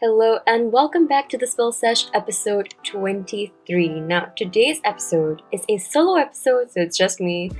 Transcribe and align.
Hello 0.00 0.38
and 0.46 0.70
welcome 0.70 1.08
back 1.08 1.28
to 1.28 1.36
the 1.36 1.44
Spill 1.44 1.72
Sesh 1.72 2.06
episode 2.14 2.72
23. 2.84 3.98
Now, 3.98 4.26
today's 4.36 4.80
episode 4.84 5.42
is 5.50 5.64
a 5.68 5.76
solo 5.78 6.14
episode, 6.14 6.70
so 6.70 6.80
it's 6.82 6.96
just 6.96 7.20
me. 7.20 7.50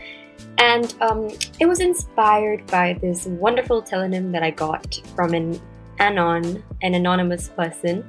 And 0.58 0.94
um, 1.00 1.30
it 1.58 1.66
was 1.66 1.80
inspired 1.80 2.64
by 2.68 2.96
this 3.02 3.26
wonderful 3.26 3.82
Tellonym 3.82 4.30
that 4.30 4.44
I 4.44 4.52
got 4.52 5.00
from 5.16 5.34
an 5.34 5.60
anon, 5.98 6.62
an 6.82 6.94
anonymous 6.94 7.48
person. 7.48 8.06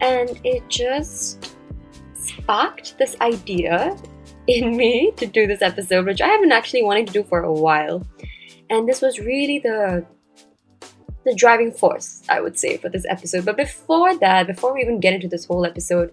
And 0.00 0.40
it 0.42 0.68
just 0.68 1.54
sparked 2.14 2.98
this 2.98 3.14
idea 3.20 3.96
in 4.48 4.76
me 4.76 5.12
to 5.18 5.26
do 5.26 5.46
this 5.46 5.62
episode, 5.62 6.06
which 6.06 6.20
I 6.20 6.26
haven't 6.26 6.50
actually 6.50 6.82
wanted 6.82 7.06
to 7.06 7.12
do 7.12 7.22
for 7.22 7.44
a 7.44 7.52
while. 7.52 8.04
And 8.70 8.88
this 8.88 9.00
was 9.00 9.20
really 9.20 9.60
the 9.60 10.04
the 11.24 11.34
driving 11.34 11.72
force, 11.72 12.22
I 12.28 12.40
would 12.40 12.58
say, 12.58 12.76
for 12.76 12.88
this 12.88 13.06
episode. 13.08 13.44
But 13.44 13.56
before 13.56 14.16
that, 14.18 14.46
before 14.46 14.74
we 14.74 14.82
even 14.82 15.00
get 15.00 15.14
into 15.14 15.28
this 15.28 15.44
whole 15.44 15.64
episode, 15.64 16.12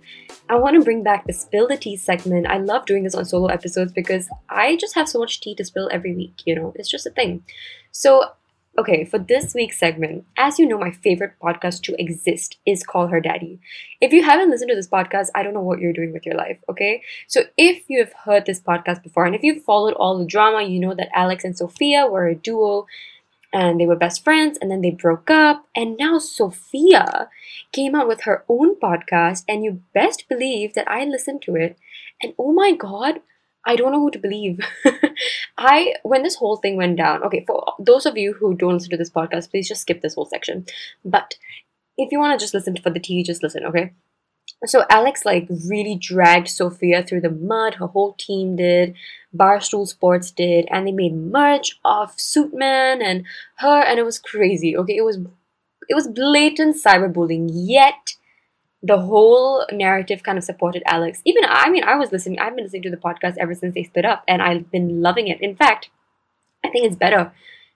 I 0.50 0.56
want 0.56 0.76
to 0.76 0.84
bring 0.84 1.04
back 1.04 1.26
the 1.26 1.34
spill 1.34 1.68
the 1.68 1.78
tea 1.78 1.98
segment. 1.98 2.48
I 2.48 2.58
love 2.58 2.86
doing 2.86 3.04
this 3.04 3.16
on 3.16 3.26
solo 3.26 3.48
episodes 3.48 3.92
because 3.92 4.30
I 4.50 4.76
just 4.76 4.96
have 4.96 5.10
so 5.10 5.20
much 5.20 5.42
tea 5.42 5.56
to 5.56 5.66
spill 5.66 5.90
every 5.92 6.16
week, 6.16 6.42
you 6.46 6.56
know, 6.56 6.74
it's 6.76 6.90
just 6.90 7.08
a 7.08 7.12
thing. 7.12 7.44
So, 7.92 8.32
okay, 8.78 9.04
for 9.04 9.20
this 9.20 9.54
week's 9.54 9.78
segment, 9.78 10.26
as 10.38 10.60
you 10.60 10.68
know, 10.68 10.78
my 10.78 10.92
favorite 10.92 11.34
podcast 11.42 11.82
to 11.84 12.00
exist 12.00 12.58
is 12.66 12.84
Call 12.84 13.08
Her 13.08 13.20
Daddy. 13.20 13.60
If 14.00 14.14
you 14.14 14.24
haven't 14.24 14.52
listened 14.52 14.70
to 14.70 14.76
this 14.76 14.88
podcast, 14.88 15.28
I 15.36 15.44
don't 15.44 15.54
know 15.54 15.62
what 15.62 15.80
you're 15.80 15.94
doing 15.94 16.14
with 16.14 16.26
your 16.26 16.36
life, 16.36 16.60
okay? 16.70 17.02
So, 17.28 17.42
if 17.58 17.84
you 17.90 18.00
have 18.00 18.14
heard 18.14 18.46
this 18.46 18.62
podcast 18.62 19.04
before 19.04 19.26
and 19.26 19.36
if 19.36 19.44
you've 19.44 19.64
followed 19.64 19.96
all 19.96 20.18
the 20.18 20.26
drama, 20.26 20.64
you 20.64 20.80
know 20.80 20.94
that 20.94 21.10
Alex 21.14 21.44
and 21.44 21.58
Sophia 21.58 22.08
were 22.08 22.28
a 22.28 22.36
duo 22.36 22.86
and 23.52 23.80
they 23.80 23.86
were 23.86 23.96
best 23.96 24.24
friends 24.24 24.58
and 24.62 24.70
then 24.70 24.82
they 24.82 24.92
broke 24.92 25.30
up. 25.30 25.66
And 25.76 25.98
now 25.98 26.20
sophia 26.20 27.30
came 27.72 27.96
out 27.96 28.08
with 28.08 28.22
her 28.22 28.44
own 28.48 28.76
podcast 28.76 29.44
and 29.48 29.64
you 29.64 29.82
best 29.94 30.28
believe 30.30 30.74
that 30.74 30.90
i 30.90 31.06
listened 31.06 31.42
to 31.44 31.56
it. 31.56 31.78
And 32.22 32.34
oh 32.38 32.54
my 32.54 32.74
god 32.74 33.22
i 33.66 33.76
don't 33.76 33.92
know 33.92 34.00
who 34.00 34.12
to 34.12 34.20
believe. 34.20 34.60
I 35.58 35.96
when 36.04 36.24
this 36.24 36.36
whole 36.36 36.58
thing 36.58 36.78
went 36.78 36.98
down 36.98 37.24
okay 37.24 37.44
for 37.46 37.74
those 37.80 38.06
of 38.06 38.18
you 38.18 38.34
who 38.34 38.54
don't 38.56 38.74
listen 38.74 38.92
to 38.92 38.98
this 38.98 39.12
podcast 39.12 39.52
please 39.52 39.68
just 39.68 39.82
skip 39.82 40.02
this 40.02 40.16
whole 40.16 40.26
section. 40.26 40.66
But 41.04 41.36
if 41.98 42.12
you 42.12 42.20
want 42.20 42.40
to 42.40 42.44
just 42.44 42.54
listen 42.54 42.78
for 42.78 42.90
the 42.90 43.00
tea 43.00 43.24
just 43.24 43.44
listen 43.44 43.66
okay 43.66 43.94
so 44.66 44.84
Alex 44.90 45.26
like 45.26 45.48
really 45.68 45.96
dragged 45.96 46.50
Sophia 46.50 47.04
through 47.04 47.22
the 47.22 47.30
mud. 47.30 47.76
Her 47.76 47.88
whole 47.88 48.14
team 48.14 48.56
did. 48.56 48.96
Barstool 49.36 49.88
Sports 49.88 50.32
did, 50.32 50.68
and 50.72 50.88
they 50.88 50.92
made 50.92 51.14
merch 51.14 51.80
of 51.86 52.16
Suitman 52.18 53.04
and 53.04 53.26
her, 53.58 53.82
and 53.82 54.00
it 54.00 54.04
was 54.04 54.20
crazy. 54.20 54.76
Okay, 54.76 54.98
it 54.98 55.06
was 55.06 55.20
it 55.88 55.96
was 55.96 56.08
blatant 56.08 56.76
cyberbullying. 56.84 57.50
Yet 57.52 58.16
the 58.82 59.00
whole 59.00 59.66
narrative 59.72 60.24
kind 60.24 60.38
of 60.38 60.44
supported 60.44 60.84
Alex. 60.86 61.22
Even 61.26 61.44
I 61.48 61.70
mean, 61.70 61.84
I 61.84 61.96
was 61.96 62.12
listening. 62.12 62.40
I've 62.40 62.56
been 62.56 62.66
listening 62.66 62.84
to 62.84 62.92
the 62.92 62.98
podcast 62.98 63.38
ever 63.38 63.54
since 63.54 63.76
they 63.76 63.84
split 63.84 64.06
up, 64.06 64.24
and 64.28 64.42
I've 64.42 64.72
been 64.72 65.02
loving 65.02 65.28
it. 65.28 65.42
In 65.42 65.56
fact, 65.56 65.90
I 66.64 66.70
think 66.70 66.86
it's 66.86 66.96
better 66.96 67.32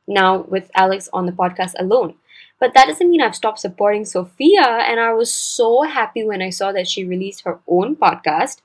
now 0.08 0.42
with 0.42 0.70
Alex 0.76 1.10
on 1.14 1.26
the 1.26 1.32
podcast 1.32 1.74
alone. 1.78 2.16
But 2.60 2.74
that 2.74 2.88
doesn't 2.88 3.10
mean 3.10 3.22
I've 3.22 3.36
stopped 3.36 3.60
supporting 3.60 4.06
Sophia. 4.06 4.62
And 4.62 5.00
I 5.00 5.14
was 5.14 5.32
so 5.32 5.84
happy 5.84 6.24
when 6.24 6.42
I 6.42 6.50
saw 6.50 6.72
that 6.72 6.88
she 6.88 7.04
released 7.04 7.44
her 7.44 7.60
own 7.68 7.96
podcast. 7.96 8.62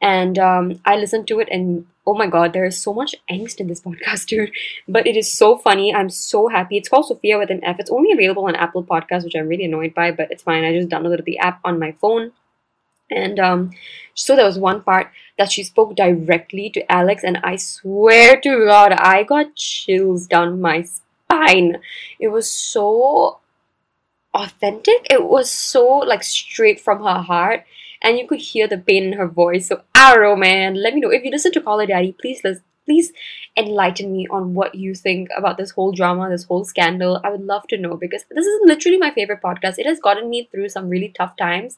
And 0.00 0.38
um, 0.38 0.80
I 0.84 0.96
listened 0.96 1.26
to 1.28 1.40
it, 1.40 1.48
and 1.50 1.86
oh 2.06 2.14
my 2.14 2.28
god, 2.28 2.52
there 2.52 2.64
is 2.64 2.80
so 2.80 2.94
much 2.94 3.16
angst 3.30 3.58
in 3.58 3.66
this 3.66 3.80
podcast, 3.86 4.26
dude. 4.26 4.52
But 4.86 5.06
it 5.06 5.16
is 5.16 5.32
so 5.32 5.58
funny. 5.58 5.92
I'm 5.94 6.10
so 6.10 6.48
happy. 6.48 6.76
It's 6.76 6.88
called 6.88 7.06
Sophia 7.06 7.38
with 7.38 7.50
an 7.50 7.64
F. 7.64 7.80
It's 7.80 7.90
only 7.90 8.12
available 8.12 8.46
on 8.46 8.54
Apple 8.54 8.84
Podcasts, 8.84 9.24
which 9.24 9.34
I'm 9.34 9.48
really 9.48 9.64
annoyed 9.64 9.94
by, 9.94 10.12
but 10.12 10.30
it's 10.30 10.42
fine. 10.42 10.64
I 10.64 10.72
just 10.72 10.88
downloaded 10.88 11.24
the 11.24 11.38
app 11.38 11.60
on 11.64 11.78
my 11.78 11.92
phone. 12.00 12.32
And 13.10 13.40
um, 13.40 13.70
so 14.14 14.36
there 14.36 14.44
was 14.44 14.58
one 14.58 14.82
part 14.82 15.10
that 15.38 15.50
she 15.50 15.62
spoke 15.62 15.96
directly 15.96 16.70
to 16.70 16.92
Alex, 16.92 17.24
and 17.24 17.38
I 17.42 17.56
swear 17.56 18.40
to 18.40 18.66
God, 18.66 18.92
I 18.92 19.24
got 19.24 19.56
chills 19.56 20.26
down 20.26 20.60
my 20.60 20.82
spine 20.82 21.07
fine. 21.28 21.78
It 22.18 22.28
was 22.28 22.50
so 22.50 23.40
authentic. 24.34 25.06
It 25.10 25.24
was 25.24 25.50
so 25.50 25.86
like 25.86 26.22
straight 26.22 26.80
from 26.80 26.98
her 27.02 27.22
heart. 27.22 27.64
And 28.00 28.16
you 28.16 28.28
could 28.28 28.40
hear 28.40 28.68
the 28.68 28.78
pain 28.78 29.04
in 29.04 29.12
her 29.14 29.26
voice. 29.26 29.66
So 29.66 29.82
I 29.94 30.34
man. 30.36 30.74
Let 30.74 30.94
me 30.94 31.00
know. 31.00 31.10
If 31.10 31.24
you 31.24 31.30
listen 31.30 31.50
to 31.52 31.60
Call 31.60 31.80
Her 31.80 31.86
Daddy, 31.86 32.12
please 32.20 32.40
listen 32.44 32.62
please 32.88 33.12
enlighten 33.54 34.10
me 34.10 34.26
on 34.30 34.54
what 34.54 34.74
you 34.74 34.94
think 34.94 35.28
about 35.36 35.58
this 35.58 35.72
whole 35.72 35.92
drama, 35.92 36.30
this 36.30 36.44
whole 36.44 36.64
scandal. 36.64 37.20
I 37.22 37.28
would 37.28 37.42
love 37.42 37.66
to 37.68 37.76
know 37.76 37.98
because 37.98 38.24
this 38.30 38.46
is 38.46 38.60
literally 38.64 38.96
my 38.96 39.10
favorite 39.10 39.42
podcast. 39.42 39.74
It 39.76 39.84
has 39.84 40.00
gotten 40.00 40.30
me 40.30 40.48
through 40.50 40.70
some 40.70 40.88
really 40.88 41.12
tough 41.14 41.36
times. 41.36 41.76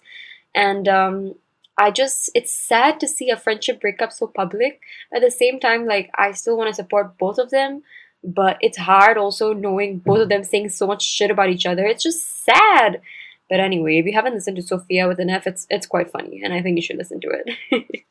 And 0.54 0.86
um, 0.86 1.34
I 1.76 1.90
just, 1.90 2.30
it's 2.32 2.54
sad 2.54 3.00
to 3.00 3.08
see 3.08 3.28
a 3.28 3.36
friendship 3.36 3.80
break 3.80 4.00
up 4.00 4.12
so 4.12 4.28
public. 4.28 4.80
At 5.12 5.22
the 5.22 5.32
same 5.32 5.58
time, 5.58 5.84
like, 5.84 6.10
I 6.14 6.30
still 6.30 6.56
want 6.56 6.68
to 6.68 6.74
support 6.74 7.18
both 7.18 7.38
of 7.38 7.50
them 7.50 7.82
but 8.22 8.58
it's 8.60 8.78
hard 8.78 9.16
also 9.16 9.52
knowing 9.52 9.98
both 9.98 10.20
of 10.20 10.28
them 10.28 10.44
saying 10.44 10.68
so 10.68 10.86
much 10.86 11.02
shit 11.02 11.30
about 11.30 11.50
each 11.50 11.66
other. 11.66 11.86
It's 11.86 12.02
just 12.02 12.44
sad. 12.44 13.00
But 13.48 13.60
anyway, 13.60 13.98
if 13.98 14.06
you 14.06 14.12
haven't 14.12 14.34
listened 14.34 14.56
to 14.56 14.62
Sophia 14.62 15.08
with 15.08 15.18
an 15.18 15.30
F, 15.30 15.46
it's 15.46 15.66
it's 15.70 15.86
quite 15.86 16.10
funny, 16.10 16.40
and 16.42 16.52
I 16.52 16.62
think 16.62 16.76
you 16.76 16.82
should 16.82 16.98
listen 16.98 17.20
to 17.20 17.30
it. 17.30 17.50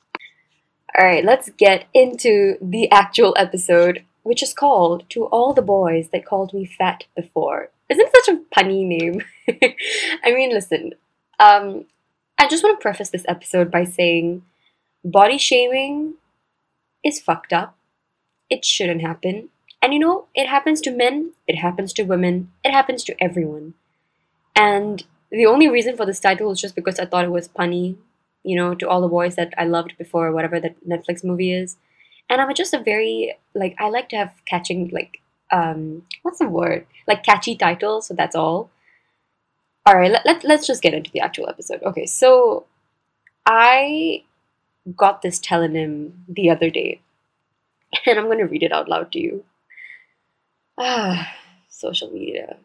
all 0.98 1.06
right, 1.06 1.24
let's 1.24 1.50
get 1.52 1.86
into 1.94 2.58
the 2.62 2.92
actual 2.92 3.34
episode, 3.38 4.04
which 4.24 4.44
is 4.44 4.54
called 4.54 5.10
"To 5.12 5.26
All 5.26 5.54
the 5.54 5.62
Boys 5.62 6.10
That 6.10 6.26
Called 6.26 6.54
Me 6.54 6.66
Fat 6.66 7.06
Before." 7.16 7.70
Isn't 7.90 8.12
such 8.12 8.36
a 8.36 8.42
punny 8.56 8.86
name? 8.86 9.22
I 10.24 10.32
mean, 10.34 10.52
listen. 10.52 10.94
Um, 11.40 11.86
I 12.38 12.48
just 12.48 12.64
want 12.64 12.78
to 12.78 12.82
preface 12.82 13.10
this 13.10 13.26
episode 13.28 13.72
by 13.72 13.86
saying, 13.86 14.44
body 15.04 15.38
shaming 15.38 16.16
is 17.04 17.20
fucked 17.20 17.54
up. 17.54 17.78
It 18.50 18.66
shouldn't 18.66 19.02
happen 19.02 19.50
and 19.82 19.94
you 19.94 20.00
know, 20.00 20.28
it 20.36 20.48
happens 20.48 20.82
to 20.82 20.92
men, 20.92 21.32
it 21.48 21.56
happens 21.56 21.94
to 21.94 22.04
women, 22.04 22.52
it 22.64 22.72
happens 22.72 23.04
to 23.06 23.24
everyone. 23.24 23.76
And 24.56 25.04
the 25.32 25.46
only 25.46 25.70
reason 25.70 25.96
for 25.96 26.06
this 26.06 26.20
title 26.20 26.50
was 26.50 26.60
just 26.60 26.76
because 26.76 27.00
I 27.00 27.06
thought 27.06 27.26
it 27.26 27.32
was 27.32 27.48
punny, 27.48 27.98
you 28.44 28.56
know, 28.56 28.76
to 28.76 28.88
all 28.90 29.02
the 29.02 29.08
boys 29.08 29.36
that 29.36 29.54
I 29.58 29.66
loved 29.66 29.98
before, 29.98 30.32
whatever 30.32 30.60
that 30.60 30.86
Netflix 30.88 31.24
movie 31.24 31.54
is. 31.54 31.78
And 32.30 32.42
I'm 32.42 32.54
just 32.54 32.74
a 32.74 32.80
very, 32.84 33.36
like, 33.56 33.76
I 33.80 33.90
like 33.90 34.10
to 34.10 34.18
have 34.18 34.34
catching, 34.46 34.90
like, 34.90 35.22
um, 35.52 36.04
what's 36.22 36.40
the 36.40 36.48
word? 36.48 36.86
Like, 37.08 37.24
catchy 37.24 37.56
titles, 37.56 38.08
so 38.08 38.14
that's 38.14 38.36
all. 38.36 38.70
All 39.86 39.96
right, 39.96 40.12
let, 40.12 40.26
let, 40.26 40.44
let's 40.44 40.68
just 40.68 40.82
get 40.82 40.94
into 40.94 41.10
the 41.12 41.22
actual 41.22 41.50
episode. 41.50 41.82
Okay, 41.84 42.06
so 42.06 42.66
I 43.46 44.24
got 44.96 45.22
this 45.22 45.40
Tellonym 45.40 46.12
the 46.28 46.50
other 46.50 46.70
day, 46.70 47.02
and 48.06 48.20
I'm 48.20 48.26
going 48.26 48.38
to 48.40 48.44
read 48.46 48.64
it 48.64 48.72
out 48.72 48.90
loud 48.90 49.12
to 49.14 49.20
you. 49.20 49.44
Ah, 50.80 51.36
social 51.70 52.10
media. 52.10 52.58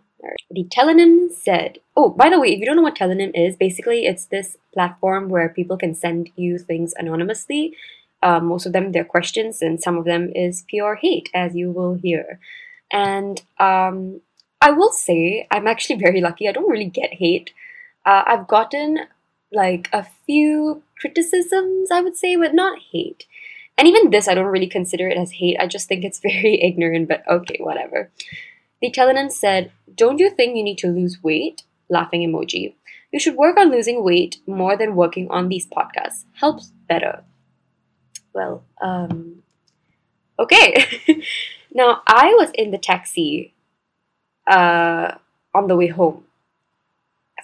The 0.50 0.64
Tellonym 0.64 1.30
said, 1.30 1.80
oh, 1.96 2.08
by 2.08 2.30
the 2.30 2.40
way, 2.40 2.48
if 2.48 2.58
you 2.58 2.64
don't 2.64 2.76
know 2.76 2.82
what 2.82 2.96
Tellonym 2.96 3.32
is, 3.34 3.56
basically 3.56 4.06
it's 4.06 4.26
this 4.26 4.56
platform 4.72 5.28
where 5.28 5.50
people 5.50 5.76
can 5.76 5.94
send 5.94 6.30
you 6.36 6.56
things 6.56 6.94
anonymously. 6.96 7.76
Um, 8.22 8.46
most 8.46 8.64
of 8.64 8.72
them 8.72 8.92
they're 8.92 9.04
questions, 9.04 9.60
and 9.60 9.82
some 9.82 9.98
of 9.98 10.06
them 10.06 10.30
is 10.34 10.64
pure 10.66 10.94
hate, 10.94 11.28
as 11.34 11.54
you 11.54 11.70
will 11.70 11.94
hear. 11.94 12.38
And 12.90 13.42
um, 13.58 14.22
I 14.62 14.70
will 14.70 14.92
say 14.92 15.46
I'm 15.50 15.66
actually 15.66 15.96
very 16.06 16.22
lucky. 16.22 16.48
I 16.48 16.52
don't 16.52 16.70
really 16.70 16.88
get 16.88 17.14
hate. 17.14 17.50
Uh, 18.06 18.22
I've 18.26 18.48
gotten 18.48 19.00
like 19.52 19.88
a 19.92 20.06
few 20.24 20.82
criticisms, 20.98 21.90
I 21.90 22.00
would 22.00 22.16
say, 22.16 22.36
but 22.36 22.54
not 22.54 22.78
hate. 22.92 23.26
And 23.76 23.88
even 23.88 24.10
this, 24.10 24.28
I 24.28 24.34
don't 24.34 24.46
really 24.46 24.68
consider 24.68 25.08
it 25.08 25.16
as 25.16 25.32
hate. 25.32 25.56
I 25.58 25.66
just 25.66 25.88
think 25.88 26.04
it's 26.04 26.20
very 26.22 26.60
ignorant, 26.62 27.08
but 27.08 27.22
okay, 27.28 27.58
whatever. 27.60 28.10
The 28.80 28.90
Tellonym 28.90 29.30
said, 29.30 29.72
Don't 29.94 30.18
you 30.18 30.30
think 30.30 30.56
you 30.56 30.62
need 30.62 30.78
to 30.78 30.88
lose 30.88 31.22
weight? 31.22 31.62
Laughing 31.88 32.22
emoji. 32.22 32.74
You 33.12 33.20
should 33.20 33.36
work 33.36 33.56
on 33.56 33.70
losing 33.70 34.02
weight 34.02 34.38
more 34.46 34.76
than 34.76 34.96
working 34.96 35.30
on 35.30 35.48
these 35.48 35.66
podcasts. 35.66 36.24
Helps 36.32 36.72
better. 36.88 37.22
Well, 38.32 38.64
um, 38.82 39.42
okay. 40.38 40.84
now, 41.72 42.02
I 42.06 42.34
was 42.34 42.50
in 42.54 42.72
the 42.72 42.78
taxi 42.78 43.54
uh, 44.50 45.14
on 45.54 45.68
the 45.68 45.76
way 45.76 45.86
home 45.86 46.24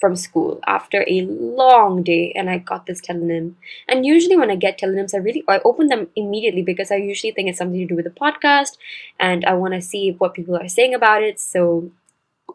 from 0.01 0.17
school 0.17 0.61
after 0.67 1.05
a 1.07 1.21
long 1.23 2.03
day 2.03 2.33
and 2.35 2.49
I 2.49 2.59
got 2.59 2.87
this 2.87 3.01
Tellonym. 3.01 3.55
And 3.87 4.07
usually 4.07 4.37
when 4.37 4.51
I 4.51 4.57
get 4.57 4.79
Tellonyms, 4.79 5.15
I 5.15 5.19
really 5.19 5.45
I 5.47 5.61
open 5.65 5.89
them 5.89 6.09
immediately 6.17 6.63
because 6.63 6.91
I 6.91 6.97
usually 6.97 7.33
think 7.33 7.49
it's 7.49 7.59
something 7.59 7.81
to 7.81 7.87
do 7.87 7.97
with 7.97 8.07
the 8.07 8.11
podcast 8.11 8.79
and 9.19 9.45
I 9.45 9.55
want 9.55 9.75
to 9.75 9.83
see 9.83 10.13
what 10.13 10.35
people 10.35 10.57
are 10.57 10.69
saying 10.69 10.95
about 10.95 11.23
it. 11.23 11.39
So 11.39 11.91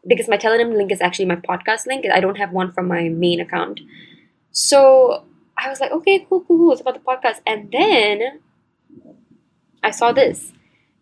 because 0.08 0.28
my 0.28 0.38
Tellonym 0.38 0.76
link 0.76 0.92
is 0.92 1.02
actually 1.02 1.26
my 1.26 1.36
podcast 1.36 1.86
link, 1.86 2.06
I 2.12 2.20
don't 2.20 2.38
have 2.38 2.52
one 2.52 2.72
from 2.72 2.88
my 2.88 3.10
main 3.10 3.40
account. 3.40 3.80
So 4.52 5.26
I 5.58 5.70
was 5.70 5.80
like, 5.80 5.92
okay, 5.92 6.26
cool, 6.28 6.42
cool, 6.42 6.58
cool. 6.58 6.72
It's 6.72 6.82
about 6.82 6.96
the 6.96 7.00
podcast. 7.00 7.42
And 7.46 7.72
then 7.72 8.42
I 9.84 9.92
saw 9.92 10.12
this. 10.12 10.52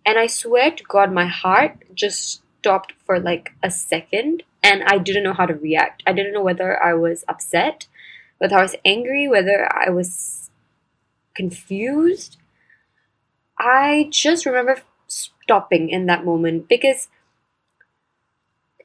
And 0.06 0.20
I 0.20 0.28
swear 0.28 0.72
to 0.72 0.84
God, 0.84 1.14
my 1.14 1.26
heart 1.26 1.78
just 1.94 2.42
stopped 2.60 2.94
for 3.06 3.20
like 3.20 3.52
a 3.64 3.72
second 3.72 4.44
and 4.64 4.84
I 4.86 4.98
didn't 4.98 5.24
know 5.24 5.34
how 5.34 5.46
to 5.46 5.54
react. 5.54 6.02
I 6.08 6.14
didn't 6.14 6.34
know 6.34 6.42
whether 6.42 6.82
I 6.82 6.94
was 6.94 7.26
upset, 7.28 7.88
whether 8.38 8.58
I 8.58 8.62
was 8.62 8.76
angry, 8.86 9.28
whether 9.28 9.68
I 9.72 9.90
was 9.90 10.50
confused. 11.36 12.38
I 13.60 14.08
just 14.10 14.46
remember 14.46 14.82
stopping 15.08 15.90
in 15.90 16.06
that 16.06 16.26
moment 16.26 16.70
because, 16.70 17.10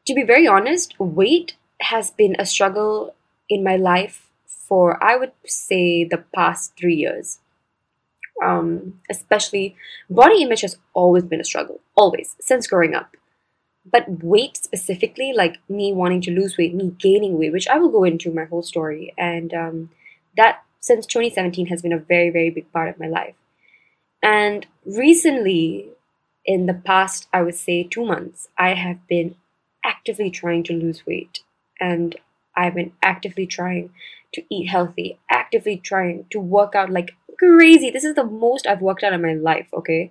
to 0.06 0.14
be 0.14 0.24
very 0.24 0.46
honest, 0.46 0.98
weight 0.98 1.56
has 1.82 2.10
been 2.10 2.34
a 2.38 2.46
struggle 2.46 3.14
in 3.48 3.62
my 3.62 3.76
life 3.76 4.28
for, 4.46 5.02
I 5.02 5.16
would 5.16 5.32
say, 5.46 6.04
the 6.04 6.24
past 6.34 6.74
three 6.76 6.96
years. 6.96 7.38
Um, 8.44 9.00
especially, 9.10 9.76
body 10.08 10.42
image 10.42 10.60
has 10.60 10.78
always 10.92 11.24
been 11.24 11.40
a 11.40 11.44
struggle, 11.44 11.80
always, 11.96 12.36
since 12.40 12.66
growing 12.66 12.94
up. 12.94 13.16
But 13.90 14.22
weight 14.22 14.56
specifically, 14.56 15.32
like 15.34 15.58
me 15.68 15.92
wanting 15.92 16.20
to 16.22 16.30
lose 16.30 16.56
weight, 16.56 16.74
me 16.74 16.94
gaining 16.98 17.38
weight, 17.38 17.52
which 17.52 17.68
I 17.68 17.78
will 17.78 17.90
go 17.90 18.04
into 18.04 18.32
my 18.32 18.44
whole 18.44 18.62
story, 18.62 19.14
and 19.16 19.52
um, 19.54 19.90
that 20.36 20.62
since 20.80 21.06
2017 21.06 21.66
has 21.66 21.82
been 21.82 21.92
a 21.92 21.98
very, 21.98 22.30
very 22.30 22.50
big 22.50 22.70
part 22.72 22.88
of 22.88 22.98
my 22.98 23.08
life. 23.08 23.34
And 24.22 24.66
recently, 24.84 25.90
in 26.44 26.66
the 26.66 26.74
past, 26.74 27.28
I 27.32 27.42
would 27.42 27.54
say 27.54 27.84
two 27.84 28.04
months, 28.04 28.48
I 28.56 28.74
have 28.74 29.06
been 29.06 29.36
actively 29.84 30.30
trying 30.30 30.64
to 30.64 30.72
lose 30.72 31.06
weight. 31.06 31.40
And 31.80 32.16
I've 32.56 32.74
been 32.74 32.92
actively 33.02 33.46
trying 33.46 33.90
to 34.34 34.42
eat 34.50 34.66
healthy, 34.66 35.18
actively 35.30 35.76
trying 35.76 36.26
to 36.30 36.40
work 36.40 36.74
out 36.74 36.90
like 36.90 37.12
crazy. 37.38 37.90
This 37.90 38.04
is 38.04 38.14
the 38.14 38.24
most 38.24 38.66
I've 38.66 38.82
worked 38.82 39.04
out 39.04 39.12
in 39.12 39.22
my 39.22 39.34
life, 39.34 39.68
okay? 39.72 40.10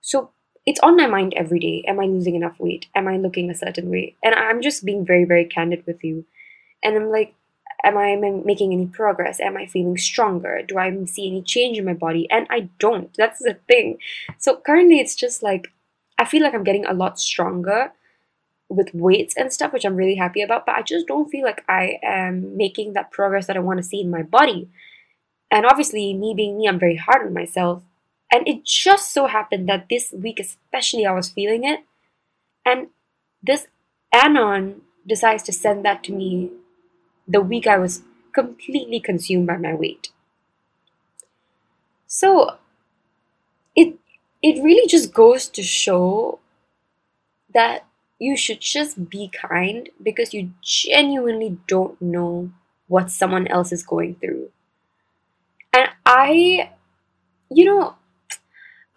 So 0.00 0.30
it's 0.64 0.80
on 0.80 0.96
my 0.96 1.06
mind 1.06 1.34
every 1.36 1.58
day. 1.58 1.84
Am 1.86 1.98
I 1.98 2.06
losing 2.06 2.34
enough 2.34 2.58
weight? 2.58 2.86
Am 2.94 3.08
I 3.08 3.16
looking 3.16 3.50
a 3.50 3.54
certain 3.54 3.90
way? 3.90 4.16
And 4.22 4.34
I'm 4.34 4.62
just 4.62 4.84
being 4.84 5.04
very, 5.04 5.24
very 5.24 5.44
candid 5.44 5.84
with 5.86 6.04
you. 6.04 6.24
And 6.82 6.96
I'm 6.96 7.10
like, 7.10 7.34
am 7.84 7.98
I 7.98 8.14
making 8.44 8.72
any 8.72 8.86
progress? 8.86 9.40
Am 9.40 9.56
I 9.56 9.66
feeling 9.66 9.96
stronger? 9.98 10.62
Do 10.66 10.78
I 10.78 11.04
see 11.06 11.28
any 11.28 11.42
change 11.42 11.78
in 11.78 11.84
my 11.84 11.94
body? 11.94 12.28
And 12.30 12.46
I 12.50 12.70
don't. 12.78 13.14
That's 13.16 13.40
the 13.40 13.58
thing. 13.66 13.98
So 14.38 14.56
currently, 14.56 15.00
it's 15.00 15.16
just 15.16 15.42
like 15.42 15.68
I 16.18 16.24
feel 16.24 16.42
like 16.42 16.54
I'm 16.54 16.64
getting 16.64 16.86
a 16.86 16.94
lot 16.94 17.18
stronger 17.18 17.92
with 18.68 18.94
weights 18.94 19.36
and 19.36 19.52
stuff, 19.52 19.72
which 19.72 19.84
I'm 19.84 19.96
really 19.96 20.14
happy 20.14 20.42
about. 20.42 20.66
But 20.66 20.76
I 20.76 20.82
just 20.82 21.06
don't 21.06 21.28
feel 21.28 21.44
like 21.44 21.64
I 21.68 21.98
am 22.02 22.56
making 22.56 22.92
that 22.92 23.10
progress 23.10 23.46
that 23.46 23.56
I 23.56 23.60
want 23.60 23.78
to 23.78 23.82
see 23.82 24.00
in 24.00 24.10
my 24.10 24.22
body. 24.22 24.70
And 25.50 25.66
obviously, 25.66 26.14
me 26.14 26.34
being 26.34 26.58
me, 26.58 26.68
I'm 26.68 26.78
very 26.78 26.96
hard 26.96 27.26
on 27.26 27.34
myself. 27.34 27.82
And 28.32 28.48
it 28.48 28.64
just 28.64 29.12
so 29.12 29.28
happened 29.28 29.68
that 29.68 29.88
this 29.90 30.12
week, 30.12 30.40
especially, 30.40 31.06
I 31.06 31.12
was 31.12 31.28
feeling 31.30 31.64
it. 31.64 31.80
And 32.66 32.88
this 33.42 33.68
Anon 34.12 34.82
decides 35.06 35.42
to 35.44 35.52
send 35.52 35.84
that 35.84 36.02
to 36.04 36.12
me 36.12 36.50
the 37.28 37.40
week 37.40 37.66
I 37.66 37.78
was 37.78 38.02
completely 38.32 39.00
consumed 39.00 39.46
by 39.46 39.56
my 39.56 39.74
weight. 39.74 40.10
So 42.06 42.58
it 43.76 43.98
it 44.42 44.62
really 44.62 44.86
just 44.88 45.12
goes 45.12 45.48
to 45.48 45.62
show 45.62 46.40
that 47.54 47.86
you 48.18 48.36
should 48.36 48.60
just 48.60 49.10
be 49.10 49.28
kind 49.28 49.88
because 50.02 50.32
you 50.32 50.52
genuinely 50.62 51.58
don't 51.66 52.00
know 52.00 52.50
what 52.88 53.10
someone 53.10 53.46
else 53.48 53.72
is 53.72 53.82
going 53.82 54.14
through. 54.16 54.50
And 55.72 55.88
I, 56.04 56.70
you 57.50 57.64
know, 57.64 57.96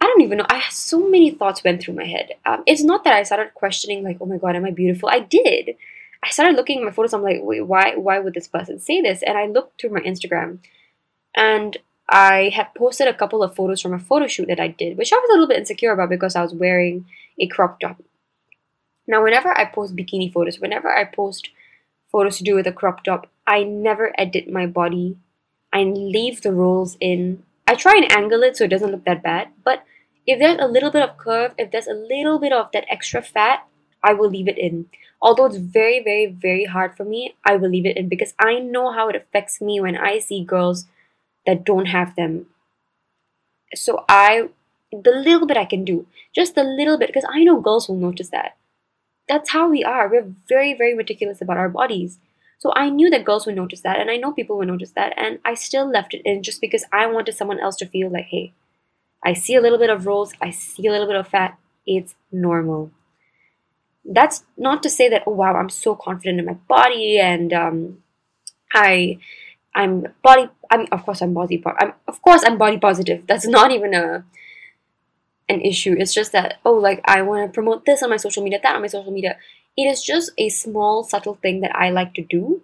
don't 0.06 0.22
even 0.22 0.38
know. 0.38 0.46
I 0.48 0.58
had 0.58 0.72
so 0.72 1.08
many 1.08 1.30
thoughts 1.30 1.64
went 1.64 1.82
through 1.82 1.94
my 1.94 2.06
head. 2.06 2.32
Um, 2.44 2.62
it's 2.66 2.82
not 2.82 3.04
that 3.04 3.14
I 3.14 3.22
started 3.22 3.54
questioning, 3.54 4.04
like, 4.04 4.18
oh 4.20 4.26
my 4.26 4.36
god, 4.36 4.56
am 4.56 4.64
I 4.64 4.70
beautiful? 4.70 5.08
I 5.08 5.20
did. 5.20 5.76
I 6.22 6.30
started 6.30 6.56
looking 6.56 6.78
at 6.78 6.84
my 6.84 6.90
photos. 6.90 7.14
I'm 7.14 7.22
like, 7.22 7.40
wait, 7.42 7.66
why? 7.66 7.94
Why 7.96 8.18
would 8.18 8.34
this 8.34 8.48
person 8.48 8.80
say 8.80 9.00
this? 9.00 9.22
And 9.22 9.38
I 9.38 9.46
looked 9.46 9.80
through 9.80 9.90
my 9.90 10.00
Instagram, 10.00 10.58
and 11.34 11.76
I 12.08 12.50
had 12.54 12.74
posted 12.74 13.08
a 13.08 13.14
couple 13.14 13.42
of 13.42 13.54
photos 13.54 13.80
from 13.80 13.94
a 13.94 13.98
photo 13.98 14.26
shoot 14.26 14.48
that 14.48 14.60
I 14.60 14.68
did, 14.68 14.96
which 14.96 15.12
I 15.12 15.16
was 15.16 15.28
a 15.30 15.32
little 15.32 15.48
bit 15.48 15.58
insecure 15.58 15.92
about 15.92 16.08
because 16.08 16.36
I 16.36 16.42
was 16.42 16.54
wearing 16.54 17.06
a 17.38 17.46
crop 17.46 17.80
top. 17.80 18.02
Now, 19.06 19.22
whenever 19.22 19.56
I 19.56 19.64
post 19.64 19.96
bikini 19.96 20.32
photos, 20.32 20.60
whenever 20.60 20.90
I 20.92 21.04
post 21.04 21.50
photos 22.10 22.38
to 22.38 22.44
do 22.44 22.54
with 22.54 22.66
a 22.66 22.72
crop 22.72 23.04
top, 23.04 23.28
I 23.46 23.62
never 23.62 24.12
edit 24.18 24.50
my 24.50 24.66
body. 24.66 25.16
I 25.72 25.84
leave 25.84 26.42
the 26.42 26.52
rolls 26.52 26.96
in. 27.00 27.42
I 27.66 27.74
try 27.74 27.94
and 27.96 28.10
angle 28.10 28.42
it 28.42 28.56
so 28.56 28.64
it 28.64 28.70
doesn't 28.70 28.90
look 28.90 29.04
that 29.04 29.22
bad, 29.22 29.48
but 29.64 29.84
if 30.26 30.38
there's 30.38 30.58
a 30.60 30.66
little 30.66 30.90
bit 30.90 31.02
of 31.02 31.16
curve, 31.16 31.52
if 31.56 31.70
there's 31.70 31.86
a 31.86 31.94
little 31.94 32.38
bit 32.38 32.52
of 32.52 32.70
that 32.72 32.84
extra 32.90 33.22
fat, 33.22 33.66
I 34.02 34.12
will 34.12 34.30
leave 34.30 34.48
it 34.48 34.58
in. 34.58 34.86
Although 35.22 35.46
it's 35.46 35.56
very, 35.56 36.02
very, 36.02 36.26
very 36.26 36.64
hard 36.64 36.96
for 36.96 37.04
me, 37.04 37.36
I 37.44 37.56
will 37.56 37.70
leave 37.70 37.86
it 37.86 37.96
in 37.96 38.08
because 38.08 38.34
I 38.38 38.58
know 38.58 38.92
how 38.92 39.08
it 39.08 39.16
affects 39.16 39.60
me 39.60 39.80
when 39.80 39.96
I 39.96 40.18
see 40.18 40.44
girls 40.44 40.86
that 41.46 41.64
don't 41.64 41.86
have 41.86 42.14
them. 42.16 42.46
So 43.74 44.04
I, 44.08 44.50
the 44.92 45.10
little 45.10 45.46
bit 45.46 45.56
I 45.56 45.64
can 45.64 45.84
do, 45.84 46.06
just 46.34 46.56
a 46.56 46.62
little 46.62 46.98
bit, 46.98 47.08
because 47.08 47.26
I 47.28 47.44
know 47.44 47.60
girls 47.60 47.88
will 47.88 47.96
notice 47.96 48.28
that 48.30 48.56
that's 49.28 49.50
how 49.50 49.68
we 49.68 49.82
are. 49.82 50.08
We're 50.08 50.32
very, 50.48 50.74
very 50.74 50.94
meticulous 50.94 51.40
about 51.40 51.56
our 51.56 51.68
bodies. 51.68 52.18
So 52.58 52.72
I 52.74 52.90
knew 52.90 53.10
that 53.10 53.24
girls 53.24 53.46
would 53.46 53.56
notice 53.56 53.80
that, 53.82 53.98
and 53.98 54.10
I 54.10 54.16
know 54.16 54.32
people 54.32 54.56
would 54.58 54.68
notice 54.68 54.92
that, 54.92 55.12
and 55.16 55.38
I 55.44 55.54
still 55.54 55.90
left 55.90 56.14
it 56.14 56.22
in 56.24 56.42
just 56.42 56.60
because 56.60 56.84
I 56.92 57.06
wanted 57.06 57.34
someone 57.34 57.60
else 57.60 57.76
to 57.76 57.86
feel 57.86 58.10
like, 58.10 58.26
hey, 58.26 58.52
I 59.26 59.32
see 59.32 59.56
a 59.56 59.60
little 59.60 59.78
bit 59.78 59.90
of 59.90 60.06
rolls, 60.06 60.32
I 60.40 60.50
see 60.50 60.86
a 60.86 60.92
little 60.92 61.08
bit 61.08 61.16
of 61.16 61.26
fat, 61.26 61.58
it's 61.84 62.14
normal. 62.30 62.92
That's 64.04 64.44
not 64.56 64.84
to 64.84 64.90
say 64.90 65.08
that, 65.08 65.24
oh 65.26 65.32
wow, 65.32 65.54
I'm 65.56 65.68
so 65.68 65.96
confident 65.96 66.38
in 66.38 66.46
my 66.46 66.58
body 66.68 67.18
and 67.18 67.52
um, 67.52 67.98
I 68.72 69.18
I'm 69.74 70.06
body 70.22 70.48
I 70.70 70.76
mean 70.78 70.88
of 70.92 71.04
course 71.04 71.20
I'm 71.20 71.34
body 71.34 71.62
I'm 71.66 71.92
of 72.06 72.22
course 72.22 72.42
I'm 72.46 72.56
body 72.56 72.78
positive. 72.78 73.24
That's 73.28 73.46
not 73.46 73.72
even 73.72 73.94
a 73.94 74.24
an 75.48 75.60
issue. 75.60 75.94
It's 75.98 76.14
just 76.14 76.32
that, 76.32 76.58
oh, 76.64 76.74
like 76.74 77.00
I 77.04 77.22
want 77.22 77.46
to 77.46 77.54
promote 77.54 77.84
this 77.84 78.02
on 78.02 78.10
my 78.10 78.16
social 78.16 78.42
media, 78.42 78.60
that 78.62 78.74
on 78.74 78.82
my 78.82 78.88
social 78.88 79.12
media. 79.12 79.38
It 79.76 79.84
is 79.84 80.02
just 80.02 80.30
a 80.38 80.48
small, 80.48 81.04
subtle 81.04 81.38
thing 81.42 81.60
that 81.60 81.76
I 81.76 81.90
like 81.90 82.14
to 82.14 82.22
do 82.22 82.62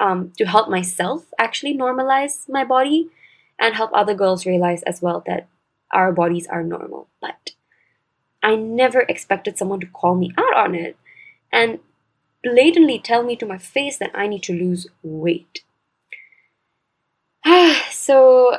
um, 0.00 0.32
to 0.38 0.44
help 0.44 0.68
myself 0.68 1.24
actually 1.38 1.76
normalize 1.76 2.48
my 2.48 2.64
body 2.64 3.10
and 3.58 3.74
help 3.74 3.90
other 3.94 4.14
girls 4.14 4.44
realize 4.44 4.82
as 4.82 5.00
well 5.00 5.22
that 5.26 5.46
our 5.92 6.12
bodies 6.12 6.46
are 6.46 6.62
normal. 6.62 7.08
But 7.20 7.50
I 8.42 8.56
never 8.56 9.00
expected 9.00 9.58
someone 9.58 9.80
to 9.80 9.86
call 9.86 10.14
me 10.14 10.32
out 10.36 10.56
on 10.56 10.74
it 10.74 10.96
and 11.52 11.80
blatantly 12.42 12.98
tell 12.98 13.22
me 13.22 13.36
to 13.36 13.46
my 13.46 13.58
face 13.58 13.98
that 13.98 14.12
I 14.14 14.26
need 14.26 14.42
to 14.44 14.52
lose 14.52 14.86
weight. 15.02 15.62
so 17.90 18.58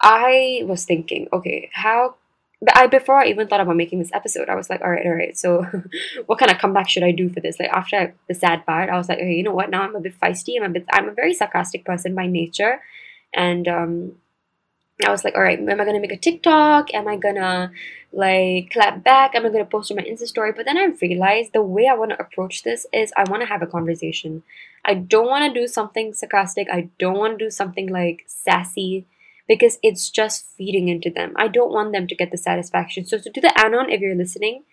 I 0.00 0.62
was 0.64 0.84
thinking, 0.84 1.28
okay, 1.32 1.70
how 1.72 2.14
but 2.60 2.76
I 2.76 2.88
before 2.88 3.16
I 3.16 3.26
even 3.26 3.46
thought 3.46 3.60
about 3.60 3.76
making 3.76 4.00
this 4.00 4.12
episode, 4.12 4.48
I 4.48 4.56
was 4.56 4.68
like, 4.68 4.80
all 4.80 4.90
right, 4.90 5.06
all 5.06 5.12
right. 5.12 5.38
So, 5.38 5.64
what 6.26 6.38
kind 6.38 6.50
of 6.50 6.58
comeback 6.58 6.88
should 6.88 7.04
I 7.04 7.12
do 7.12 7.28
for 7.28 7.40
this? 7.40 7.58
Like 7.60 7.70
after 7.70 8.14
the 8.26 8.34
sad 8.34 8.66
part, 8.66 8.90
I 8.90 8.96
was 8.96 9.08
like, 9.08 9.18
okay, 9.18 9.32
you 9.32 9.44
know 9.44 9.54
what? 9.54 9.70
Now 9.70 9.82
I'm 9.82 9.94
a 9.94 10.00
bit 10.00 10.18
feisty. 10.18 10.56
I'm 10.56 10.70
a 10.70 10.70
bit. 10.70 10.84
I'm 10.90 11.08
a 11.08 11.14
very 11.14 11.34
sarcastic 11.34 11.84
person 11.84 12.16
by 12.16 12.26
nature, 12.26 12.80
and 13.32 13.68
um, 13.68 14.12
I 15.06 15.10
was 15.10 15.24
like, 15.24 15.36
all 15.36 15.42
right, 15.42 15.58
am 15.58 15.80
I 15.80 15.84
gonna 15.84 16.00
make 16.00 16.12
a 16.12 16.16
TikTok? 16.16 16.92
Am 16.92 17.06
I 17.06 17.16
gonna 17.16 17.70
like 18.12 18.70
clap 18.70 19.04
back? 19.04 19.34
Am 19.34 19.46
I 19.46 19.50
gonna 19.50 19.64
post 19.64 19.90
on 19.90 19.96
my 19.96 20.02
Insta 20.02 20.26
story? 20.26 20.52
But 20.52 20.64
then 20.66 20.76
I 20.76 20.86
realized 21.00 21.52
the 21.52 21.62
way 21.62 21.86
I 21.86 21.94
want 21.94 22.10
to 22.10 22.20
approach 22.20 22.64
this 22.64 22.86
is 22.92 23.12
I 23.16 23.24
want 23.30 23.42
to 23.42 23.48
have 23.48 23.62
a 23.62 23.66
conversation. 23.66 24.42
I 24.84 24.94
don't 24.94 25.26
want 25.26 25.52
to 25.52 25.60
do 25.60 25.68
something 25.68 26.14
sarcastic. 26.14 26.68
I 26.70 26.88
don't 26.98 27.18
want 27.18 27.38
to 27.38 27.44
do 27.44 27.50
something 27.50 27.88
like 27.88 28.24
sassy 28.26 29.06
because 29.46 29.78
it's 29.82 30.10
just 30.10 30.46
feeding 30.56 30.88
into 30.88 31.10
them. 31.10 31.32
I 31.36 31.48
don't 31.48 31.72
want 31.72 31.92
them 31.92 32.06
to 32.06 32.14
get 32.14 32.30
the 32.30 32.36
satisfaction. 32.36 33.06
So, 33.06 33.18
so 33.18 33.30
to 33.30 33.40
the 33.40 33.52
Anon, 33.58 33.90
if 33.90 34.00
you're 34.00 34.16
listening, 34.16 34.64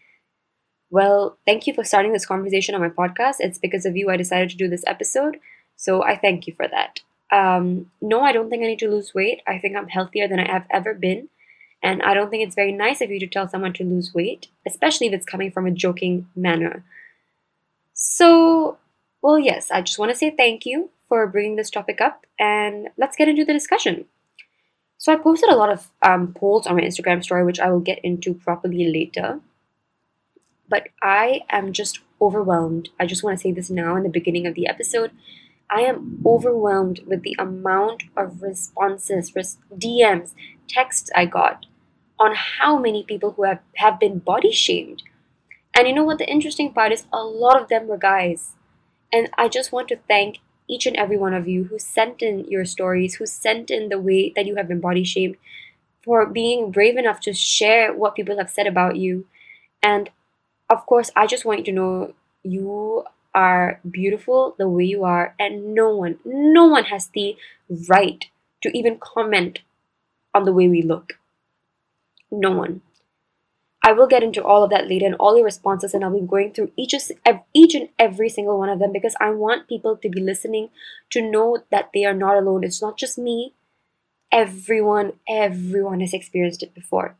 well, 0.90 1.38
thank 1.46 1.68
you 1.68 1.74
for 1.74 1.84
starting 1.84 2.14
this 2.14 2.26
conversation 2.26 2.76
on 2.76 2.82
my 2.82 2.90
podcast. 2.90 3.36
It's 3.40 3.58
because 3.58 3.86
of 3.86 3.96
you 3.96 4.10
I 4.10 4.18
decided 4.18 4.50
to 4.50 4.58
do 4.58 4.68
this 4.68 4.84
episode. 4.88 5.38
So 5.76 6.04
I 6.04 6.18
thank 6.18 6.48
you 6.48 6.54
for 6.56 6.68
that. 6.68 7.02
Um, 7.36 7.92
no, 8.02 8.22
I 8.22 8.32
don't 8.32 8.50
think 8.50 8.64
I 8.64 8.68
need 8.68 8.80
to 8.80 8.90
lose 8.90 9.14
weight. 9.14 9.42
I 9.46 9.60
think 9.60 9.76
I'm 9.76 9.90
healthier 9.90 10.26
than 10.26 10.40
I 10.40 10.50
have 10.50 10.66
ever 10.72 10.94
been. 10.94 11.28
And 11.84 12.02
I 12.02 12.14
don't 12.14 12.30
think 12.30 12.48
it's 12.48 12.56
very 12.56 12.72
nice 12.72 13.02
of 13.02 13.12
you 13.12 13.20
to 13.20 13.28
tell 13.28 13.50
someone 13.50 13.74
to 13.74 13.84
lose 13.84 14.14
weight, 14.14 14.48
especially 14.66 15.08
if 15.08 15.14
it's 15.14 15.26
coming 15.26 15.52
from 15.52 15.68
a 15.68 15.72
joking 15.72 16.28
manner. 16.34 16.86
So, 17.94 18.78
well, 19.22 19.38
yes, 19.38 19.70
I 19.70 19.82
just 19.82 20.00
want 20.00 20.12
to 20.12 20.18
say 20.18 20.32
thank 20.32 20.66
you 20.66 20.92
for 21.10 21.28
bringing 21.28 21.58
this 21.58 21.70
topic 21.70 22.00
up 22.00 22.26
and 22.40 22.88
let's 22.98 23.18
get 23.18 23.28
into 23.28 23.44
the 23.44 23.54
discussion. 23.54 24.06
So 24.98 25.12
I 25.12 25.18
posted 25.18 25.50
a 25.50 25.58
lot 25.58 25.72
of 25.72 25.92
um, 26.02 26.34
polls 26.34 26.66
on 26.66 26.78
my 26.78 26.84
Instagram 26.84 27.22
story, 27.22 27.44
which 27.44 27.60
I 27.60 27.70
will 27.70 27.82
get 27.82 28.00
into 28.00 28.34
properly 28.34 28.88
later. 28.88 29.42
But 30.70 30.88
I 31.04 31.42
am 31.50 31.74
just 31.74 32.00
overwhelmed. 32.22 32.90
I 32.98 33.06
just 33.06 33.24
want 33.24 33.38
to 33.38 33.44
say 33.44 33.52
this 33.52 33.70
now 33.70 33.98
in 33.98 34.04
the 34.04 34.10
beginning 34.10 34.48
of 34.48 34.56
the 34.56 34.68
episode. 34.68 35.12
I 35.70 35.82
am 35.82 36.22
overwhelmed 36.26 37.02
with 37.06 37.24
the 37.24 37.36
amount 37.40 38.04
of 38.16 38.42
responses, 38.42 39.32
DMs, 39.32 40.34
texts 40.68 41.10
I 41.16 41.26
got 41.26 41.66
on 42.20 42.36
how 42.36 42.78
many 42.78 43.04
people 43.04 43.32
who 43.32 43.44
have, 43.44 43.60
have 43.76 44.00
been 44.00 44.20
body 44.20 44.52
shamed. 44.52 45.04
And 45.76 45.88
you 45.88 45.94
know 45.94 46.04
what 46.04 46.18
the 46.18 46.30
interesting 46.30 46.74
part 46.74 46.92
is? 46.92 47.06
A 47.12 47.24
lot 47.24 47.62
of 47.62 47.68
them 47.68 47.88
were 47.88 47.98
guys. 47.98 48.54
And 49.12 49.30
I 49.38 49.50
just 49.50 49.72
want 49.72 49.88
to 49.90 50.00
thank 50.08 50.40
each 50.68 50.86
and 50.86 50.96
every 50.96 51.18
one 51.18 51.34
of 51.34 51.48
you 51.48 51.66
who 51.66 51.80
sent 51.80 52.22
in 52.22 52.46
your 52.46 52.66
stories, 52.66 53.16
who 53.16 53.26
sent 53.26 53.70
in 53.70 53.90
the 53.90 54.00
way 54.00 54.32
that 54.36 54.46
you 54.46 54.56
have 54.56 54.68
been 54.68 54.80
body 54.80 55.04
shamed, 55.04 55.36
for 56.04 56.26
being 56.26 56.72
brave 56.72 56.98
enough 56.98 57.20
to 57.22 57.34
share 57.34 57.94
what 57.94 58.16
people 58.16 58.38
have 58.38 58.50
said 58.50 58.68
about 58.68 58.96
you. 58.96 59.28
And 59.84 60.10
of 60.70 60.86
course, 60.86 61.12
I 61.16 61.28
just 61.28 61.46
want 61.46 61.60
you 61.60 61.66
to 61.66 61.72
know 61.72 62.14
you 62.44 63.04
are 63.36 63.82
beautiful 63.90 64.56
the 64.58 64.70
way 64.70 64.86
you 64.86 65.04
are, 65.04 65.36
and 65.40 65.76
no 65.76 65.96
one, 65.96 66.18
no 66.26 66.66
one 66.66 66.86
has 66.86 67.10
the 67.14 67.36
right 67.90 68.26
to 68.64 68.76
even 68.76 68.98
comment 68.98 69.60
on 70.34 70.46
the 70.46 70.54
way 70.54 70.68
we 70.68 70.82
look. 70.82 71.20
No 72.32 72.52
one. 72.52 72.82
I 73.84 73.92
will 73.92 74.08
get 74.08 74.24
into 74.24 74.44
all 74.44 74.64
of 74.64 74.72
that 74.72 74.90
later 74.90 75.06
and 75.06 75.16
all 75.16 75.36
your 75.36 75.46
responses, 75.46 75.94
and 75.94 76.04
I'll 76.04 76.20
be 76.20 76.26
going 76.26 76.54
through 76.54 76.72
each 76.76 76.96
each 77.54 77.76
and 77.76 77.90
every 78.00 78.30
single 78.30 78.58
one 78.58 78.70
of 78.70 78.80
them 78.80 78.92
because 78.92 79.16
I 79.22 79.30
want 79.30 79.68
people 79.68 79.96
to 79.98 80.10
be 80.10 80.20
listening 80.20 80.70
to 81.12 81.22
know 81.22 81.60
that 81.70 81.92
they 81.94 82.04
are 82.04 82.14
not 82.14 82.36
alone. 82.36 82.64
It's 82.64 82.82
not 82.82 82.98
just 82.98 83.20
me. 83.20 83.54
Everyone, 84.32 85.14
everyone 85.30 86.00
has 86.00 86.14
experienced 86.14 86.64
it 86.64 86.74
before. 86.74 87.16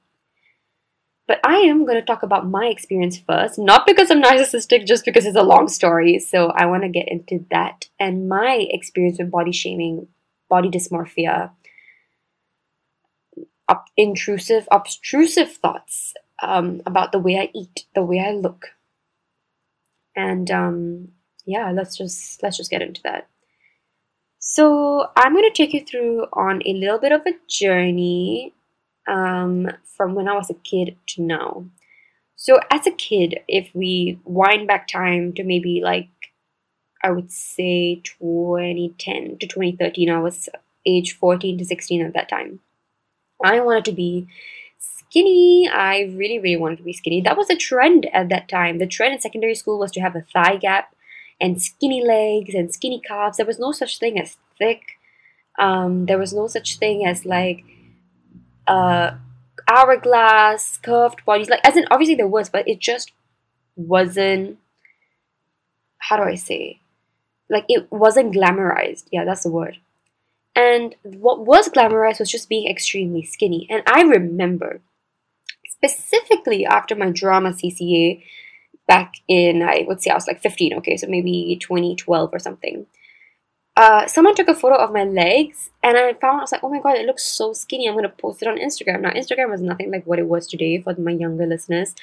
But 1.28 1.40
I 1.44 1.56
am 1.56 1.86
going 1.86 2.00
to 2.00 2.06
talk 2.06 2.22
about 2.22 2.48
my 2.48 2.68
experience 2.68 3.18
first, 3.18 3.58
not 3.58 3.88
because 3.88 4.12
I'm 4.12 4.22
narcissistic, 4.22 4.86
just 4.86 5.06
because 5.06 5.26
it's 5.26 5.38
a 5.38 5.44
long 5.44 5.68
story. 5.68 6.20
So 6.20 6.52
I 6.56 6.68
want 6.68 6.84
to 6.84 6.90
get 6.90 7.08
into 7.08 7.46
that 7.50 7.90
and 8.00 8.30
my 8.30 8.68
experience 8.70 9.18
with 9.18 9.32
body 9.32 9.52
shaming, 9.52 10.08
body 10.50 10.70
dysmorphia, 10.70 11.52
up, 13.68 13.86
intrusive, 13.98 14.68
obtrusive 14.72 15.52
thoughts 15.52 16.14
um, 16.44 16.82
about 16.86 17.12
the 17.12 17.20
way 17.20 17.40
I 17.40 17.50
eat, 17.56 17.86
the 17.96 18.04
way 18.04 18.20
I 18.20 18.32
look. 18.32 18.68
And 20.16 20.50
um, 20.52 21.08
yeah, 21.46 21.72
let's 21.72 21.98
just 21.98 22.42
let's 22.44 22.58
just 22.58 22.72
get 22.72 22.82
into 22.82 23.02
that. 23.04 23.28
So 24.40 25.08
I'm 25.18 25.34
going 25.34 25.50
to 25.50 25.56
take 25.56 25.74
you 25.74 25.84
through 25.84 26.28
on 26.34 26.62
a 26.66 26.74
little 26.74 27.00
bit 27.00 27.12
of 27.12 27.22
a 27.26 27.34
journey 27.50 28.54
um, 29.08 29.70
from 29.84 30.16
when 30.16 30.28
I 30.28 30.34
was 30.34 30.50
a 30.50 30.56
kid 30.56 30.98
to 31.08 31.22
now. 31.22 31.66
So 32.36 32.60
as 32.70 32.86
a 32.86 32.92
kid, 32.92 33.40
if 33.48 33.70
we 33.74 34.20
wind 34.26 34.68
back 34.68 34.88
time 34.88 35.34
to 35.34 35.44
maybe 35.44 35.82
like 35.84 36.10
I 37.04 37.12
would 37.12 37.32
say 37.32 38.02
2010 38.04 39.38
to 39.40 39.48
2013, 39.48 40.10
I 40.10 40.20
was 40.20 40.50
age 40.86 41.16
14 41.18 41.58
to 41.60 41.66
16 41.66 42.02
at 42.02 42.14
that 42.14 42.30
time. 42.30 42.60
I 43.44 43.60
wanted 43.60 43.86
to 43.86 43.92
be 43.92 44.28
skinny. 44.80 45.70
I 45.72 46.12
really, 46.16 46.40
really 46.40 46.58
wanted 46.58 46.78
to 46.78 46.84
be 46.84 46.94
skinny. 46.94 47.22
That 47.22 47.38
was 47.38 47.50
a 47.50 47.56
trend 47.56 48.08
at 48.14 48.30
that 48.30 48.50
time. 48.50 48.80
The 48.80 48.88
trend 48.88 49.14
in 49.14 49.22
secondary 49.22 49.56
school 49.56 49.80
was 49.80 49.92
to 49.92 50.02
have 50.02 50.16
a 50.16 50.26
thigh 50.34 50.58
gap 50.58 50.96
and 51.40 51.62
skinny 51.62 52.04
legs 52.04 52.54
and 52.54 52.74
skinny 52.74 53.02
calves. 53.06 53.38
There 53.38 53.46
was 53.46 53.60
no 53.60 53.72
such 53.72 54.00
thing 54.00 54.20
as 54.20 54.38
thick. 54.58 54.82
Um, 55.58 56.06
there 56.06 56.18
was 56.18 56.34
no 56.34 56.48
such 56.48 56.78
thing 56.78 57.06
as 57.06 57.26
like 57.26 57.64
uh, 58.68 59.12
hourglass, 59.68 60.78
curved 60.78 61.26
bodies. 61.26 61.50
Like, 61.50 61.62
as 61.64 61.78
in, 61.78 61.86
obviously 61.92 62.16
there 62.16 62.28
was, 62.28 62.50
but 62.50 62.68
it 62.68 62.80
just 62.80 63.12
wasn't. 63.76 64.58
How 65.98 66.18
do 66.18 66.24
I 66.24 66.36
say? 66.36 66.82
Like, 67.50 67.66
it 67.68 67.92
wasn't 67.92 68.34
glamorized. 68.34 69.06
Yeah, 69.12 69.26
that's 69.26 69.44
the 69.44 69.52
word. 69.52 69.78
And 70.56 70.96
what 71.04 71.46
was 71.46 71.70
glamorized 71.70 72.20
was 72.20 72.32
just 72.32 72.48
being 72.48 72.70
extremely 72.70 73.24
skinny. 73.24 73.68
And 73.70 73.84
I 73.88 74.02
remember 74.04 74.82
specifically 75.68 76.66
after 76.66 76.96
my 76.96 77.10
drama 77.10 77.52
CCA 77.52 78.24
back 78.88 79.14
in, 79.28 79.62
I 79.62 79.84
would 79.88 80.02
say 80.02 80.12
I 80.12 80.16
was 80.16 80.28
like 80.28 80.42
15, 80.42 80.76
okay, 80.76 80.96
so 80.98 81.08
maybe 81.08 81.58
2012 81.60 82.30
or 82.32 82.40
something. 82.40 82.86
Uh, 83.78 84.08
someone 84.08 84.34
took 84.34 84.48
a 84.48 84.56
photo 84.56 84.76
of 84.76 84.94
my 84.94 85.04
legs 85.04 85.70
and 85.84 85.98
I 85.98 86.14
found 86.14 86.38
I 86.38 86.42
was 86.42 86.52
like, 86.54 86.64
oh 86.64 86.70
my 86.70 86.80
god, 86.80 86.98
it 86.98 87.06
looks 87.06 87.24
so 87.24 87.52
skinny. 87.52 87.88
I'm 87.88 87.96
gonna 87.96 88.10
post 88.10 88.42
it 88.42 88.48
on 88.48 88.58
Instagram. 88.58 89.02
Now, 89.02 89.12
Instagram 89.12 89.50
was 89.50 89.62
nothing 89.62 89.92
like 89.92 90.06
what 90.06 90.20
it 90.20 90.28
was 90.28 90.48
today 90.48 90.82
for 90.82 90.96
my 90.98 91.12
younger 91.12 91.46
listeners. 91.46 91.94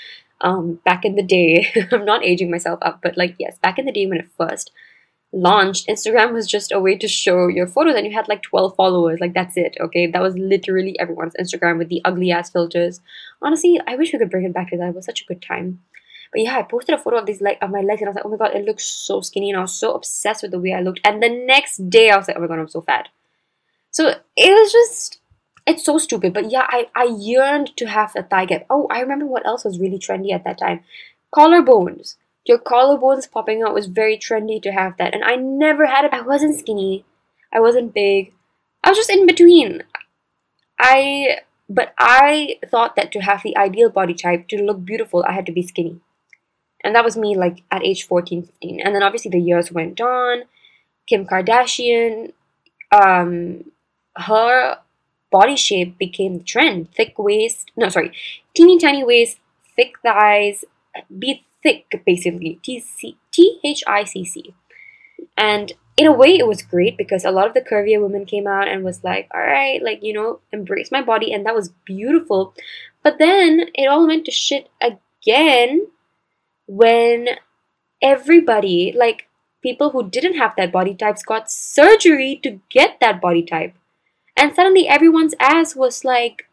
Um, 0.42 0.80
back 0.84 1.04
in 1.04 1.16
the 1.16 1.22
day, 1.22 1.72
I'm 1.92 2.04
not 2.04 2.24
aging 2.24 2.50
myself 2.50 2.78
up, 2.82 3.00
but 3.02 3.16
like 3.16 3.36
yes, 3.38 3.58
back 3.58 3.78
in 3.78 3.86
the 3.86 3.92
day 3.92 4.06
when 4.06 4.18
it 4.18 4.28
first 4.36 4.70
launched, 5.32 5.88
Instagram 5.88 6.32
was 6.34 6.46
just 6.46 6.72
a 6.72 6.80
way 6.80 6.94
to 6.96 7.08
show 7.08 7.48
your 7.48 7.66
photos 7.66 7.94
and 7.96 8.06
you 8.06 8.12
had 8.12 8.28
like 8.28 8.42
12 8.42 8.76
followers. 8.76 9.18
Like 9.20 9.32
that's 9.32 9.56
it, 9.56 9.76
okay? 9.80 10.06
That 10.06 10.22
was 10.22 10.36
literally 10.36 10.98
everyone's 11.00 11.34
Instagram 11.40 11.78
with 11.78 11.88
the 11.88 12.02
ugly 12.04 12.30
ass 12.30 12.50
filters. 12.50 13.00
Honestly, 13.40 13.80
I 13.86 13.96
wish 13.96 14.12
we 14.12 14.18
could 14.18 14.30
bring 14.30 14.44
it 14.44 14.52
back 14.52 14.70
to 14.70 14.76
that. 14.76 14.94
Was 14.94 15.06
such 15.06 15.22
a 15.22 15.24
good 15.24 15.40
time. 15.40 15.80
But 16.32 16.42
yeah, 16.42 16.58
I 16.58 16.62
posted 16.62 16.94
a 16.94 16.98
photo 16.98 17.18
of 17.18 17.26
these 17.26 17.40
leg 17.40 17.58
of 17.60 17.70
my 17.70 17.80
legs 17.80 18.00
and 18.00 18.08
I 18.08 18.10
was 18.10 18.16
like, 18.16 18.24
oh 18.24 18.30
my 18.30 18.36
god, 18.36 18.56
it 18.56 18.64
looks 18.64 18.84
so 18.84 19.20
skinny 19.20 19.50
and 19.50 19.58
I 19.58 19.62
was 19.62 19.74
so 19.74 19.94
obsessed 19.94 20.42
with 20.42 20.50
the 20.50 20.58
way 20.58 20.72
I 20.72 20.80
looked. 20.80 21.00
And 21.04 21.22
the 21.22 21.28
next 21.28 21.90
day 21.90 22.10
I 22.10 22.16
was 22.16 22.28
like, 22.28 22.36
oh 22.36 22.40
my 22.40 22.46
god, 22.46 22.58
I'm 22.58 22.68
so 22.68 22.80
fat. 22.80 23.08
So 23.90 24.08
it 24.08 24.50
was 24.50 24.72
just 24.72 25.20
it's 25.66 25.84
so 25.84 25.98
stupid. 25.98 26.32
But 26.32 26.50
yeah, 26.50 26.66
I, 26.68 26.88
I 26.96 27.04
yearned 27.04 27.76
to 27.76 27.86
have 27.86 28.12
a 28.16 28.22
thigh 28.22 28.46
gap. 28.46 28.66
Oh, 28.70 28.86
I 28.90 29.00
remember 29.00 29.26
what 29.26 29.46
else 29.46 29.64
was 29.64 29.78
really 29.78 29.98
trendy 29.98 30.32
at 30.32 30.44
that 30.44 30.58
time. 30.58 30.80
Collarbones 31.34 32.16
your 32.44 32.58
collarbones 32.58 33.30
popping 33.30 33.62
out 33.62 33.74
was 33.74 33.86
very 33.86 34.18
trendy 34.18 34.60
to 34.62 34.72
have 34.72 34.96
that. 34.96 35.14
And 35.14 35.22
I 35.24 35.36
never 35.36 35.86
had 35.86 36.04
it. 36.04 36.12
I 36.12 36.22
wasn't 36.22 36.58
skinny. 36.58 37.04
I 37.52 37.60
wasn't 37.60 37.94
big. 37.94 38.32
I 38.82 38.90
was 38.90 38.98
just 38.98 39.10
in 39.10 39.26
between. 39.26 39.82
I 40.78 41.40
but 41.68 41.94
I 41.98 42.58
thought 42.70 42.96
that 42.96 43.12
to 43.12 43.20
have 43.20 43.42
the 43.42 43.56
ideal 43.56 43.88
body 43.88 44.14
type, 44.14 44.48
to 44.48 44.62
look 44.62 44.84
beautiful, 44.84 45.24
I 45.26 45.32
had 45.32 45.46
to 45.46 45.52
be 45.52 45.62
skinny. 45.62 46.00
And 46.84 46.94
that 46.94 47.04
was 47.04 47.16
me 47.16 47.36
like 47.36 47.62
at 47.70 47.84
age 47.84 48.06
14, 48.06 48.42
15. 48.42 48.80
And 48.80 48.94
then 48.94 49.02
obviously 49.02 49.30
the 49.30 49.40
years 49.40 49.70
went 49.72 50.00
on. 50.00 50.42
Kim 51.06 51.26
Kardashian, 51.26 52.32
um, 52.92 53.64
her 54.16 54.78
body 55.30 55.56
shape 55.56 55.98
became 55.98 56.38
the 56.38 56.44
trend. 56.44 56.92
Thick 56.92 57.18
waist, 57.18 57.70
no, 57.76 57.88
sorry, 57.88 58.12
teeny 58.54 58.78
tiny 58.78 59.02
waist, 59.02 59.38
thick 59.74 59.94
thighs, 60.02 60.64
be 61.18 61.44
thick, 61.62 62.02
basically. 62.06 62.60
T 62.62 63.60
H 63.64 63.82
I 63.86 64.04
C 64.04 64.24
C. 64.24 64.54
And 65.36 65.72
in 65.96 66.06
a 66.06 66.12
way, 66.12 66.36
it 66.38 66.46
was 66.46 66.62
great 66.62 66.96
because 66.96 67.24
a 67.24 67.30
lot 67.30 67.46
of 67.46 67.54
the 67.54 67.60
curvier 67.60 68.00
women 68.00 68.26
came 68.26 68.46
out 68.46 68.68
and 68.68 68.84
was 68.84 69.04
like, 69.04 69.28
all 69.34 69.40
right, 69.40 69.82
like, 69.82 70.02
you 70.02 70.12
know, 70.12 70.40
embrace 70.52 70.90
my 70.90 71.02
body. 71.02 71.32
And 71.32 71.44
that 71.46 71.54
was 71.54 71.70
beautiful. 71.84 72.54
But 73.02 73.18
then 73.18 73.66
it 73.74 73.86
all 73.86 74.06
went 74.06 74.24
to 74.26 74.30
shit 74.30 74.70
again 74.80 75.86
when 76.72 77.28
everybody, 78.00 78.94
like, 78.96 79.28
people 79.62 79.90
who 79.90 80.08
didn't 80.08 80.36
have 80.36 80.54
that 80.56 80.72
body 80.72 80.94
types 80.94 81.22
got 81.22 81.50
surgery 81.50 82.40
to 82.42 82.60
get 82.70 82.98
that 83.00 83.20
body 83.20 83.42
type. 83.42 83.74
And 84.36 84.54
suddenly 84.54 84.88
everyone's 84.88 85.34
ass 85.38 85.76
was 85.76 86.04
like 86.04 86.48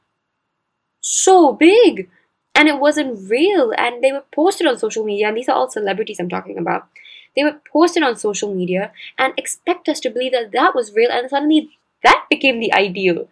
so 1.02 1.54
big. 1.54 2.10
And 2.54 2.68
it 2.68 2.80
wasn't 2.80 3.30
real. 3.30 3.72
And 3.78 4.04
they 4.04 4.12
were 4.12 4.26
posted 4.36 4.68
on 4.68 4.78
social 4.78 5.06
media. 5.06 5.30
And 5.30 5.38
these 5.38 5.48
are 5.48 5.56
all 5.56 5.70
celebrities 5.70 6.20
i'm 6.20 6.30
talking 6.30 6.58
about. 6.58 6.88
They 7.36 7.44
were 7.44 7.62
posted 7.72 8.04
on 8.04 8.18
social 8.18 8.54
media 8.54 8.92
and 9.18 9.34
expect 9.38 9.88
us 9.88 10.00
to 10.02 10.10
believe 10.10 10.34
that 10.34 10.52
that 10.52 10.76
was 10.76 10.94
real. 10.94 11.12
And 11.12 11.30
suddenly 11.30 11.78
that 12.04 12.26
became 12.30 12.60
the 12.60 12.74
ideal 12.74 13.30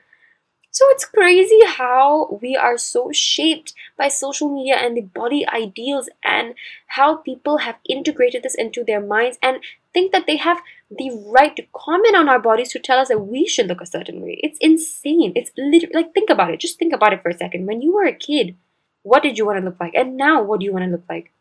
so 0.78 0.86
it's 0.90 1.06
crazy 1.06 1.60
how 1.66 2.38
we 2.40 2.56
are 2.56 2.78
so 2.78 3.10
shaped 3.12 3.74
by 3.98 4.10
social 4.10 4.48
media 4.48 4.76
and 4.76 4.96
the 4.96 5.02
body 5.02 5.44
ideals 5.48 6.08
and 6.24 6.54
how 6.86 7.16
people 7.16 7.58
have 7.58 7.78
integrated 7.90 8.44
this 8.44 8.54
into 8.54 8.84
their 8.84 9.02
minds 9.02 9.40
and 9.42 9.58
think 9.92 10.12
that 10.12 10.28
they 10.28 10.38
have 10.38 10.62
the 10.92 11.10
right 11.26 11.56
to 11.56 11.64
comment 11.74 12.16
on 12.16 12.30
our 12.30 12.38
bodies 12.38 12.70
to 12.74 12.80
tell 12.80 13.00
us 13.00 13.08
that 13.08 13.26
we 13.26 13.48
should 13.48 13.66
look 13.66 13.82
a 13.82 13.88
certain 13.88 14.22
way. 14.22 14.40
It's 14.44 14.60
insane. 14.62 15.34
It's 15.36 15.50
literally 15.58 15.96
like 15.96 16.14
think 16.14 16.30
about 16.30 16.52
it. 16.52 16.60
Just 16.60 16.78
think 16.78 16.94
about 16.94 17.12
it 17.12 17.24
for 17.24 17.30
a 17.30 17.38
second. 17.38 17.66
When 17.66 17.82
you 17.82 17.96
were 17.96 18.06
a 18.06 18.14
kid, 18.14 18.56
what 19.02 19.24
did 19.24 19.40
you 19.40 19.48
want 19.48 19.58
to 19.58 19.66
look 19.66 19.80
like? 19.80 19.96
And 19.96 20.16
now, 20.16 20.44
what 20.44 20.60
do 20.60 20.68
you 20.68 20.74
want 20.74 20.86
to 20.86 20.92
look 20.92 21.06
like? 21.10 21.32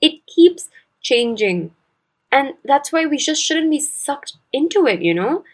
It 0.00 0.26
keeps 0.26 0.70
changing. 1.02 1.72
And 2.32 2.54
that's 2.64 2.90
why 2.90 3.04
we 3.04 3.18
just 3.18 3.42
shouldn't 3.42 3.70
be 3.70 3.80
sucked 3.80 4.38
into 4.50 4.86
it, 4.86 5.02
you 5.02 5.12
know? 5.12 5.44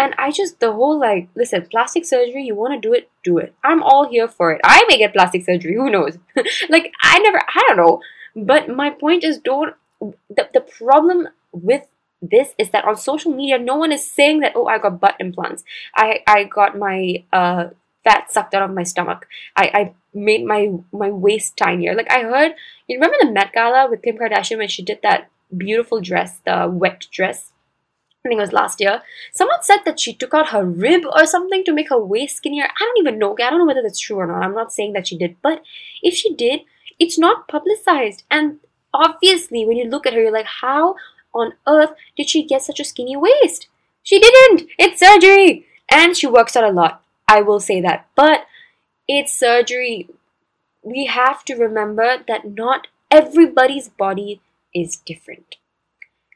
And 0.00 0.14
I 0.16 0.30
just, 0.30 0.60
the 0.60 0.72
whole 0.72 0.98
like, 0.98 1.28
listen, 1.34 1.66
plastic 1.70 2.06
surgery, 2.06 2.44
you 2.44 2.54
want 2.54 2.72
to 2.72 2.88
do 2.88 2.94
it, 2.94 3.10
do 3.22 3.36
it. 3.36 3.54
I'm 3.62 3.82
all 3.82 4.08
here 4.08 4.28
for 4.28 4.50
it. 4.50 4.60
I 4.64 4.82
may 4.88 4.96
get 4.96 5.12
plastic 5.12 5.44
surgery, 5.44 5.74
who 5.74 5.90
knows? 5.90 6.16
like, 6.70 6.90
I 7.02 7.18
never, 7.18 7.38
I 7.38 7.64
don't 7.68 7.76
know. 7.76 8.00
But 8.34 8.70
my 8.70 8.88
point 8.88 9.24
is, 9.24 9.36
don't, 9.36 9.74
the, 10.00 10.48
the 10.54 10.62
problem 10.62 11.28
with 11.52 11.82
this 12.22 12.54
is 12.56 12.70
that 12.70 12.86
on 12.86 12.96
social 12.96 13.30
media, 13.30 13.58
no 13.58 13.76
one 13.76 13.92
is 13.92 14.10
saying 14.10 14.40
that, 14.40 14.52
oh, 14.56 14.66
I 14.66 14.78
got 14.78 15.00
butt 15.00 15.16
implants. 15.20 15.64
I, 15.94 16.20
I 16.26 16.44
got 16.44 16.78
my 16.78 17.24
uh, 17.30 17.68
fat 18.02 18.32
sucked 18.32 18.54
out 18.54 18.62
of 18.62 18.74
my 18.74 18.84
stomach. 18.84 19.26
I, 19.54 19.70
I 19.74 19.94
made 20.14 20.46
my 20.46 20.70
my 20.92 21.10
waist 21.10 21.58
tinier. 21.58 21.94
Like 21.94 22.10
I 22.10 22.22
heard, 22.22 22.52
you 22.86 22.96
remember 22.96 23.16
the 23.20 23.30
Met 23.30 23.52
Gala 23.52 23.88
with 23.90 24.02
Kim 24.02 24.16
Kardashian 24.16 24.58
when 24.58 24.68
she 24.68 24.82
did 24.82 25.00
that 25.02 25.30
beautiful 25.54 26.00
dress, 26.00 26.40
the 26.44 26.68
wet 26.70 27.06
dress. 27.10 27.52
I 28.24 28.28
think 28.28 28.38
it 28.38 28.42
was 28.42 28.52
last 28.52 28.80
year. 28.80 29.02
Someone 29.32 29.62
said 29.62 29.78
that 29.86 29.98
she 29.98 30.12
took 30.12 30.34
out 30.34 30.50
her 30.50 30.64
rib 30.64 31.04
or 31.10 31.24
something 31.24 31.64
to 31.64 31.72
make 31.72 31.88
her 31.88 31.98
waist 31.98 32.36
skinnier. 32.36 32.64
I 32.64 32.84
don't 32.84 32.98
even 32.98 33.18
know. 33.18 33.34
I 33.34 33.48
don't 33.48 33.60
know 33.60 33.66
whether 33.66 33.82
that's 33.82 33.98
true 33.98 34.18
or 34.18 34.26
not. 34.26 34.42
I'm 34.42 34.54
not 34.54 34.74
saying 34.74 34.92
that 34.92 35.06
she 35.08 35.16
did, 35.16 35.36
but 35.40 35.62
if 36.02 36.12
she 36.14 36.34
did, 36.34 36.60
it's 36.98 37.18
not 37.18 37.48
publicized. 37.48 38.24
And 38.30 38.58
obviously, 38.92 39.64
when 39.64 39.78
you 39.78 39.88
look 39.88 40.06
at 40.06 40.12
her, 40.12 40.20
you're 40.20 40.32
like, 40.32 40.46
how 40.60 40.96
on 41.32 41.54
earth 41.66 41.90
did 42.14 42.28
she 42.28 42.46
get 42.46 42.62
such 42.62 42.78
a 42.78 42.84
skinny 42.84 43.16
waist? 43.16 43.68
She 44.02 44.18
didn't! 44.18 44.68
It's 44.78 45.00
surgery! 45.00 45.66
And 45.90 46.14
she 46.14 46.26
works 46.26 46.56
out 46.56 46.64
a 46.64 46.72
lot. 46.72 47.02
I 47.26 47.40
will 47.40 47.60
say 47.60 47.80
that. 47.80 48.06
But 48.16 48.44
it's 49.08 49.34
surgery. 49.34 50.10
We 50.82 51.06
have 51.06 51.42
to 51.46 51.54
remember 51.54 52.18
that 52.28 52.50
not 52.54 52.88
everybody's 53.10 53.88
body 53.88 54.42
is 54.74 54.96
different. 54.96 55.56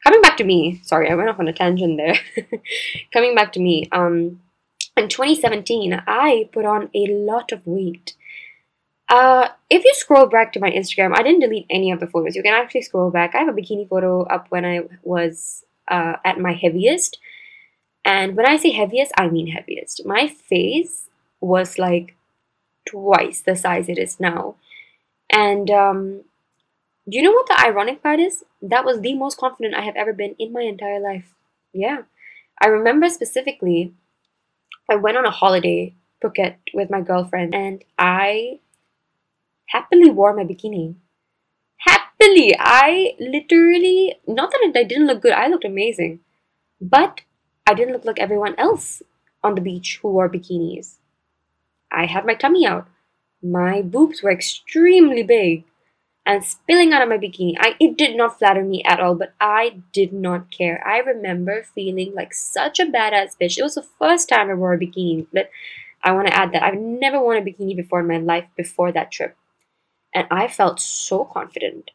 Coming 0.04 0.20
back 0.20 0.36
to 0.36 0.44
me, 0.44 0.80
sorry, 0.82 1.10
I 1.10 1.14
went 1.14 1.30
off 1.30 1.40
on 1.40 1.48
a 1.48 1.52
tangent 1.52 1.96
there. 1.96 2.18
Coming 3.12 3.34
back 3.34 3.52
to 3.54 3.60
me, 3.60 3.88
um, 3.90 4.40
in 4.96 5.08
2017, 5.08 6.02
I 6.06 6.48
put 6.52 6.64
on 6.64 6.90
a 6.94 7.06
lot 7.08 7.52
of 7.52 7.66
weight. 7.66 8.14
Uh, 9.08 9.48
if 9.70 9.84
you 9.84 9.92
scroll 9.94 10.26
back 10.26 10.52
to 10.52 10.60
my 10.60 10.70
Instagram, 10.70 11.16
I 11.16 11.22
didn't 11.22 11.40
delete 11.40 11.66
any 11.70 11.90
of 11.90 12.00
the 12.00 12.06
photos. 12.06 12.36
You 12.36 12.42
can 12.42 12.54
actually 12.54 12.82
scroll 12.82 13.10
back. 13.10 13.34
I 13.34 13.38
have 13.38 13.48
a 13.48 13.52
bikini 13.52 13.88
photo 13.88 14.22
up 14.24 14.46
when 14.50 14.64
I 14.64 14.80
was 15.02 15.64
uh, 15.88 16.16
at 16.24 16.38
my 16.38 16.52
heaviest. 16.52 17.18
And 18.04 18.36
when 18.36 18.46
I 18.46 18.56
say 18.56 18.70
heaviest, 18.70 19.12
I 19.16 19.28
mean 19.28 19.48
heaviest. 19.48 20.04
My 20.04 20.28
face 20.28 21.08
was 21.40 21.78
like 21.78 22.16
twice 22.88 23.40
the 23.40 23.56
size 23.56 23.88
it 23.88 23.98
is 23.98 24.20
now. 24.20 24.56
And 25.30 25.70
um, 25.70 26.24
do 27.08 27.18
you 27.18 27.22
know 27.22 27.32
what 27.32 27.46
the 27.46 27.60
ironic 27.60 28.02
part 28.02 28.18
is? 28.18 28.44
That 28.62 28.84
was 28.84 29.00
the 29.00 29.14
most 29.14 29.36
confident 29.36 29.74
I 29.74 29.82
have 29.82 29.96
ever 29.96 30.12
been 30.12 30.34
in 30.38 30.52
my 30.52 30.62
entire 30.62 31.00
life. 31.00 31.34
Yeah. 31.72 32.02
I 32.60 32.68
remember 32.68 33.10
specifically, 33.10 33.92
I 34.90 34.96
went 34.96 35.18
on 35.18 35.26
a 35.26 35.30
holiday, 35.30 35.94
Phuket, 36.22 36.56
with 36.72 36.90
my 36.90 37.02
girlfriend, 37.02 37.54
and 37.54 37.84
I 37.98 38.60
happily 39.66 40.10
wore 40.10 40.34
my 40.34 40.44
bikini. 40.44 40.94
Happily! 41.78 42.54
I 42.58 43.14
literally, 43.20 44.16
not 44.26 44.50
that 44.52 44.72
I 44.74 44.84
didn't 44.84 45.06
look 45.06 45.20
good, 45.20 45.32
I 45.32 45.48
looked 45.48 45.64
amazing. 45.64 46.20
But 46.80 47.20
I 47.66 47.74
didn't 47.74 47.92
look 47.92 48.04
like 48.04 48.18
everyone 48.18 48.54
else 48.56 49.02
on 49.42 49.54
the 49.54 49.60
beach 49.60 49.98
who 50.00 50.08
wore 50.08 50.30
bikinis. 50.30 50.96
I 51.92 52.06
had 52.06 52.24
my 52.24 52.34
tummy 52.34 52.66
out. 52.66 52.88
My 53.42 53.82
boobs 53.82 54.22
were 54.22 54.32
extremely 54.32 55.22
big 55.22 55.64
and 56.26 56.44
spilling 56.44 56.92
out 56.92 57.02
of 57.02 57.08
my 57.08 57.18
bikini. 57.18 57.54
I 57.58 57.74
it 57.78 57.96
did 57.96 58.16
not 58.16 58.38
flatter 58.38 58.64
me 58.64 58.82
at 58.84 59.00
all, 59.00 59.14
but 59.14 59.34
I 59.40 59.82
did 59.92 60.12
not 60.12 60.50
care. 60.50 60.82
I 60.86 60.98
remember 60.98 61.62
feeling 61.62 62.14
like 62.14 62.32
such 62.32 62.78
a 62.78 62.86
badass 62.86 63.36
bitch. 63.40 63.58
It 63.58 63.62
was 63.62 63.74
the 63.74 63.86
first 63.98 64.28
time 64.28 64.50
I 64.50 64.54
wore 64.54 64.74
a 64.74 64.78
bikini. 64.78 65.26
But 65.32 65.50
I 66.02 66.12
want 66.12 66.28
to 66.28 66.36
add 66.36 66.52
that 66.52 66.62
I've 66.62 66.78
never 66.78 67.20
worn 67.20 67.38
a 67.38 67.42
bikini 67.42 67.76
before 67.76 68.00
in 68.00 68.08
my 68.08 68.18
life 68.18 68.46
before 68.56 68.92
that 68.92 69.10
trip. 69.10 69.36
And 70.14 70.26
I 70.30 70.48
felt 70.48 70.80
so 70.80 71.24
confident. 71.24 71.90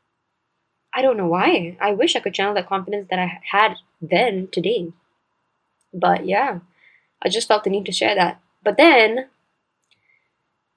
I 0.93 1.01
don't 1.01 1.17
know 1.17 1.27
why. 1.27 1.77
I 1.79 1.93
wish 1.93 2.15
I 2.15 2.19
could 2.19 2.33
channel 2.33 2.55
that 2.55 2.67
confidence 2.67 3.07
that 3.09 3.19
I 3.19 3.39
had 3.51 3.75
then 4.01 4.50
today. 4.51 4.91
But 5.93 6.25
yeah, 6.25 6.59
I 7.21 7.29
just 7.29 7.48
felt 7.48 7.63
the 7.63 7.69
need 7.69 7.86
to 7.86 7.91
share 7.91 8.15
that. 8.15 8.41
But 8.63 8.77
then 8.77 9.27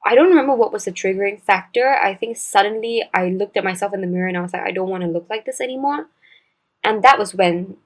I 0.05 0.15
don't 0.15 0.31
remember 0.31 0.55
what 0.55 0.73
was 0.73 0.85
the 0.85 0.93
triggering 0.93 1.41
factor. 1.41 1.89
I 1.89 2.15
think 2.15 2.37
suddenly 2.37 3.05
I 3.15 3.29
looked 3.29 3.57
at 3.57 3.65
myself 3.65 3.95
in 3.95 4.01
the 4.01 4.07
mirror 4.07 4.27
and 4.27 4.37
I 4.37 4.41
was 4.43 4.53
like, 4.53 4.63
I 4.63 4.73
don't 4.73 4.89
want 4.89 5.05
to 5.05 5.09
look 5.09 5.27
like 5.31 5.45
this 5.45 5.61
anymore. 5.61 6.09
And 6.83 7.05
that 7.05 7.19
was 7.19 7.35
when 7.35 7.77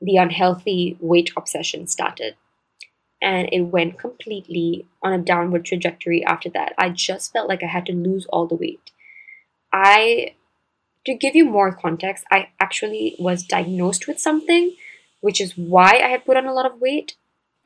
the 0.00 0.16
unhealthy 0.16 0.96
weight 1.00 1.30
obsession 1.36 1.86
started. 1.88 2.36
And 3.20 3.48
it 3.50 3.62
went 3.62 3.98
completely 3.98 4.86
on 5.02 5.12
a 5.12 5.18
downward 5.18 5.64
trajectory 5.64 6.24
after 6.24 6.48
that. 6.50 6.74
I 6.78 6.90
just 6.90 7.32
felt 7.32 7.48
like 7.48 7.62
I 7.62 7.68
had 7.68 7.86
to 7.86 7.92
lose 7.92 8.26
all 8.26 8.46
the 8.46 8.54
weight. 8.54 8.92
I, 9.72 10.34
to 11.06 11.14
give 11.14 11.34
you 11.34 11.44
more 11.44 11.72
context, 11.72 12.24
I 12.30 12.50
actually 12.60 13.16
was 13.18 13.42
diagnosed 13.42 14.06
with 14.06 14.20
something, 14.20 14.76
which 15.20 15.40
is 15.40 15.56
why 15.56 16.00
I 16.04 16.08
had 16.08 16.24
put 16.24 16.36
on 16.36 16.46
a 16.46 16.52
lot 16.52 16.70
of 16.70 16.80
weight 16.80 17.16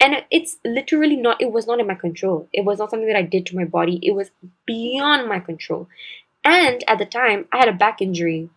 and 0.01 0.15
it's 0.31 0.57
literally 0.65 1.17
not 1.17 1.41
it 1.41 1.53
was 1.53 1.67
not 1.67 1.81
in 1.81 1.87
my 1.87 1.95
control. 1.95 2.49
It 2.53 2.65
was 2.65 2.79
not 2.79 2.91
something 2.91 3.09
that 3.09 3.17
i 3.17 3.23
did 3.23 3.47
to 3.47 3.57
my 3.57 3.65
body. 3.65 3.99
It 4.03 4.13
was 4.13 4.31
beyond 4.67 5.29
my 5.29 5.41
control. 5.41 5.89
And 6.45 6.85
at 6.89 6.99
the 6.99 7.07
time 7.07 7.47
i 7.53 7.59
had 7.59 7.69
a 7.69 7.73
back 7.73 8.01
injury 8.01 8.51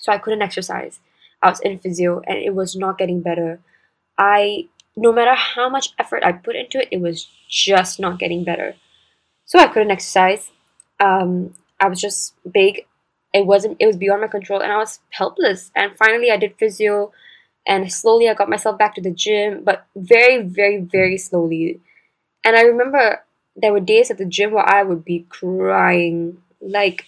so 0.00 0.12
i 0.12 0.18
couldn't 0.18 0.42
exercise. 0.42 1.00
I 1.42 1.50
was 1.50 1.60
in 1.60 1.78
physio 1.78 2.22
and 2.26 2.38
it 2.38 2.54
was 2.54 2.76
not 2.76 2.98
getting 2.98 3.22
better. 3.22 3.60
I 4.18 4.68
no 4.96 5.12
matter 5.12 5.34
how 5.34 5.68
much 5.68 5.90
effort 5.98 6.22
i 6.24 6.32
put 6.32 6.56
into 6.56 6.78
it 6.80 6.88
it 6.90 7.00
was 7.00 7.26
just 7.48 7.98
not 7.98 8.18
getting 8.18 8.44
better. 8.44 8.74
So 9.46 9.58
i 9.58 9.66
couldn't 9.66 9.90
exercise. 9.90 10.50
Um, 11.00 11.54
i 11.80 11.88
was 11.88 12.00
just 12.00 12.34
big. 12.50 12.86
It 13.34 13.46
wasn't 13.46 13.78
it 13.80 13.86
was 13.86 13.96
beyond 13.96 14.20
my 14.20 14.28
control 14.28 14.60
and 14.60 14.72
i 14.72 14.76
was 14.76 15.00
helpless. 15.10 15.72
And 15.74 15.96
finally 15.96 16.30
i 16.30 16.36
did 16.36 16.54
physio 16.58 17.12
and 17.66 17.92
slowly 17.92 18.28
I 18.28 18.34
got 18.34 18.48
myself 18.48 18.78
back 18.78 18.94
to 18.96 19.00
the 19.02 19.10
gym, 19.10 19.62
but 19.64 19.86
very, 19.94 20.42
very, 20.42 20.78
very 20.78 21.18
slowly. 21.18 21.80
And 22.44 22.56
I 22.56 22.62
remember 22.62 23.22
there 23.54 23.72
were 23.72 23.80
days 23.80 24.10
at 24.10 24.18
the 24.18 24.24
gym 24.24 24.52
where 24.52 24.68
I 24.68 24.82
would 24.82 25.04
be 25.04 25.26
crying. 25.28 26.38
Like, 26.60 27.06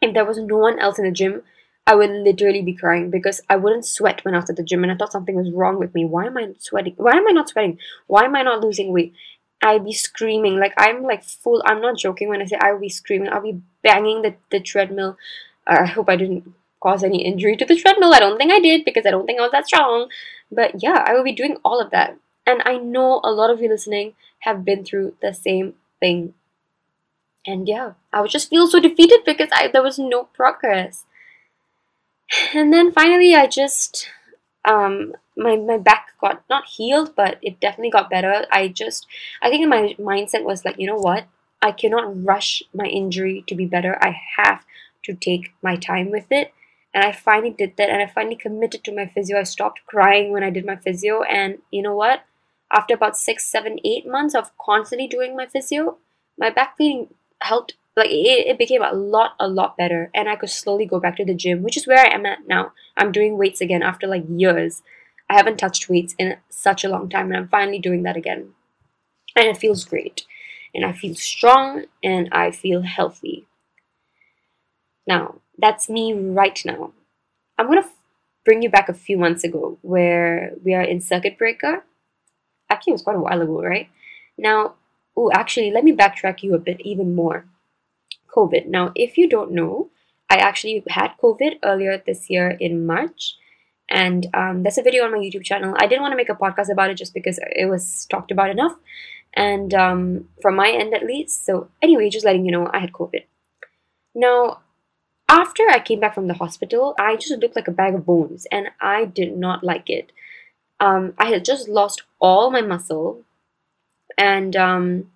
if 0.00 0.14
there 0.14 0.24
was 0.24 0.38
no 0.38 0.56
one 0.56 0.78
else 0.78 0.98
in 0.98 1.04
the 1.04 1.10
gym, 1.10 1.42
I 1.86 1.94
would 1.94 2.10
literally 2.10 2.62
be 2.62 2.74
crying 2.74 3.10
because 3.10 3.40
I 3.48 3.56
wouldn't 3.56 3.86
sweat 3.86 4.24
when 4.24 4.34
I 4.34 4.38
was 4.38 4.50
at 4.50 4.56
the 4.56 4.62
gym 4.62 4.82
and 4.82 4.92
I 4.92 4.96
thought 4.96 5.12
something 5.12 5.34
was 5.34 5.50
wrong 5.52 5.78
with 5.78 5.94
me. 5.94 6.04
Why 6.04 6.26
am 6.26 6.36
I 6.36 6.42
not 6.42 6.62
sweating? 6.62 6.94
Why 6.96 7.12
am 7.12 7.26
I 7.28 7.32
not 7.32 7.48
sweating? 7.48 7.78
Why 8.06 8.24
am 8.24 8.36
I 8.36 8.42
not 8.42 8.60
losing 8.60 8.92
weight? 8.92 9.14
I'd 9.62 9.84
be 9.84 9.92
screaming. 9.92 10.58
Like, 10.58 10.72
I'm 10.76 11.02
like 11.02 11.24
full, 11.24 11.62
I'm 11.66 11.80
not 11.80 11.98
joking 11.98 12.28
when 12.28 12.40
I 12.40 12.46
say 12.46 12.58
I 12.60 12.72
would 12.72 12.80
be 12.80 12.88
screaming. 12.88 13.28
I'll 13.30 13.42
be 13.42 13.60
banging 13.82 14.22
the, 14.22 14.34
the 14.50 14.60
treadmill. 14.60 15.16
Uh, 15.66 15.78
I 15.80 15.86
hope 15.86 16.08
I 16.08 16.16
didn't 16.16 16.54
cause 16.82 17.04
any 17.04 17.24
injury 17.24 17.56
to 17.56 17.64
the 17.64 17.76
treadmill. 17.76 18.14
I 18.14 18.20
don't 18.20 18.38
think 18.38 18.52
I 18.52 18.60
did 18.60 18.84
because 18.84 19.06
I 19.06 19.10
don't 19.10 19.26
think 19.26 19.38
I 19.38 19.42
was 19.42 19.52
that 19.52 19.66
strong. 19.66 20.08
But 20.50 20.82
yeah, 20.82 21.04
I 21.06 21.12
will 21.12 21.24
be 21.24 21.32
doing 21.32 21.56
all 21.64 21.80
of 21.80 21.90
that. 21.90 22.16
And 22.46 22.62
I 22.64 22.78
know 22.78 23.20
a 23.22 23.30
lot 23.30 23.50
of 23.50 23.60
you 23.60 23.68
listening 23.68 24.14
have 24.40 24.64
been 24.64 24.84
through 24.84 25.14
the 25.20 25.32
same 25.32 25.74
thing. 26.00 26.34
And 27.46 27.68
yeah, 27.68 27.92
I 28.12 28.20
would 28.20 28.30
just 28.30 28.50
feel 28.50 28.66
so 28.66 28.80
defeated 28.80 29.20
because 29.24 29.48
I 29.52 29.68
there 29.68 29.82
was 29.82 29.98
no 29.98 30.24
progress. 30.24 31.04
And 32.54 32.72
then 32.72 32.92
finally 32.92 33.34
I 33.34 33.46
just 33.46 34.08
um 34.64 35.14
my, 35.36 35.56
my 35.56 35.78
back 35.78 36.08
got 36.20 36.42
not 36.50 36.66
healed, 36.66 37.14
but 37.16 37.38
it 37.42 37.60
definitely 37.60 37.90
got 37.90 38.10
better. 38.10 38.46
I 38.50 38.68
just 38.68 39.06
I 39.42 39.48
think 39.50 39.68
my 39.68 39.94
mindset 39.98 40.44
was 40.44 40.64
like, 40.64 40.78
you 40.78 40.86
know 40.86 40.98
what? 40.98 41.26
I 41.62 41.72
cannot 41.72 42.24
rush 42.24 42.62
my 42.74 42.86
injury 42.86 43.44
to 43.46 43.54
be 43.54 43.66
better. 43.66 43.98
I 44.02 44.16
have 44.38 44.64
to 45.04 45.14
take 45.14 45.52
my 45.62 45.76
time 45.76 46.10
with 46.10 46.26
it 46.30 46.52
and 46.92 47.04
I 47.04 47.12
finally 47.12 47.54
did 47.56 47.76
that 47.76 47.88
and 47.88 48.02
I 48.02 48.06
finally 48.06 48.36
committed 48.36 48.82
to 48.84 48.94
my 48.94 49.06
physio. 49.06 49.38
I 49.38 49.44
stopped 49.44 49.82
crying 49.86 50.32
when 50.32 50.42
I 50.42 50.50
did 50.50 50.66
my 50.66 50.76
physio. 50.76 51.22
And 51.22 51.58
you 51.70 51.82
know 51.82 51.94
what? 51.94 52.24
After 52.72 52.94
about 52.94 53.16
six, 53.16 53.46
seven, 53.46 53.78
eight 53.84 54.06
months 54.06 54.34
of 54.34 54.56
constantly 54.58 55.06
doing 55.06 55.36
my 55.36 55.46
physio, 55.46 55.98
my 56.38 56.50
back 56.50 56.76
pain 56.78 57.14
helped. 57.42 57.74
Like 57.96 58.10
it, 58.10 58.46
it 58.46 58.58
became 58.58 58.82
a 58.82 58.92
lot, 58.92 59.32
a 59.38 59.48
lot 59.48 59.76
better. 59.76 60.10
And 60.14 60.28
I 60.28 60.36
could 60.36 60.50
slowly 60.50 60.86
go 60.86 61.00
back 61.00 61.16
to 61.16 61.24
the 61.24 61.34
gym, 61.34 61.62
which 61.62 61.76
is 61.76 61.86
where 61.86 61.98
I 61.98 62.12
am 62.12 62.26
at 62.26 62.46
now. 62.46 62.72
I'm 62.96 63.12
doing 63.12 63.36
weights 63.36 63.60
again 63.60 63.82
after 63.82 64.06
like 64.06 64.24
years. 64.28 64.82
I 65.28 65.34
haven't 65.34 65.58
touched 65.58 65.88
weights 65.88 66.14
in 66.18 66.36
such 66.48 66.82
a 66.84 66.88
long 66.88 67.08
time. 67.08 67.26
And 67.26 67.36
I'm 67.36 67.48
finally 67.48 67.78
doing 67.78 68.02
that 68.02 68.16
again. 68.16 68.50
And 69.36 69.46
it 69.46 69.58
feels 69.58 69.84
great. 69.84 70.24
And 70.74 70.84
I 70.84 70.92
feel 70.92 71.14
strong 71.14 71.84
and 72.02 72.28
I 72.32 72.50
feel 72.50 72.82
healthy. 72.82 73.46
Now, 75.06 75.36
that's 75.58 75.88
me 75.88 76.12
right 76.12 76.60
now. 76.64 76.92
I'm 77.58 77.66
gonna 77.66 77.80
f- 77.80 77.96
bring 78.44 78.62
you 78.62 78.70
back 78.70 78.88
a 78.88 78.94
few 78.94 79.18
months 79.18 79.44
ago 79.44 79.78
where 79.82 80.52
we 80.64 80.74
are 80.74 80.82
in 80.82 81.00
circuit 81.00 81.38
breaker. 81.38 81.84
Actually, 82.68 82.92
it 82.92 82.94
was 82.94 83.02
quite 83.02 83.16
a 83.16 83.20
while 83.20 83.40
ago, 83.42 83.62
right? 83.62 83.88
Now, 84.38 84.74
oh, 85.16 85.30
actually, 85.32 85.70
let 85.70 85.84
me 85.84 85.92
backtrack 85.92 86.42
you 86.42 86.54
a 86.54 86.58
bit 86.58 86.80
even 86.80 87.14
more. 87.14 87.46
COVID. 88.34 88.66
Now, 88.66 88.92
if 88.94 89.18
you 89.18 89.28
don't 89.28 89.52
know, 89.52 89.90
I 90.30 90.36
actually 90.36 90.84
had 90.88 91.12
COVID 91.22 91.58
earlier 91.64 91.98
this 91.98 92.30
year 92.30 92.50
in 92.50 92.86
March, 92.86 93.36
and 93.88 94.28
um, 94.32 94.62
there's 94.62 94.78
a 94.78 94.82
video 94.82 95.04
on 95.04 95.10
my 95.10 95.18
YouTube 95.18 95.44
channel. 95.44 95.74
I 95.76 95.86
didn't 95.86 96.02
want 96.02 96.12
to 96.12 96.16
make 96.16 96.28
a 96.28 96.34
podcast 96.34 96.70
about 96.70 96.90
it 96.90 96.94
just 96.94 97.12
because 97.12 97.40
it 97.42 97.68
was 97.68 98.06
talked 98.08 98.30
about 98.30 98.50
enough, 98.50 98.76
and 99.34 99.74
um, 99.74 100.28
from 100.40 100.54
my 100.54 100.70
end 100.70 100.94
at 100.94 101.04
least. 101.04 101.44
So, 101.44 101.68
anyway, 101.82 102.08
just 102.08 102.24
letting 102.24 102.44
you 102.44 102.52
know, 102.52 102.70
I 102.72 102.78
had 102.78 102.92
COVID. 102.92 103.24
Now, 104.14 104.60
after 105.30 105.62
I 105.70 105.78
came 105.78 106.00
back 106.00 106.14
from 106.14 106.26
the 106.26 106.34
hospital, 106.34 106.94
I 106.98 107.14
just 107.14 107.40
looked 107.40 107.54
like 107.54 107.68
a 107.68 107.72
bag 107.72 107.94
of 107.94 108.04
bones 108.04 108.46
and 108.50 108.68
I 108.80 109.04
did 109.04 109.36
not 109.36 109.62
like 109.62 109.88
it. 109.88 110.10
Um, 110.80 111.14
I 111.18 111.26
had 111.26 111.44
just 111.44 111.68
lost 111.68 112.02
all 112.18 112.50
my 112.50 112.62
muscle 112.62 113.22
and 114.18 114.56
um, 114.56 115.10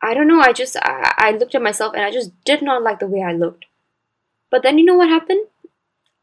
I 0.00 0.14
don't 0.14 0.28
know, 0.28 0.40
I 0.40 0.52
just, 0.52 0.76
I, 0.76 1.14
I 1.18 1.30
looked 1.32 1.56
at 1.56 1.62
myself 1.62 1.94
and 1.94 2.04
I 2.04 2.12
just 2.12 2.30
did 2.44 2.62
not 2.62 2.82
like 2.82 3.00
the 3.00 3.08
way 3.08 3.22
I 3.22 3.32
looked. 3.32 3.64
But 4.50 4.62
then 4.62 4.78
you 4.78 4.84
know 4.84 4.94
what 4.94 5.08
happened? 5.08 5.46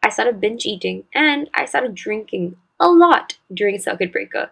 I 0.02 0.10
started 0.10 0.40
binge 0.40 0.66
eating 0.66 1.04
and 1.14 1.50
I 1.54 1.66
started 1.66 1.96
drinking 1.96 2.56
a 2.80 2.88
lot 2.88 3.40
during 3.54 3.78
circuit 3.78 4.14
breaker. 4.14 4.52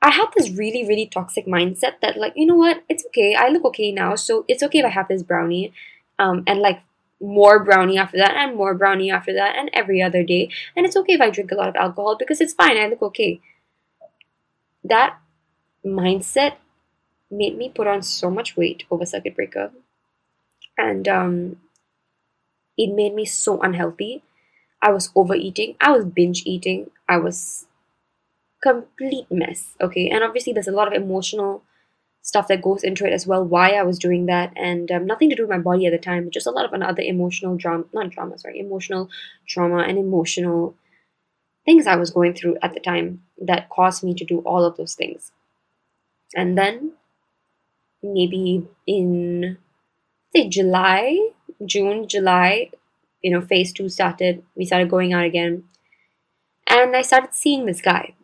I 0.00 0.10
had 0.10 0.28
this 0.34 0.50
really, 0.50 0.86
really 0.86 1.06
toxic 1.06 1.46
mindset 1.46 2.00
that, 2.00 2.16
like, 2.16 2.32
you 2.36 2.46
know 2.46 2.56
what, 2.56 2.84
it's 2.88 3.04
okay, 3.06 3.34
I 3.34 3.48
look 3.48 3.64
okay 3.66 3.92
now, 3.92 4.14
so 4.14 4.46
it's 4.48 4.62
okay 4.62 4.78
if 4.78 4.86
I 4.86 4.90
have 4.90 5.08
this 5.08 5.22
brownie. 5.22 5.74
Um, 6.18 6.44
and 6.46 6.60
like 6.60 6.80
more 7.20 7.62
brownie 7.64 7.98
after 7.98 8.18
that 8.18 8.34
and 8.34 8.56
more 8.56 8.74
brownie 8.74 9.10
after 9.10 9.32
that 9.34 9.56
and 9.56 9.70
every 9.72 10.02
other 10.02 10.22
day. 10.22 10.50
And 10.76 10.84
it's 10.84 10.96
okay 10.96 11.14
if 11.14 11.20
I 11.20 11.30
drink 11.30 11.50
a 11.50 11.54
lot 11.54 11.68
of 11.68 11.76
alcohol 11.76 12.16
because 12.16 12.40
it's 12.40 12.54
fine. 12.54 12.76
I 12.76 12.86
look 12.86 13.02
okay. 13.02 13.40
That 14.82 15.18
mindset 15.84 16.56
made 17.30 17.56
me 17.56 17.68
put 17.68 17.86
on 17.86 18.02
so 18.02 18.30
much 18.30 18.56
weight 18.56 18.84
over 18.90 19.06
circuit 19.06 19.34
breaker. 19.34 19.70
And 20.76 21.06
um, 21.08 21.56
it 22.76 22.94
made 22.94 23.14
me 23.14 23.24
so 23.24 23.60
unhealthy. 23.60 24.22
I 24.82 24.90
was 24.90 25.10
overeating. 25.14 25.76
I 25.80 25.92
was 25.92 26.04
binge 26.04 26.42
eating. 26.44 26.90
I 27.08 27.16
was 27.16 27.66
complete 28.62 29.26
mess. 29.30 29.74
Okay. 29.80 30.08
And 30.08 30.22
obviously, 30.22 30.52
there's 30.52 30.68
a 30.68 30.72
lot 30.72 30.88
of 30.88 31.00
emotional 31.00 31.62
stuff 32.24 32.48
that 32.48 32.62
goes 32.62 32.84
into 32.84 33.06
it 33.06 33.12
as 33.12 33.26
well 33.26 33.44
why 33.44 33.72
i 33.72 33.82
was 33.82 33.98
doing 33.98 34.26
that 34.26 34.52
and 34.56 34.90
um, 34.90 35.06
nothing 35.06 35.30
to 35.30 35.36
do 35.36 35.42
with 35.44 35.50
my 35.50 35.58
body 35.58 35.86
at 35.86 35.92
the 35.92 35.98
time 35.98 36.30
just 36.30 36.46
a 36.46 36.50
lot 36.50 36.66
of 36.66 36.72
another 36.72 37.02
emotional 37.02 37.56
drama 37.56 37.84
not 37.94 38.10
drama 38.10 38.38
sorry 38.38 38.58
emotional 38.60 39.10
trauma 39.46 39.80
and 39.84 39.98
emotional 39.98 40.74
things 41.66 41.86
i 41.86 41.96
was 41.96 42.10
going 42.10 42.34
through 42.34 42.56
at 42.62 42.74
the 42.74 42.80
time 42.80 43.22
that 43.40 43.68
caused 43.70 44.04
me 44.04 44.14
to 44.14 44.24
do 44.24 44.38
all 44.40 44.64
of 44.64 44.76
those 44.76 44.94
things. 44.94 45.32
And 46.36 46.58
then 46.58 46.92
maybe 48.02 48.66
in 48.86 49.56
say 50.34 50.48
july 50.48 51.30
june 51.66 52.08
july 52.08 52.70
you 53.22 53.30
know 53.30 53.40
phase 53.40 53.72
two 53.72 53.88
started 53.88 54.42
we 54.56 54.66
started 54.66 54.90
going 54.90 55.12
out 55.14 55.24
again 55.24 55.64
and 56.66 56.94
i 56.96 57.02
started 57.02 57.34
seeing 57.34 57.66
this 57.66 57.80
guy. 57.80 58.14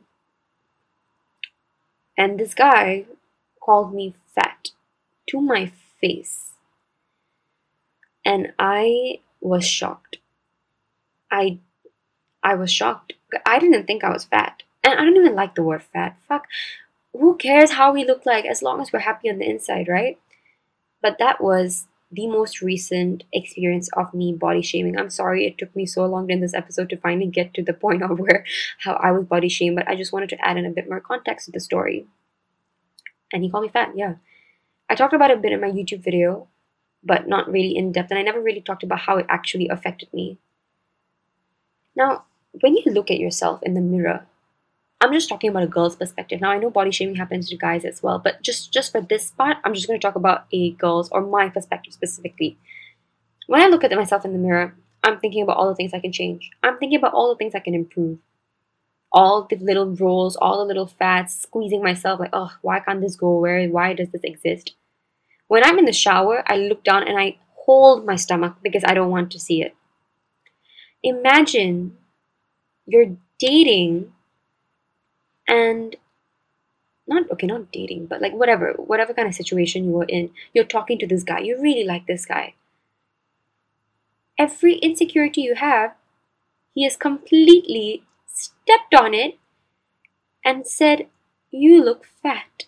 And 2.17 2.39
this 2.39 2.55
guy 2.55 3.07
called 3.61 3.95
me 3.95 4.15
fat 4.35 4.71
to 5.29 5.41
my 5.41 5.73
face. 6.01 6.51
And 8.25 8.53
I 8.59 9.21
was 9.41 9.67
shocked. 9.67 10.19
I 11.31 11.59
I 12.43 12.55
was 12.55 12.73
shocked. 12.73 13.15
I 13.47 13.59
didn't 13.59 13.87
think 13.87 14.03
I 14.03 14.11
was 14.11 14.25
fat. 14.25 14.63
And 14.83 14.99
I 14.99 15.05
don't 15.05 15.17
even 15.17 15.35
like 15.35 15.55
the 15.55 15.63
word 15.63 15.83
fat. 15.83 16.17
Fuck. 16.27 16.47
Who 17.13 17.37
cares 17.37 17.73
how 17.73 17.93
we 17.93 18.05
look 18.05 18.25
like 18.25 18.45
as 18.45 18.63
long 18.63 18.81
as 18.81 18.93
we're 18.93 19.01
happy 19.01 19.29
on 19.29 19.39
the 19.39 19.49
inside, 19.49 19.89
right? 19.89 20.19
But 21.03 21.17
that 21.19 21.41
was 21.41 21.87
the 22.13 22.27
most 22.27 22.61
recent 22.61 23.25
experience 23.33 23.89
of 23.97 24.13
me 24.15 24.33
body 24.33 24.63
shaming. 24.63 24.99
I'm 24.99 25.11
sorry 25.11 25.47
it 25.47 25.59
took 25.59 25.75
me 25.77 25.87
so 25.87 26.07
long 26.07 26.31
in 26.31 26.41
this 26.41 26.55
episode 26.55 26.89
to 26.91 26.97
finally 26.97 27.27
get 27.27 27.55
to 27.55 27.63
the 27.63 27.73
point 27.73 28.03
of 28.03 28.19
where 28.19 28.45
how 28.79 28.95
I 28.95 29.13
was 29.13 29.25
body 29.25 29.49
shamed, 29.49 29.77
but 29.77 29.89
I 29.89 29.97
just 29.97 30.13
wanted 30.13 30.31
to 30.31 30.45
add 30.45 30.57
in 30.57 30.67
a 30.67 30.71
bit 30.71 30.89
more 30.89 31.01
context 31.01 31.47
to 31.47 31.53
the 31.53 31.61
story 31.61 32.07
and 33.33 33.43
he 33.43 33.51
called 33.51 33.65
me 33.65 33.71
fat. 33.71 33.93
Yeah. 33.97 34.15
I 34.89 34.95
talked 34.95 35.15
about 35.15 35.31
it 35.31 35.39
a 35.39 35.41
bit 35.41 35.53
in 35.53 35.61
my 35.61 35.71
YouTube 35.71 36.03
video, 36.03 36.49
but 37.03 37.29
not 37.29 37.51
really 37.51 37.77
in 37.77 37.93
depth, 37.93 38.11
and 38.11 38.19
I 38.19 38.23
never 38.23 38.41
really 38.41 38.61
talked 38.61 38.83
about 38.83 39.01
how 39.01 39.19
it 39.19 39.27
actually 39.29 39.69
affected 39.69 40.13
me. 40.13 40.39
Now, 41.95 42.25
when 42.61 42.77
you 42.77 42.93
look 42.93 43.11
at 43.11 43.19
yourself 43.19 43.63
in 43.63 43.75
the 43.75 43.81
mirror, 43.81 44.27
I'm 45.01 45.13
just 45.13 45.29
talking 45.29 45.49
about 45.49 45.63
a 45.63 45.67
girl's 45.67 45.97
perspective. 45.97 46.41
Now 46.41 46.51
I 46.51 46.59
know 46.59 46.71
body 46.71 46.91
shaming 46.91 47.15
happens 47.15 47.49
to 47.49 47.57
guys 47.57 47.87
as 47.87 48.03
well, 48.03 48.19
but 48.19 48.43
just 48.43 48.71
just 48.73 48.93
for 48.93 49.01
this 49.01 49.31
part, 49.31 49.57
I'm 49.65 49.73
just 49.73 49.87
going 49.87 49.99
to 49.99 50.07
talk 50.07 50.15
about 50.15 50.45
a 50.53 50.73
girl's 50.73 51.09
or 51.11 51.23
my 51.23 51.49
perspective 51.49 51.95
specifically. 51.95 52.59
When 53.47 53.63
I 53.63 53.69
look 53.69 53.83
at 53.83 53.93
myself 53.93 54.27
in 54.27 54.33
the 54.33 54.39
mirror, 54.39 54.75
I'm 55.03 55.19
thinking 55.19 55.43
about 55.43 55.57
all 55.57 55.69
the 55.69 55.75
things 55.75 55.95
I 55.95 56.01
can 56.01 56.13
change. 56.13 56.51
I'm 56.63 56.77
thinking 56.79 56.99
about 56.99 57.15
all 57.15 57.31
the 57.31 57.37
things 57.37 57.55
I 57.55 57.61
can 57.61 57.75
improve 57.75 58.19
all 59.13 59.47
the 59.49 59.57
little 59.57 59.95
rolls, 59.97 60.37
all 60.37 60.59
the 60.59 60.65
little 60.65 60.87
fats, 60.87 61.43
squeezing 61.43 61.83
myself 61.83 62.21
like, 62.21 62.31
oh, 62.33 62.53
why 62.63 62.81
can't 62.81 63.01
this 63.01 63.17
go? 63.17 63.29
away? 63.29 63.69
why 63.69 63.93
does 63.93 64.11
this 64.11 64.23
exist? 64.25 64.75
When 65.49 65.65
I'm 65.65 65.79
in 65.79 65.85
the 65.85 65.93
shower, 65.93 66.45
I 66.47 66.57
look 66.57 66.85
down 66.85 67.07
and 67.07 67.19
I 67.19 67.39
hold 67.55 68.07
my 68.07 68.17
stomach 68.17 68.57
because 68.63 68.85
I 68.87 68.95
don't 68.95 69.11
want 69.11 69.33
to 69.33 69.41
see 69.41 69.63
it. 69.63 69.75
Imagine 71.03 71.97
you're 72.87 73.17
dating 73.39 74.13
and 75.49 75.97
not 77.07 77.29
okay, 77.33 77.47
not 77.47 77.73
dating, 77.73 78.07
but 78.07 78.21
like 78.21 78.33
whatever, 78.33 78.75
whatever 78.77 79.13
kind 79.13 79.27
of 79.27 79.35
situation 79.35 79.85
you 79.85 79.91
were 79.91 80.05
in, 80.05 80.31
you're 80.55 80.65
talking 80.65 80.99
to 81.01 81.07
this 81.07 81.25
guy, 81.25 81.41
you 81.41 81.61
really 81.61 81.85
like 81.85 82.07
this 82.07 82.25
guy. 82.25 82.55
Every 84.39 84.75
insecurity 84.75 85.41
you 85.41 85.57
have, 85.57 85.95
he 86.75 86.87
is 86.87 86.97
completely 86.97 88.05
stepped 88.33 88.95
on 88.95 89.15
it, 89.15 89.39
and 90.45 90.67
said, 90.67 91.09
You 91.51 91.83
look 91.83 92.05
fat. 92.05 92.67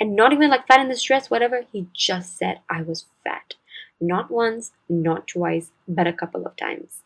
And 0.00 0.16
not 0.16 0.32
even 0.32 0.50
like 0.50 0.66
fat 0.66 0.80
in 0.80 0.88
this 0.88 1.02
dress, 1.02 1.30
whatever, 1.30 1.64
he 1.70 1.86
just 1.92 2.36
said 2.36 2.60
I 2.68 2.82
was 2.82 3.06
fat. 3.22 3.54
Not 4.00 4.30
once, 4.30 4.72
not 4.88 5.28
twice, 5.28 5.70
but 5.86 6.06
a 6.06 6.12
couple 6.12 6.46
of 6.46 6.56
times. 6.56 7.02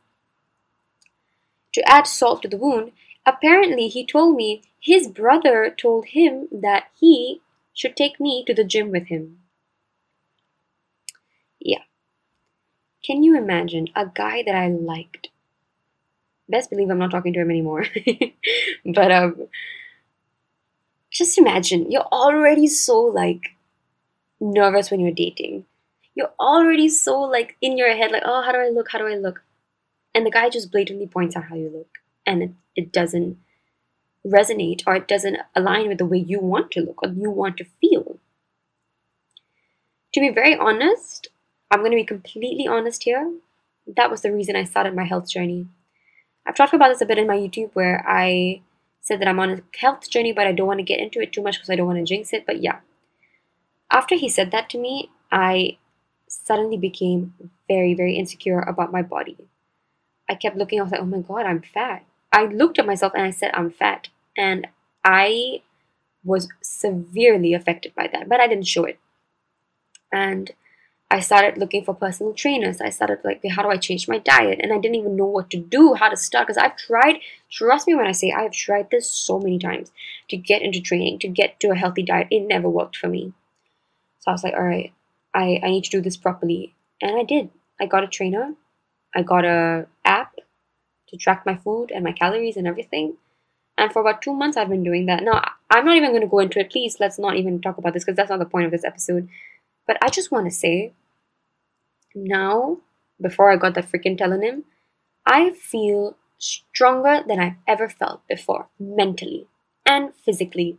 To 1.74 1.83
add 1.87 2.07
salt 2.07 2.42
to 2.42 2.48
the 2.48 2.57
wound, 2.57 2.92
apparently 3.26 3.88
he 3.88 4.07
told 4.07 4.37
me 4.37 4.62
his 4.81 5.07
brother 5.07 5.74
told 5.76 6.07
him 6.07 6.48
that 6.50 6.85
he 6.98 7.42
should 7.74 7.96
take 7.96 8.18
me 8.18 8.44
to 8.46 8.54
the 8.54 8.64
gym 8.64 8.90
with 8.90 9.07
him. 9.07 9.38
Yeah. 11.61 11.83
Can 13.04 13.22
you 13.22 13.37
imagine 13.37 13.88
a 13.94 14.07
guy 14.07 14.42
that 14.44 14.54
I 14.54 14.68
liked 14.68 15.28
best 16.48 16.70
believe 16.70 16.90
I'm 16.90 16.98
not 16.98 17.11
talking 17.11 17.32
to 17.32 17.40
him 17.40 17.50
anymore. 17.50 17.84
but 18.84 19.12
um, 19.12 19.48
just 21.11 21.38
imagine 21.38 21.90
you're 21.90 22.02
already 22.02 22.66
so 22.66 23.00
like 23.00 23.56
nervous 24.40 24.90
when 24.90 25.00
you're 25.00 25.12
dating. 25.12 25.64
You're 26.14 26.32
already 26.40 26.88
so 26.88 27.20
like 27.20 27.56
in 27.61 27.78
your 27.78 27.94
head, 27.96 28.11
like, 28.11 28.22
oh, 28.24 28.42
how 28.42 28.52
do 28.52 28.58
I 28.58 28.68
look? 28.68 28.90
How 28.90 28.98
do 28.98 29.06
I 29.06 29.14
look? 29.14 29.42
And 30.14 30.26
the 30.26 30.30
guy 30.30 30.48
just 30.48 30.72
blatantly 30.72 31.06
points 31.06 31.37
out 31.37 31.44
how 31.44 31.54
you 31.54 31.70
look, 31.70 31.90
and 32.26 32.42
it, 32.42 32.50
it 32.74 32.92
doesn't 32.92 33.38
resonate 34.26 34.82
or 34.87 34.96
it 34.96 35.08
doesn't 35.08 35.38
align 35.54 35.88
with 35.88 35.98
the 35.98 36.06
way 36.06 36.18
you 36.18 36.40
want 36.40 36.70
to 36.72 36.80
look 36.80 37.02
or 37.02 37.11
you 37.11 37.30
want 37.30 37.56
to 37.58 37.66
feel. 37.80 38.18
To 40.14 40.20
be 40.20 40.30
very 40.30 40.56
honest, 40.56 41.28
I'm 41.70 41.80
going 41.80 41.92
to 41.92 41.96
be 41.96 42.04
completely 42.04 42.66
honest 42.66 43.04
here. 43.04 43.32
That 43.87 44.11
was 44.11 44.22
the 44.22 44.32
reason 44.32 44.56
I 44.56 44.64
started 44.64 44.94
my 44.94 45.04
health 45.04 45.28
journey. 45.28 45.68
I've 46.48 46.54
talked 46.54 46.72
about 46.72 46.88
this 46.88 47.02
a 47.02 47.06
bit 47.06 47.18
in 47.18 47.26
my 47.26 47.37
YouTube 47.37 47.70
where 47.74 48.02
I 48.08 48.62
said 49.02 49.20
that 49.20 49.28
I'm 49.28 49.38
on 49.38 49.50
a 49.50 49.62
health 49.78 50.08
journey, 50.08 50.32
but 50.32 50.46
I 50.46 50.52
don't 50.52 50.66
want 50.66 50.78
to 50.78 50.84
get 50.84 50.98
into 50.98 51.20
it 51.20 51.30
too 51.30 51.42
much 51.42 51.56
because 51.56 51.68
I 51.68 51.76
don't 51.76 51.87
want 51.87 51.98
to 51.98 52.04
jinx 52.04 52.32
it. 52.32 52.46
But 52.46 52.62
yeah, 52.62 52.80
after 53.92 54.14
he 54.14 54.30
said 54.30 54.50
that 54.50 54.70
to 54.70 54.78
me, 54.78 55.11
I 55.30 55.76
suddenly 56.26 56.78
became 56.78 57.34
very, 57.68 57.92
very 57.92 58.16
insecure 58.16 58.61
about 58.61 58.92
my 58.92 59.02
body. 59.02 59.37
I 60.28 60.34
kept 60.34 60.56
looking, 60.56 60.80
I 60.80 60.82
was 60.82 60.92
like, 60.92 61.02
oh 61.02 61.06
my 61.06 61.20
god, 61.20 61.44
I'm 61.44 61.61
fat. 61.62 62.04
I 62.32 62.46
looked 62.46 62.78
at 62.78 62.87
myself 62.87 63.12
and 63.14 63.24
I 63.24 63.30
said, 63.30 63.50
I'm 63.52 63.70
fat. 63.70 64.08
And 64.37 64.66
I 65.04 65.62
was 66.24 66.48
severely 66.62 67.52
affected 67.52 67.94
by 67.94 68.08
that, 68.12 68.28
but 68.28 68.40
I 68.40 68.46
didn't 68.46 68.66
show 68.66 68.84
it. 68.84 68.98
And 70.12 70.50
I 71.11 71.21
started 71.21 71.57
looking 71.57 71.85
for 71.85 71.94
personal 71.94 72.35
trainers. 72.35 72.83
I 72.83 72.90
started 72.90 73.21
like, 73.25 73.42
how 73.51 73.62
do 73.62 73.71
I 73.71 73.79
change 73.79 74.09
my 74.09 74.18
diet? 74.18 74.61
And 74.62 74.73
I 74.73 74.79
didn't 74.79 74.97
even 74.97 75.16
know 75.16 75.25
what 75.27 75.49
to 75.51 75.57
do, 75.57 75.94
how 75.94 76.11
to 76.11 76.16
start. 76.16 76.47
Because 76.47 76.59
I've 76.59 76.77
tried, 76.77 77.21
trust 77.51 77.87
me 77.87 77.94
when 77.94 78.07
I 78.07 78.12
say 78.12 78.31
I've 78.31 78.53
tried 78.53 78.90
this 78.90 79.11
so 79.11 79.38
many 79.38 79.59
times 79.59 79.90
to 80.29 80.37
get 80.37 80.61
into 80.61 80.81
training, 80.81 81.21
to 81.21 81.29
get 81.29 81.61
to 81.61 81.71
a 81.71 81.75
healthy 81.75 82.03
diet. 82.03 82.29
It 82.31 82.40
never 82.40 82.68
worked 82.68 82.97
for 82.97 83.09
me. 83.09 83.33
So 84.21 84.31
I 84.31 84.33
was 84.33 84.44
like, 84.44 84.53
all 84.53 84.62
right, 84.62 84.92
I, 85.33 85.61
I 85.62 85.71
need 85.71 85.85
to 85.85 85.90
do 85.90 86.03
this 86.03 86.18
properly. 86.18 86.75
And 87.01 87.16
I 87.16 87.23
did. 87.23 87.49
I 87.81 87.87
got 87.87 88.05
a 88.05 88.09
trainer. 88.09 88.55
I 89.14 89.23
got 89.23 89.47
a 89.47 89.87
app 90.05 90.35
to 91.09 91.16
track 91.16 91.47
my 91.47 91.57
food 91.57 91.90
and 91.90 92.05
my 92.05 92.12
calories 92.12 92.59
and 92.59 92.66
everything. 92.66 93.16
And 93.79 93.90
for 93.92 94.01
about 94.01 94.21
two 94.21 94.35
months, 94.35 94.57
I've 94.59 94.68
been 94.68 94.85
doing 94.85 95.07
that. 95.07 95.23
Now, 95.23 95.42
I'm 95.71 95.87
not 95.87 95.97
even 95.97 96.11
going 96.11 96.23
to 96.23 96.29
go 96.29 96.40
into 96.40 96.59
it. 96.59 96.71
Please, 96.71 96.97
let's 97.01 97.18
not 97.18 97.37
even 97.37 97.62
talk 97.62 97.79
about 97.79 97.94
this 97.94 98.05
because 98.05 98.16
that's 98.16 98.29
not 98.29 98.40
the 98.40 98.44
point 98.44 98.66
of 98.66 98.73
this 98.73 98.85
episode. 98.85 99.29
But 99.88 99.98
I 100.01 100.11
just 100.11 100.31
want 100.31 100.46
to 100.46 100.53
say 100.53 100.92
now, 102.14 102.79
before 103.20 103.51
I 103.51 103.57
got 103.57 103.74
that 103.74 103.90
freaking 103.90 104.18
Tellonym, 104.18 104.62
I 105.27 105.51
feel 105.51 106.16
stronger 106.38 107.22
than 107.27 107.40
I've 107.40 107.57
ever 107.66 107.88
felt 107.88 108.27
before, 108.29 108.68
mentally 108.79 109.48
and 109.85 110.14
physically. 110.14 110.79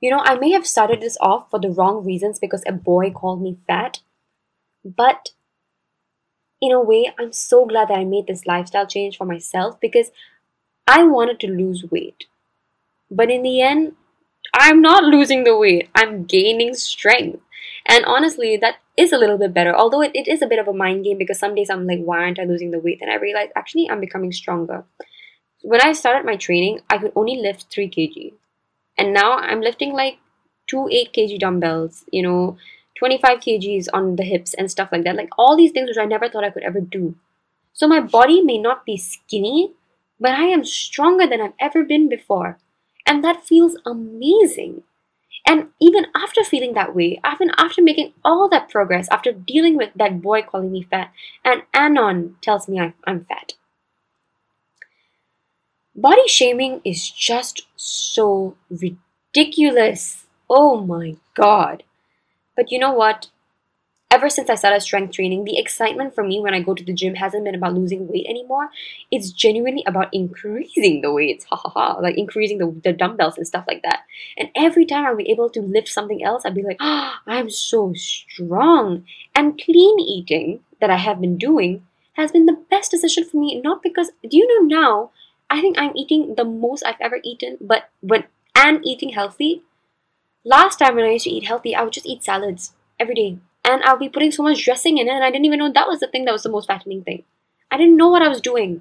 You 0.00 0.10
know, 0.10 0.20
I 0.24 0.34
may 0.36 0.50
have 0.52 0.66
started 0.66 1.00
this 1.00 1.18
off 1.20 1.50
for 1.50 1.60
the 1.60 1.70
wrong 1.70 2.04
reasons 2.04 2.38
because 2.38 2.64
a 2.66 2.72
boy 2.72 3.10
called 3.10 3.42
me 3.42 3.58
fat, 3.66 4.00
but 4.84 5.30
in 6.60 6.72
a 6.72 6.80
way, 6.80 7.12
I'm 7.18 7.32
so 7.32 7.66
glad 7.66 7.88
that 7.88 7.98
I 7.98 8.04
made 8.04 8.26
this 8.26 8.46
lifestyle 8.46 8.86
change 8.86 9.16
for 9.16 9.24
myself 9.24 9.78
because 9.80 10.10
I 10.86 11.04
wanted 11.04 11.38
to 11.40 11.48
lose 11.48 11.84
weight. 11.90 12.24
But 13.10 13.30
in 13.30 13.42
the 13.42 13.60
end, 13.60 13.94
I'm 14.54 14.80
not 14.80 15.04
losing 15.04 15.44
the 15.44 15.56
weight, 15.56 15.88
I'm 15.94 16.24
gaining 16.24 16.74
strength. 16.74 17.42
And 17.88 18.04
honestly, 18.04 18.58
that 18.58 18.76
is 18.98 19.12
a 19.12 19.18
little 19.18 19.38
bit 19.38 19.54
better. 19.54 19.74
Although 19.74 20.02
it, 20.02 20.10
it 20.14 20.28
is 20.28 20.42
a 20.42 20.46
bit 20.46 20.58
of 20.58 20.68
a 20.68 20.74
mind 20.74 21.04
game 21.04 21.16
because 21.16 21.38
some 21.38 21.54
days 21.54 21.70
I'm 21.70 21.86
like, 21.86 22.00
why 22.00 22.18
aren't 22.18 22.38
I 22.38 22.44
losing 22.44 22.70
the 22.70 22.78
weight? 22.78 22.98
And 23.00 23.10
I 23.10 23.16
realize 23.16 23.48
actually 23.56 23.88
I'm 23.88 24.00
becoming 24.00 24.30
stronger. 24.30 24.84
When 25.62 25.80
I 25.80 25.92
started 25.94 26.26
my 26.26 26.36
training, 26.36 26.80
I 26.90 26.98
could 26.98 27.12
only 27.16 27.36
lift 27.36 27.72
3 27.72 27.88
kg. 27.88 28.34
And 28.98 29.14
now 29.14 29.38
I'm 29.38 29.62
lifting 29.62 29.94
like 29.94 30.18
two 30.66 30.88
8 30.90 31.12
kg 31.14 31.38
dumbbells, 31.38 32.04
you 32.12 32.22
know, 32.22 32.58
25 32.98 33.38
kgs 33.38 33.86
on 33.92 34.16
the 34.16 34.22
hips 34.24 34.54
and 34.54 34.70
stuff 34.70 34.90
like 34.92 35.04
that. 35.04 35.16
Like 35.16 35.30
all 35.38 35.56
these 35.56 35.72
things 35.72 35.88
which 35.88 35.98
I 35.98 36.04
never 36.04 36.28
thought 36.28 36.44
I 36.44 36.50
could 36.50 36.64
ever 36.64 36.80
do. 36.80 37.14
So 37.72 37.88
my 37.88 38.00
body 38.00 38.42
may 38.42 38.58
not 38.58 38.84
be 38.84 38.96
skinny, 38.96 39.72
but 40.20 40.32
I 40.32 40.44
am 40.44 40.64
stronger 40.64 41.26
than 41.26 41.40
I've 41.40 41.58
ever 41.58 41.84
been 41.84 42.08
before. 42.08 42.58
And 43.06 43.24
that 43.24 43.46
feels 43.46 43.78
amazing. 43.86 44.82
And 45.46 45.68
even 45.80 46.06
after 46.14 46.44
feeling 46.44 46.74
that 46.74 46.94
way, 46.94 47.20
even 47.32 47.50
after 47.56 47.82
making 47.82 48.12
all 48.24 48.48
that 48.50 48.68
progress, 48.68 49.08
after 49.10 49.32
dealing 49.32 49.76
with 49.76 49.90
that 49.96 50.20
boy 50.20 50.42
calling 50.42 50.72
me 50.72 50.82
fat, 50.82 51.12
and 51.44 51.62
Anon 51.74 52.36
tells 52.40 52.68
me 52.68 52.78
I'm, 52.80 52.94
I'm 53.04 53.24
fat. 53.24 53.54
Body 55.94 56.26
shaming 56.28 56.80
is 56.84 57.10
just 57.10 57.66
so 57.76 58.56
ridiculous. 58.70 60.26
Oh 60.48 60.80
my 60.80 61.16
god. 61.34 61.82
But 62.56 62.72
you 62.72 62.78
know 62.78 62.92
what? 62.92 63.28
Ever 64.18 64.28
since 64.28 64.50
I 64.50 64.56
started 64.56 64.80
strength 64.80 65.14
training, 65.14 65.44
the 65.44 65.60
excitement 65.60 66.12
for 66.12 66.24
me 66.24 66.40
when 66.40 66.52
I 66.52 66.58
go 66.58 66.74
to 66.74 66.82
the 66.82 66.92
gym 66.92 67.14
hasn't 67.14 67.44
been 67.44 67.54
about 67.54 67.74
losing 67.74 68.08
weight 68.08 68.26
anymore. 68.28 68.68
It's 69.12 69.30
genuinely 69.30 69.84
about 69.86 70.08
increasing 70.12 71.02
the 71.02 71.12
weights. 71.12 71.44
Ha 71.44 71.54
ha 71.54 71.68
ha. 71.68 71.98
Like 72.00 72.18
increasing 72.18 72.58
the, 72.58 72.74
the 72.82 72.92
dumbbells 72.92 73.36
and 73.36 73.46
stuff 73.46 73.64
like 73.68 73.84
that. 73.84 74.00
And 74.36 74.48
every 74.56 74.86
time 74.86 75.16
be 75.16 75.30
able 75.30 75.48
to 75.50 75.60
lift 75.60 75.86
something 75.86 76.24
else, 76.24 76.44
I'll 76.44 76.52
be 76.52 76.64
like, 76.64 76.78
oh, 76.80 77.12
I'm 77.28 77.48
so 77.48 77.92
strong. 77.94 79.04
And 79.36 79.56
clean 79.56 80.00
eating 80.00 80.64
that 80.80 80.90
I 80.90 80.96
have 80.96 81.20
been 81.20 81.38
doing 81.38 81.86
has 82.14 82.32
been 82.32 82.46
the 82.46 82.60
best 82.68 82.90
decision 82.90 83.24
for 83.24 83.36
me. 83.36 83.60
Not 83.60 83.84
because, 83.84 84.10
do 84.28 84.36
you 84.36 84.48
know 84.48 84.66
now, 84.66 85.10
I 85.48 85.60
think 85.60 85.78
I'm 85.78 85.96
eating 85.96 86.34
the 86.34 86.44
most 86.44 86.82
I've 86.84 87.00
ever 87.00 87.20
eaten, 87.22 87.56
but 87.60 87.88
when 88.00 88.24
and 88.56 88.84
eating 88.84 89.10
healthy 89.10 89.62
Last 90.44 90.78
time 90.78 90.94
when 90.94 91.04
I 91.04 91.10
used 91.10 91.24
to 91.24 91.30
eat 91.30 91.44
healthy, 91.44 91.74
I 91.74 91.82
would 91.82 91.92
just 91.92 92.06
eat 92.06 92.24
salads 92.24 92.72
every 92.98 93.14
day. 93.14 93.38
And 93.68 93.82
I'll 93.84 93.98
be 93.98 94.08
putting 94.08 94.32
so 94.32 94.42
much 94.42 94.64
dressing 94.64 94.96
in 94.96 95.08
it, 95.08 95.12
and 95.12 95.22
I 95.22 95.30
didn't 95.30 95.44
even 95.44 95.58
know 95.58 95.70
that 95.70 95.86
was 95.86 96.00
the 96.00 96.06
thing 96.08 96.24
that 96.24 96.32
was 96.32 96.42
the 96.42 96.48
most 96.48 96.68
fattening 96.68 97.04
thing. 97.04 97.24
I 97.70 97.76
didn't 97.76 97.98
know 97.98 98.08
what 98.08 98.22
I 98.22 98.28
was 98.28 98.40
doing. 98.40 98.80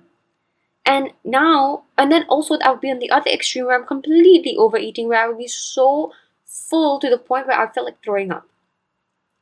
And 0.86 1.12
now, 1.26 1.84
and 1.97 2.10
then 2.10 2.23
also 2.30 2.58
I 2.60 2.71
would 2.71 2.80
be 2.80 2.89
on 2.89 3.00
the 3.00 3.10
other 3.12 3.30
extreme 3.30 3.65
where 3.65 3.78
I'm 3.78 3.86
completely 3.86 4.56
overeating, 4.56 5.10
where 5.10 5.21
I 5.21 5.28
would 5.28 5.39
be 5.39 5.47
so 5.50 6.13
full 6.45 7.02
to 7.02 7.10
the 7.10 7.17
point 7.17 7.47
where 7.47 7.60
I 7.60 7.69
felt 7.69 7.86
like 7.86 8.02
throwing 8.02 8.32
up. 8.32 8.47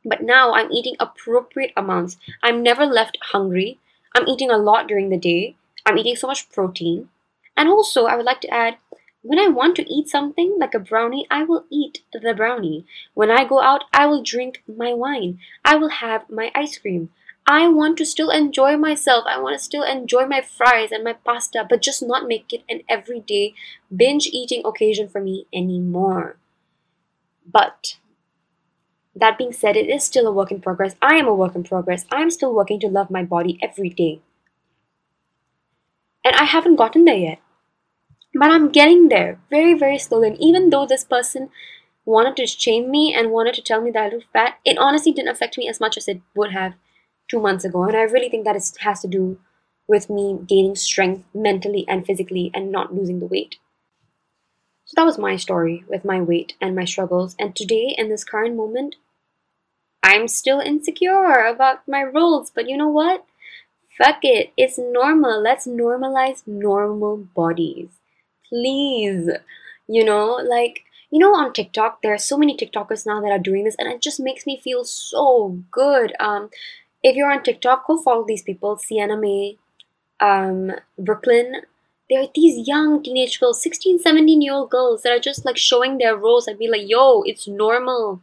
But 0.04 0.24
now 0.24 0.56
I'm 0.56 0.72
eating 0.72 0.96
appropriate 1.00 1.74
amounts. 1.78 2.18
I'm 2.42 2.64
never 2.64 2.88
left 2.88 3.20
hungry. 3.22 3.80
I'm 4.16 4.28
eating 4.28 4.50
a 4.50 4.58
lot 4.58 4.88
during 4.88 5.10
the 5.10 5.18
day. 5.18 5.58
I'm 5.86 6.00
eating 6.00 6.16
so 6.16 6.26
much 6.26 6.50
protein. 6.50 7.10
And 7.56 7.70
also, 7.70 8.06
I 8.06 8.16
would 8.16 8.26
like 8.26 8.42
to 8.42 8.50
add 8.50 8.78
when 9.26 9.40
I 9.40 9.48
want 9.48 9.76
to 9.78 9.92
eat 9.92 10.08
something 10.08 10.56
like 10.60 10.76
a 10.76 10.80
brownie, 10.80 11.26
I 11.32 11.44
will 11.44 11.66
eat 11.72 12.04
the 12.14 12.36
brownie. 12.36 12.86
When 13.16 13.32
I 13.32 13.44
go 13.44 13.60
out, 13.60 13.86
I 13.92 14.06
will 14.06 14.22
drink 14.22 14.62
my 14.68 14.94
wine. 14.94 15.40
I 15.64 15.78
will 15.78 15.90
have 15.90 16.30
my 16.30 16.52
ice 16.54 16.78
cream. 16.78 17.10
I 17.48 17.68
want 17.68 17.98
to 17.98 18.06
still 18.06 18.30
enjoy 18.30 18.78
myself. 18.78 19.26
I 19.28 19.40
want 19.40 19.58
to 19.58 19.64
still 19.64 19.82
enjoy 19.82 20.28
my 20.28 20.42
fries 20.42 20.92
and 20.92 21.04
my 21.04 21.14
pasta, 21.14 21.66
but 21.68 21.82
just 21.82 22.04
not 22.04 22.28
make 22.28 22.54
it 22.54 22.62
an 22.70 22.82
everyday 22.88 23.56
binge 23.90 24.28
eating 24.28 24.62
occasion 24.64 25.10
for 25.10 25.22
me 25.22 25.48
anymore. 25.52 26.38
But 27.52 27.98
that 29.16 29.40
being 29.40 29.54
said, 29.54 29.76
it 29.76 29.90
is 29.90 30.04
still 30.04 30.28
a 30.28 30.32
work 30.32 30.52
in 30.52 30.62
progress. 30.62 30.96
I 31.02 31.16
am 31.16 31.26
a 31.28 31.34
work 31.34 31.56
in 31.56 31.64
progress. 31.64 32.06
I 32.12 32.22
am 32.22 32.30
still 32.30 32.54
working 32.54 32.80
to 32.82 32.88
love 32.88 33.10
my 33.10 33.24
body 33.24 33.58
every 33.60 33.90
day. 33.90 34.22
And 36.24 36.36
I 36.36 36.44
haven't 36.44 36.76
gotten 36.76 37.06
there 37.06 37.18
yet. 37.18 37.40
But 38.38 38.52
I'm 38.52 38.70
getting 38.70 39.08
there 39.08 39.40
very, 39.50 39.74
very 39.74 39.98
slowly. 39.98 40.28
And 40.28 40.42
even 40.42 40.70
though 40.70 40.86
this 40.86 41.06
person 41.06 41.50
wanted 42.04 42.36
to 42.36 42.46
shame 42.46 42.92
me 42.92 43.14
and 43.14 43.32
wanted 43.32 43.54
to 43.56 43.62
tell 43.62 43.82
me 43.82 43.92
that 43.92 44.04
I 44.04 44.10
look 44.10 44.26
fat, 44.34 44.60
it 44.66 44.78
honestly 44.78 45.14
didn't 45.14 45.30
affect 45.30 45.58
me 45.58 45.70
as 45.70 45.80
much 45.80 45.96
as 45.96 46.10
it 46.10 46.22
would 46.36 46.52
have 46.52 46.74
two 47.30 47.40
months 47.40 47.64
ago. 47.64 47.84
And 47.84 47.96
I 47.96 48.02
really 48.02 48.28
think 48.28 48.44
that 48.44 48.58
it 48.58 48.70
has 48.82 49.00
to 49.02 49.08
do 49.08 49.40
with 49.88 50.10
me 50.10 50.38
gaining 50.46 50.76
strength 50.76 51.24
mentally 51.34 51.86
and 51.88 52.06
physically 52.06 52.52
and 52.54 52.74
not 52.74 52.94
losing 52.94 53.20
the 53.20 53.26
weight. 53.26 53.56
So 54.84 54.96
that 54.98 55.06
was 55.06 55.18
my 55.18 55.38
story 55.38 55.86
with 55.88 56.04
my 56.04 56.22
weight 56.22 56.56
and 56.60 56.76
my 56.76 56.84
struggles. 56.84 57.38
And 57.40 57.56
today, 57.56 57.96
in 57.98 58.10
this 58.10 58.26
current 58.26 58.58
moment, 58.58 58.98
I'm 60.04 60.28
still 60.28 60.60
insecure 60.60 61.46
about 61.46 61.88
my 61.88 62.04
rolls. 62.04 62.52
But 62.54 62.68
you 62.68 62.76
know 62.76 62.90
what? 62.90 63.26
Fuck 63.98 64.20
it. 64.24 64.52
It's 64.58 64.78
normal. 64.78 65.42
Let's 65.42 65.66
normalize 65.66 66.46
normal 66.46 67.16
bodies 67.16 67.88
please. 68.50 69.30
You 69.88 70.04
know 70.04 70.40
like 70.44 70.84
you 71.12 71.20
know 71.20 71.34
on 71.36 71.54
tiktok 71.54 72.02
there 72.02 72.14
are 72.14 72.18
so 72.18 72.38
many 72.38 72.58
tiktokers 72.58 73.06
now 73.06 73.22
that 73.22 73.32
are 73.32 73.40
doing 73.40 73.64
this 73.64 73.76
and 73.78 73.88
it 73.88 74.02
just 74.02 74.20
makes 74.20 74.46
me 74.46 74.60
feel 74.60 74.84
so 74.84 75.60
good. 75.72 76.14
Um 76.20 76.50
if 77.04 77.16
you're 77.16 77.32
on 77.32 77.44
tiktok 77.44 77.86
go 77.88 78.02
follow 78.02 78.26
these 78.28 78.44
people 78.44 78.78
Sienna 78.78 79.18
Mae 79.18 79.58
um 80.20 80.72
brooklyn. 80.98 81.62
There 82.10 82.22
are 82.22 82.28
these 82.36 82.68
young 82.68 83.02
teenage 83.04 83.40
girls 83.40 83.62
16 83.62 84.00
17 84.00 84.42
year 84.42 84.54
old 84.54 84.70
girls 84.70 85.04
that 85.04 85.14
are 85.14 85.20
just 85.20 85.46
like 85.46 85.58
showing 85.58 85.98
their 85.98 86.16
rolls 86.16 86.48
and 86.48 86.58
be 86.60 86.68
like 86.68 86.88
yo 86.90 87.24
it's 87.26 87.48
normal. 87.48 88.22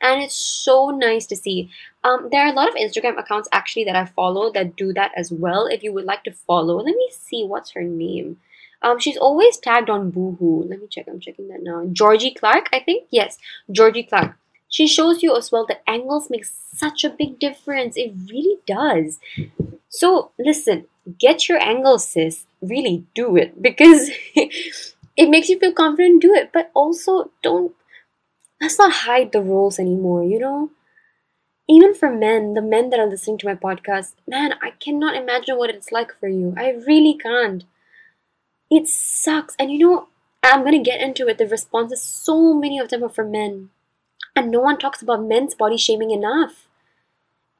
And 0.00 0.22
it's 0.22 0.34
so 0.34 0.90
nice 0.90 1.24
to 1.26 1.36
see. 1.36 1.70
Um, 2.02 2.28
there 2.30 2.44
are 2.44 2.52
a 2.52 2.56
lot 2.56 2.68
of 2.68 2.74
instagram 2.74 3.18
accounts 3.18 3.48
actually 3.52 3.84
that 3.84 3.96
i 3.96 4.04
follow 4.04 4.52
that 4.52 4.76
do 4.76 4.92
that 4.94 5.12
as 5.16 5.30
well. 5.32 5.66
If 5.66 5.82
you 5.82 5.92
would 5.92 6.04
like 6.04 6.24
to 6.24 6.32
follow 6.32 6.76
let 6.76 6.96
me 6.96 7.10
see 7.12 7.44
what's 7.44 7.70
her 7.72 7.82
name 7.84 8.38
um, 8.84 8.98
she's 8.98 9.16
always 9.16 9.56
tagged 9.56 9.90
on 9.90 10.10
Boohoo. 10.10 10.64
Let 10.68 10.80
me 10.80 10.86
check. 10.88 11.06
I'm 11.08 11.20
checking 11.20 11.48
that 11.48 11.62
now. 11.62 11.86
Georgie 11.92 12.34
Clark, 12.34 12.68
I 12.72 12.80
think. 12.80 13.08
Yes, 13.10 13.38
Georgie 13.72 14.04
Clark. 14.04 14.36
She 14.68 14.86
shows 14.86 15.22
you 15.22 15.36
as 15.36 15.50
well 15.50 15.66
that 15.66 15.82
angles 15.88 16.30
make 16.30 16.44
such 16.44 17.04
a 17.04 17.10
big 17.10 17.38
difference. 17.38 17.96
It 17.96 18.12
really 18.30 18.58
does. 18.66 19.18
So 19.88 20.32
listen, 20.38 20.86
get 21.18 21.48
your 21.48 21.58
angles, 21.58 22.06
sis. 22.06 22.46
Really 22.60 23.04
do 23.14 23.36
it 23.36 23.60
because 23.68 24.10
it 25.16 25.30
makes 25.30 25.48
you 25.48 25.58
feel 25.58 25.72
confident. 25.72 26.22
Do 26.22 26.34
it, 26.34 26.50
but 26.52 26.70
also 26.74 27.30
don't. 27.42 27.72
Let's 28.60 28.78
not 28.78 28.92
hide 28.92 29.32
the 29.32 29.42
rolls 29.42 29.78
anymore. 29.78 30.24
You 30.24 30.38
know 30.38 30.70
even 31.68 31.94
for 31.94 32.10
men, 32.10 32.54
the 32.54 32.62
men 32.62 32.90
that 32.90 33.00
are 33.00 33.06
listening 33.06 33.38
to 33.38 33.46
my 33.46 33.54
podcast, 33.54 34.12
man, 34.28 34.54
I 34.60 34.70
cannot 34.70 35.16
imagine 35.16 35.56
what 35.56 35.70
it's 35.70 35.90
like 35.90 36.12
for 36.20 36.28
you. 36.28 36.54
I 36.58 36.72
really 36.86 37.16
can't. 37.16 37.64
It 38.70 38.88
sucks. 38.88 39.54
And 39.58 39.70
you 39.70 39.78
know, 39.78 40.08
I'm 40.42 40.64
to 40.64 40.78
get 40.78 41.00
into 41.00 41.26
it. 41.28 41.38
The 41.38 41.46
responses, 41.46 42.02
so 42.02 42.54
many 42.54 42.78
of 42.78 42.90
them 42.90 43.02
are 43.02 43.08
from 43.08 43.30
men. 43.30 43.70
And 44.36 44.50
no 44.50 44.60
one 44.60 44.78
talks 44.78 45.00
about 45.00 45.22
men's 45.24 45.54
body 45.54 45.76
shaming 45.76 46.10
enough. 46.10 46.66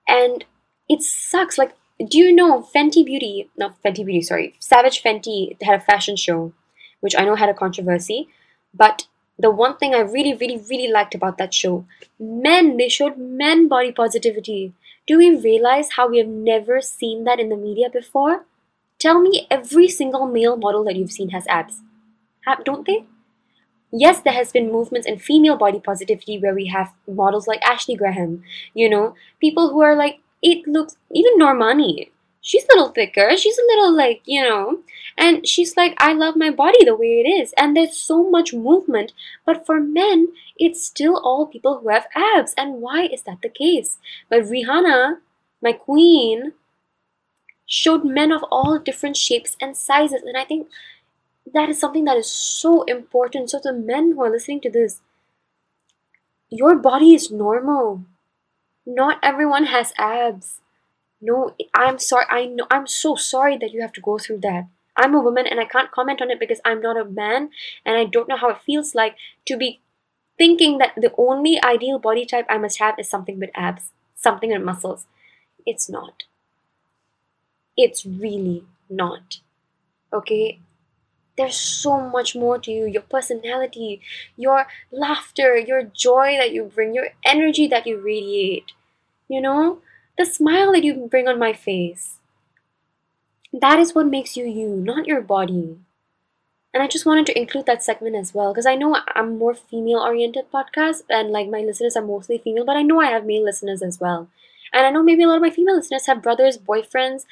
And 0.08 0.44
it 0.88 1.02
sucks. 1.02 1.56
Like, 1.56 1.74
do 1.98 2.18
you 2.18 2.34
know 2.34 2.60
Fenty 2.60 3.04
Beauty? 3.04 3.50
Not 3.56 3.80
Fenty 3.82 4.04
Beauty, 4.04 4.22
sorry. 4.22 4.54
Savage 4.58 5.02
Fenty 5.02 5.56
had 5.62 5.80
a 5.80 5.84
fashion 5.84 6.16
show, 6.16 6.52
which 7.00 7.14
I 7.16 7.24
know 7.24 7.36
had 7.36 7.48
a 7.48 7.54
controversy. 7.54 8.28
But 8.74 9.06
the 9.38 9.50
one 9.50 9.76
thing 9.76 9.94
I 9.94 10.00
really, 10.00 10.34
really, 10.34 10.58
really 10.68 10.90
liked 10.90 11.14
about 11.14 11.38
that 11.38 11.54
show 11.54 11.86
men, 12.18 12.76
they 12.76 12.88
showed 12.88 13.18
men 13.18 13.68
body 13.68 13.92
positivity. 13.92 14.72
Do 15.06 15.18
we 15.18 15.36
realize 15.36 15.92
how 15.92 16.08
we 16.08 16.18
have 16.18 16.28
never 16.28 16.80
seen 16.80 17.24
that 17.24 17.40
in 17.40 17.48
the 17.48 17.56
media 17.56 17.88
before? 17.90 18.44
Tell 18.98 19.20
me 19.20 19.46
every 19.50 19.88
single 19.88 20.26
male 20.26 20.56
model 20.56 20.84
that 20.84 20.96
you've 20.96 21.12
seen 21.12 21.30
has 21.30 21.46
abs. 21.46 21.80
Have, 22.46 22.64
don't 22.64 22.86
they? 22.86 23.04
Yes, 23.92 24.20
there 24.20 24.32
has 24.32 24.50
been 24.50 24.72
movements 24.72 25.06
in 25.06 25.18
female 25.18 25.56
body 25.56 25.78
positivity 25.78 26.38
where 26.38 26.54
we 26.54 26.66
have 26.66 26.92
models 27.06 27.46
like 27.46 27.62
Ashley 27.62 27.94
Graham, 27.94 28.42
you 28.74 28.90
know, 28.90 29.14
people 29.40 29.70
who 29.70 29.82
are 29.82 29.94
like, 29.94 30.20
it 30.42 30.66
looks, 30.66 30.96
even 31.12 31.38
Normani, 31.38 32.10
she's 32.40 32.64
a 32.64 32.66
little 32.76 32.90
thicker, 32.90 33.36
she's 33.36 33.56
a 33.56 33.66
little 33.68 33.96
like, 33.96 34.20
you 34.26 34.42
know, 34.42 34.80
and 35.16 35.46
she's 35.46 35.76
like, 35.76 35.94
I 35.98 36.12
love 36.12 36.34
my 36.36 36.50
body 36.50 36.84
the 36.84 36.96
way 36.96 37.22
it 37.24 37.28
is. 37.28 37.54
And 37.56 37.76
there's 37.76 37.96
so 37.96 38.28
much 38.28 38.52
movement. 38.52 39.12
But 39.46 39.64
for 39.64 39.80
men, 39.80 40.28
it's 40.56 40.84
still 40.84 41.16
all 41.16 41.46
people 41.46 41.78
who 41.78 41.88
have 41.88 42.06
abs. 42.14 42.52
And 42.58 42.82
why 42.82 43.06
is 43.06 43.22
that 43.22 43.42
the 43.42 43.48
case? 43.48 43.98
But 44.28 44.42
Rihanna, 44.42 45.18
my 45.62 45.72
queen, 45.72 46.52
showed 47.74 48.04
men 48.04 48.30
of 48.30 48.44
all 48.50 48.78
different 48.78 49.16
shapes 49.16 49.56
and 49.60 49.76
sizes. 49.76 50.22
And 50.22 50.36
I 50.36 50.44
think 50.44 50.68
that 51.52 51.68
is 51.68 51.78
something 51.78 52.04
that 52.04 52.16
is 52.16 52.30
so 52.30 52.82
important. 52.84 53.50
So, 53.50 53.60
the 53.62 53.72
men 53.72 54.12
who 54.12 54.22
are 54.22 54.30
listening 54.30 54.60
to 54.62 54.70
this, 54.70 55.00
your 56.50 56.76
body 56.76 57.14
is 57.14 57.30
normal. 57.30 58.04
Not 58.86 59.18
everyone 59.22 59.66
has 59.66 59.92
abs. 59.98 60.60
No, 61.20 61.54
I'm 61.74 61.98
sorry. 61.98 62.26
I 62.30 62.46
know. 62.46 62.66
I'm 62.70 62.86
so 62.86 63.16
sorry 63.16 63.56
that 63.58 63.72
you 63.72 63.80
have 63.80 63.92
to 63.94 64.00
go 64.00 64.18
through 64.18 64.40
that. 64.40 64.68
I'm 64.96 65.14
a 65.14 65.20
woman 65.20 65.46
and 65.46 65.58
I 65.58 65.64
can't 65.64 65.90
comment 65.90 66.22
on 66.22 66.30
it 66.30 66.38
because 66.38 66.60
I'm 66.64 66.80
not 66.80 66.96
a 66.96 67.04
man 67.04 67.50
and 67.84 67.96
I 67.96 68.04
don't 68.04 68.28
know 68.28 68.36
how 68.36 68.50
it 68.50 68.62
feels 68.64 68.94
like 68.94 69.16
to 69.46 69.56
be 69.56 69.80
thinking 70.38 70.78
that 70.78 70.92
the 70.96 71.12
only 71.18 71.58
ideal 71.64 71.98
body 71.98 72.24
type 72.24 72.46
I 72.48 72.58
must 72.58 72.78
have 72.78 72.98
is 72.98 73.10
something 73.10 73.40
with 73.40 73.50
abs, 73.54 73.90
something 74.14 74.52
with 74.52 74.62
muscles. 74.62 75.06
It's 75.66 75.88
not. 75.88 76.24
It's 77.76 78.06
really 78.06 78.64
not. 78.88 79.40
Okay? 80.12 80.60
there's 81.36 81.56
so 81.56 82.00
much 82.00 82.34
more 82.36 82.58
to 82.58 82.70
you 82.70 82.86
your 82.86 83.02
personality, 83.02 84.00
your 84.36 84.66
laughter, 84.92 85.56
your 85.56 85.82
joy 85.82 86.36
that 86.38 86.52
you 86.52 86.64
bring, 86.64 86.94
your 86.94 87.08
energy 87.24 87.66
that 87.68 87.86
you 87.86 87.98
radiate. 88.00 88.72
You 89.28 89.40
know, 89.40 89.80
the 90.18 90.26
smile 90.26 90.72
that 90.72 90.84
you 90.84 91.08
bring 91.10 91.28
on 91.28 91.38
my 91.38 91.52
face. 91.52 92.18
That 93.52 93.78
is 93.78 93.94
what 93.94 94.06
makes 94.06 94.36
you 94.36 94.44
you, 94.44 94.68
not 94.68 95.06
your 95.06 95.22
body. 95.22 95.78
And 96.74 96.82
I 96.82 96.88
just 96.88 97.06
wanted 97.06 97.26
to 97.26 97.38
include 97.38 97.66
that 97.66 97.84
segment 97.84 98.16
as 98.16 98.34
well 98.34 98.52
because 98.52 98.66
I 98.66 98.74
know 98.74 98.98
I'm 99.14 99.38
more 99.38 99.54
female 99.54 100.00
oriented 100.00 100.50
podcast 100.52 101.04
and 101.08 101.30
like 101.30 101.48
my 101.48 101.60
listeners 101.60 101.96
are 101.96 102.04
mostly 102.04 102.38
female, 102.38 102.64
but 102.64 102.76
I 102.76 102.82
know 102.82 103.00
I 103.00 103.06
have 103.10 103.24
male 103.24 103.44
listeners 103.44 103.80
as 103.80 104.00
well. 104.00 104.28
And 104.72 104.84
I 104.84 104.90
know 104.90 105.02
maybe 105.02 105.22
a 105.22 105.28
lot 105.28 105.36
of 105.36 105.42
my 105.42 105.50
female 105.50 105.76
listeners 105.76 106.06
have 106.06 106.22
brothers, 106.22 106.58
boyfriends, 106.58 107.26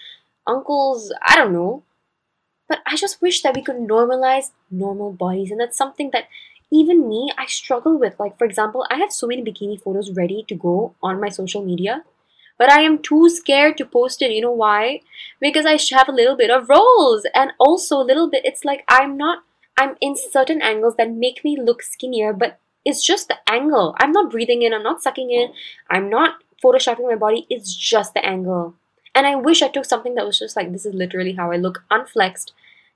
uncles, 0.47 1.13
I 1.27 1.37
don't 1.37 1.53
know. 1.53 1.85
But 2.69 2.81
I 2.87 2.97
just 2.97 3.21
wish 3.21 3.43
that 3.43 3.55
we 3.55 3.63
could 3.63 3.77
normalize 3.77 4.51
normal 4.71 5.13
bodies. 5.13 5.51
And 5.51 5.61
that's 5.61 5.77
something 5.77 6.11
that 6.13 6.29
even 6.73 7.09
me, 7.09 7.31
I 7.37 7.47
struggle 7.47 7.99
with. 7.99 8.19
Like, 8.19 8.39
for 8.39 8.45
example, 8.45 8.87
I 8.91 8.97
have 8.97 9.13
so 9.13 9.27
many 9.27 9.43
bikini 9.43 9.81
photos 9.81 10.11
ready 10.11 10.45
to 10.49 10.55
go 10.55 10.95
on 11.03 11.21
my 11.21 11.29
social 11.29 11.63
media. 11.63 12.05
But 12.59 12.71
I 12.71 12.81
am 12.81 13.03
too 13.03 13.29
scared 13.29 13.77
to 13.79 13.85
post 13.85 14.23
it. 14.23 14.31
You 14.31 14.41
know 14.41 14.53
why? 14.53 15.01
Because 15.41 15.67
I 15.67 15.79
have 15.95 16.09
a 16.09 16.13
little 16.13 16.37
bit 16.37 16.51
of 16.51 16.69
rolls. 16.69 17.27
And 17.35 17.53
also 17.59 18.01
a 18.01 18.09
little 18.09 18.31
bit, 18.31 18.45
it's 18.45 18.65
like 18.65 18.85
I'm 18.89 19.17
not, 19.17 19.41
I'm 19.77 19.97
in 20.01 20.17
certain 20.17 20.63
angles 20.63 20.95
that 20.97 21.11
make 21.11 21.45
me 21.45 21.61
look 21.61 21.83
skinnier. 21.83 22.33
But 22.33 22.59
it's 22.85 23.05
just 23.05 23.29
the 23.29 23.37
angle. 23.49 23.95
I'm 23.99 24.13
not 24.13 24.31
breathing 24.31 24.63
in, 24.63 24.73
I'm 24.73 24.83
not 24.83 25.03
sucking 25.03 25.31
in, 25.31 25.53
I'm 25.91 26.09
not 26.09 26.37
photoshopping 26.65 27.09
my 27.09 27.17
body. 27.17 27.47
It's 27.51 27.75
just 27.75 28.15
the 28.15 28.25
angle. 28.25 28.77
And 29.15 29.27
I 29.27 29.35
wish 29.35 29.63
I 29.63 29.69
took 29.69 29.85
something 29.85 30.15
that 30.15 30.27
was 30.27 30.39
just 30.39 30.57
like, 30.57 30.73
this 30.73 30.87
is 30.87 30.95
literally 30.95 31.33
how 31.33 31.53
I 31.53 31.57
look, 31.57 31.85
unflexed, 31.91 32.53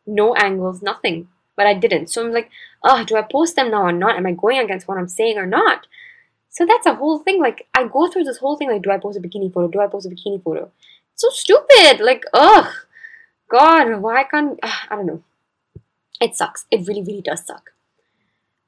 no 0.07 0.35
angles, 0.35 0.83
nothing. 0.83 1.29
But 1.57 1.67
I 1.67 1.75
didn't. 1.75 2.09
So 2.09 2.25
I'm 2.25 2.33
like, 2.33 2.51
oh, 2.83 3.05
do 3.05 3.17
I 3.17 3.23
post 3.23 3.57
them 3.57 3.71
now 3.71 3.83
or 3.83 3.93
not? 3.93 4.17
Am 4.17 4.27
I 4.27 4.33
going 4.33 4.59
against 4.59 4.89
what 4.89 4.99
I'm 4.99 5.09
saying 5.09 5.39
or 5.39 5.47
not? 5.47 5.87
So 6.51 6.65
that's 6.65 6.87
a 6.87 6.95
whole 6.95 7.19
thing. 7.19 7.41
Like, 7.41 7.67
I 7.75 7.87
go 7.87 8.09
through 8.09 8.25
this 8.25 8.39
whole 8.39 8.57
thing 8.57 8.71
like, 8.71 8.83
do 8.83 8.91
I 8.91 8.99
post 8.99 9.19
a 9.19 9.21
bikini 9.21 9.53
photo? 9.53 9.69
Do 9.69 9.81
I 9.81 9.87
post 9.89 10.07
a 10.07 10.11
bikini 10.11 10.43
photo? 10.43 10.71
It's 11.13 11.23
so 11.23 11.29
stupid. 11.31 12.01
Like, 12.01 12.25
ugh. 12.33 12.73
God, 13.49 14.01
why 14.01 14.25
can't. 14.25 14.59
Uh, 14.63 14.73
I 14.91 14.97
don't 14.97 15.07
know. 15.07 15.23
It 16.21 16.35
sucks. 16.35 16.67
It 16.71 16.87
really, 16.89 17.03
really 17.03 17.23
does 17.23 17.45
suck. 17.45 17.71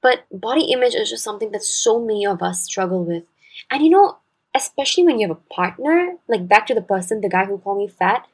But 0.01 0.27
body 0.31 0.71
image 0.73 0.95
is 0.95 1.11
just 1.11 1.25
something 1.25 1.51
that 1.53 1.63
so 1.63 1.99
many 1.99 2.27
of 2.27 2.43
us 2.43 2.63
struggle 2.63 3.05
with. 3.05 3.25
And 3.71 3.83
you 3.83 3.91
know, 3.91 4.19
especially 4.59 5.05
when 5.05 5.19
you 5.19 5.29
have 5.29 5.37
a 5.37 5.55
partner, 5.55 6.17
like 6.29 6.47
back 6.47 6.67
to 6.67 6.75
the 6.75 6.83
person, 6.83 7.21
the 7.21 7.29
guy 7.29 7.45
who 7.47 7.59
called 7.59 7.79
me 7.79 7.89
fat, 7.89 8.27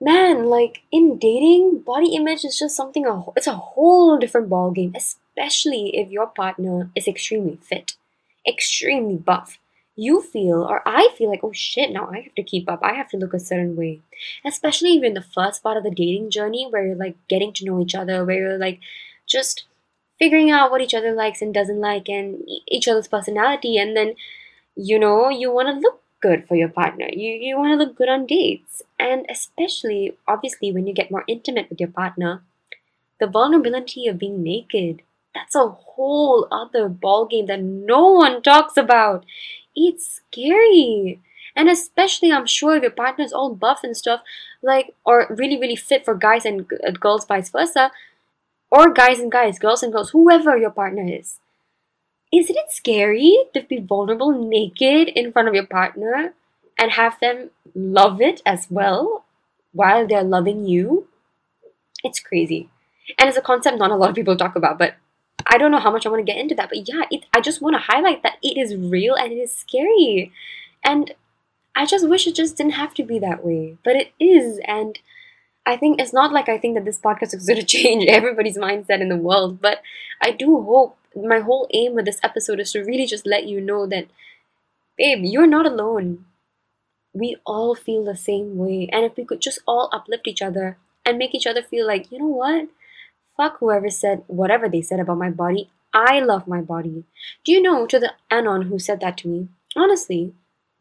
man, 0.00 0.46
like 0.46 0.82
in 0.90 1.18
dating, 1.18 1.80
body 1.80 2.14
image 2.14 2.44
is 2.44 2.58
just 2.58 2.74
something, 2.74 3.04
it's 3.36 3.46
a 3.46 3.52
whole 3.52 4.18
different 4.18 4.48
ball 4.48 4.70
game, 4.70 4.94
especially 4.96 5.96
if 5.96 6.10
your 6.10 6.26
partner 6.26 6.90
is 6.96 7.06
extremely 7.06 7.58
fit, 7.62 7.96
extremely 8.46 9.16
buff. 9.16 9.58
You 9.96 10.22
feel, 10.22 10.62
or 10.62 10.80
I 10.86 11.10
feel 11.18 11.28
like, 11.28 11.44
oh 11.44 11.52
shit, 11.52 11.90
now 11.90 12.08
I 12.10 12.20
have 12.20 12.34
to 12.36 12.42
keep 12.42 12.70
up. 12.70 12.80
I 12.82 12.94
have 12.94 13.10
to 13.10 13.18
look 13.18 13.34
a 13.34 13.38
certain 13.38 13.76
way. 13.76 14.00
Especially 14.46 14.90
even 14.90 15.12
the 15.12 15.20
first 15.20 15.62
part 15.62 15.76
of 15.76 15.82
the 15.82 15.90
dating 15.90 16.30
journey 16.30 16.66
where 16.70 16.86
you're 16.86 16.96
like 16.96 17.16
getting 17.28 17.52
to 17.54 17.66
know 17.66 17.82
each 17.82 17.94
other, 17.94 18.24
where 18.24 18.38
you're 18.38 18.58
like 18.58 18.80
just 19.26 19.64
figuring 20.18 20.50
out 20.50 20.70
what 20.70 20.80
each 20.80 20.94
other 20.94 21.12
likes 21.12 21.42
and 21.42 21.52
doesn't 21.52 21.80
like 21.80 22.08
and 22.08 22.42
each 22.68 22.88
other's 22.88 23.08
personality. 23.08 23.76
And 23.76 23.94
then, 23.94 24.14
you 24.80 24.98
know, 24.98 25.28
you 25.28 25.52
want 25.52 25.68
to 25.68 25.78
look 25.78 26.00
good 26.20 26.46
for 26.46 26.54
your 26.54 26.68
partner. 26.68 27.08
You 27.12 27.32
you 27.32 27.58
want 27.58 27.72
to 27.72 27.84
look 27.84 27.96
good 27.96 28.08
on 28.08 28.26
dates. 28.26 28.82
And 28.98 29.26
especially 29.28 30.16
obviously 30.26 30.72
when 30.72 30.86
you 30.86 30.94
get 30.94 31.10
more 31.10 31.24
intimate 31.28 31.68
with 31.68 31.80
your 31.80 31.90
partner, 31.90 32.42
the 33.18 33.26
vulnerability 33.26 34.06
of 34.06 34.18
being 34.18 34.42
naked. 34.42 35.02
That's 35.34 35.54
a 35.54 35.68
whole 35.68 36.48
other 36.50 36.88
ball 36.88 37.26
game 37.26 37.46
that 37.46 37.62
no 37.62 38.08
one 38.12 38.42
talks 38.42 38.76
about. 38.76 39.24
It's 39.76 40.22
scary. 40.22 41.20
And 41.54 41.68
especially, 41.68 42.32
I'm 42.32 42.46
sure 42.46 42.76
if 42.76 42.82
your 42.82 42.90
partner's 42.90 43.32
all 43.32 43.54
buff 43.54 43.84
and 43.84 43.96
stuff, 43.96 44.22
like, 44.62 44.94
or 45.04 45.26
really, 45.30 45.58
really 45.58 45.76
fit 45.76 46.04
for 46.04 46.14
guys 46.14 46.44
and 46.44 46.66
uh, 46.86 46.92
girls, 46.92 47.26
vice 47.26 47.50
versa, 47.50 47.90
or 48.70 48.92
guys 48.92 49.18
and 49.18 49.30
guys, 49.30 49.58
girls 49.58 49.82
and 49.82 49.92
girls, 49.92 50.10
whoever 50.10 50.56
your 50.56 50.70
partner 50.70 51.04
is 51.06 51.39
isn't 52.32 52.56
it 52.56 52.70
scary 52.70 53.36
to 53.54 53.62
be 53.62 53.80
vulnerable 53.80 54.30
naked 54.30 55.08
in 55.08 55.32
front 55.32 55.48
of 55.48 55.54
your 55.54 55.66
partner 55.66 56.34
and 56.78 56.92
have 56.92 57.18
them 57.20 57.50
love 57.74 58.20
it 58.20 58.40
as 58.46 58.66
well 58.70 59.24
while 59.72 60.06
they're 60.06 60.22
loving 60.22 60.64
you? 60.66 61.08
It's 62.04 62.20
crazy. 62.20 62.68
And 63.18 63.28
it's 63.28 63.38
a 63.38 63.42
concept 63.42 63.78
not 63.78 63.90
a 63.90 63.96
lot 63.96 64.10
of 64.10 64.14
people 64.14 64.36
talk 64.36 64.56
about, 64.56 64.78
but 64.78 64.94
I 65.46 65.58
don't 65.58 65.72
know 65.72 65.80
how 65.80 65.90
much 65.90 66.06
I 66.06 66.08
want 66.10 66.24
to 66.24 66.32
get 66.32 66.40
into 66.40 66.54
that. 66.54 66.68
But 66.68 66.88
yeah, 66.88 67.02
it, 67.10 67.24
I 67.34 67.40
just 67.40 67.60
want 67.60 67.74
to 67.74 67.80
highlight 67.80 68.22
that 68.22 68.38
it 68.42 68.56
is 68.56 68.76
real 68.76 69.14
and 69.14 69.32
it 69.32 69.36
is 69.36 69.54
scary. 69.54 70.32
And 70.84 71.14
I 71.74 71.86
just 71.86 72.08
wish 72.08 72.26
it 72.26 72.34
just 72.34 72.56
didn't 72.56 72.74
have 72.74 72.94
to 72.94 73.02
be 73.02 73.18
that 73.18 73.44
way. 73.44 73.76
But 73.84 73.96
it 73.96 74.12
is. 74.20 74.60
And 74.66 74.98
I 75.66 75.76
think 75.76 76.00
it's 76.00 76.12
not 76.12 76.32
like 76.32 76.48
I 76.48 76.58
think 76.58 76.74
that 76.74 76.84
this 76.84 76.98
podcast 76.98 77.34
is 77.34 77.46
going 77.46 77.60
to 77.64 77.66
change 77.66 78.06
everybody's 78.06 78.58
mindset 78.58 79.00
in 79.00 79.08
the 79.08 79.16
world, 79.16 79.60
but 79.60 79.82
I 80.20 80.30
do 80.30 80.62
hope 80.62 80.96
my 81.14 81.40
whole 81.40 81.68
aim 81.72 81.94
with 81.94 82.04
this 82.04 82.20
episode 82.22 82.60
is 82.60 82.72
to 82.72 82.84
really 82.84 83.06
just 83.06 83.26
let 83.26 83.46
you 83.46 83.60
know 83.60 83.86
that, 83.86 84.06
babe, 84.96 85.20
you're 85.22 85.46
not 85.46 85.66
alone. 85.66 86.24
We 87.12 87.36
all 87.44 87.74
feel 87.74 88.04
the 88.04 88.16
same 88.16 88.56
way. 88.56 88.88
And 88.92 89.04
if 89.04 89.16
we 89.16 89.24
could 89.24 89.40
just 89.40 89.58
all 89.66 89.88
uplift 89.92 90.28
each 90.28 90.42
other 90.42 90.78
and 91.04 91.18
make 91.18 91.34
each 91.34 91.46
other 91.46 91.62
feel 91.62 91.86
like, 91.86 92.12
you 92.12 92.18
know 92.20 92.26
what? 92.26 92.68
Fuck 93.36 93.58
whoever 93.58 93.90
said 93.90 94.22
whatever 94.26 94.68
they 94.68 94.82
said 94.82 95.00
about 95.00 95.18
my 95.18 95.30
body. 95.30 95.70
I 95.92 96.20
love 96.20 96.46
my 96.46 96.60
body. 96.60 97.04
Do 97.44 97.50
you 97.50 97.60
know 97.60 97.86
to 97.86 97.98
the 97.98 98.12
Anon 98.30 98.62
who 98.62 98.78
said 98.78 99.00
that 99.00 99.16
to 99.18 99.28
me? 99.28 99.48
Honestly, 99.76 100.34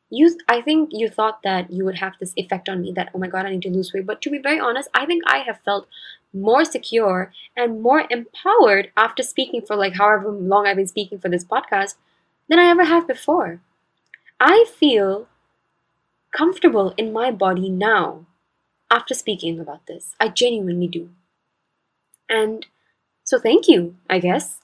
you 0.10 0.38
I 0.48 0.62
think 0.62 0.90
you 0.92 1.10
thought 1.10 1.44
that 1.44 1.72
you 1.72 1.86
would 1.86 2.00
have 2.00 2.14
this 2.20 2.34
effect 2.36 2.68
on 2.68 2.82
me 2.82 2.92
that 2.96 3.10
oh 3.14 3.20
my 3.20 3.28
god 3.28 3.46
I 3.46 3.52
need 3.52 3.62
to 3.64 3.70
lose 3.70 3.94
weight 3.94 4.06
but 4.06 4.22
to 4.24 4.30
be 4.30 4.40
very 4.40 4.60
honest 4.60 4.90
I 4.94 5.06
think 5.06 5.24
I 5.26 5.40
have 5.40 5.60
felt 5.64 5.88
more 6.34 6.66
secure 6.66 7.32
and 7.56 7.82
more 7.82 8.06
empowered 8.10 8.92
after 8.96 9.24
speaking 9.24 9.62
for 9.62 9.76
like 9.76 9.96
however 9.96 10.32
long 10.32 10.68
I've 10.68 10.78
been 10.78 10.88
speaking 10.88 11.20
for 11.20 11.30
this 11.30 11.46
podcast 11.46 11.96
than 12.48 12.60
I 12.60 12.70
ever 12.70 12.84
have 12.84 13.08
before. 13.08 13.62
I 14.40 14.66
feel 14.68 15.28
comfortable 16.36 16.94
in 16.98 17.12
my 17.14 17.32
body 17.32 17.70
now 17.70 18.26
after 18.92 19.14
speaking 19.14 19.60
about 19.60 19.86
this. 19.88 20.16
I 20.20 20.30
genuinely 20.30 20.88
do. 20.88 21.10
And 22.28 22.66
so 23.24 23.40
thank 23.40 23.68
you, 23.68 23.96
I 24.10 24.20
guess, 24.20 24.60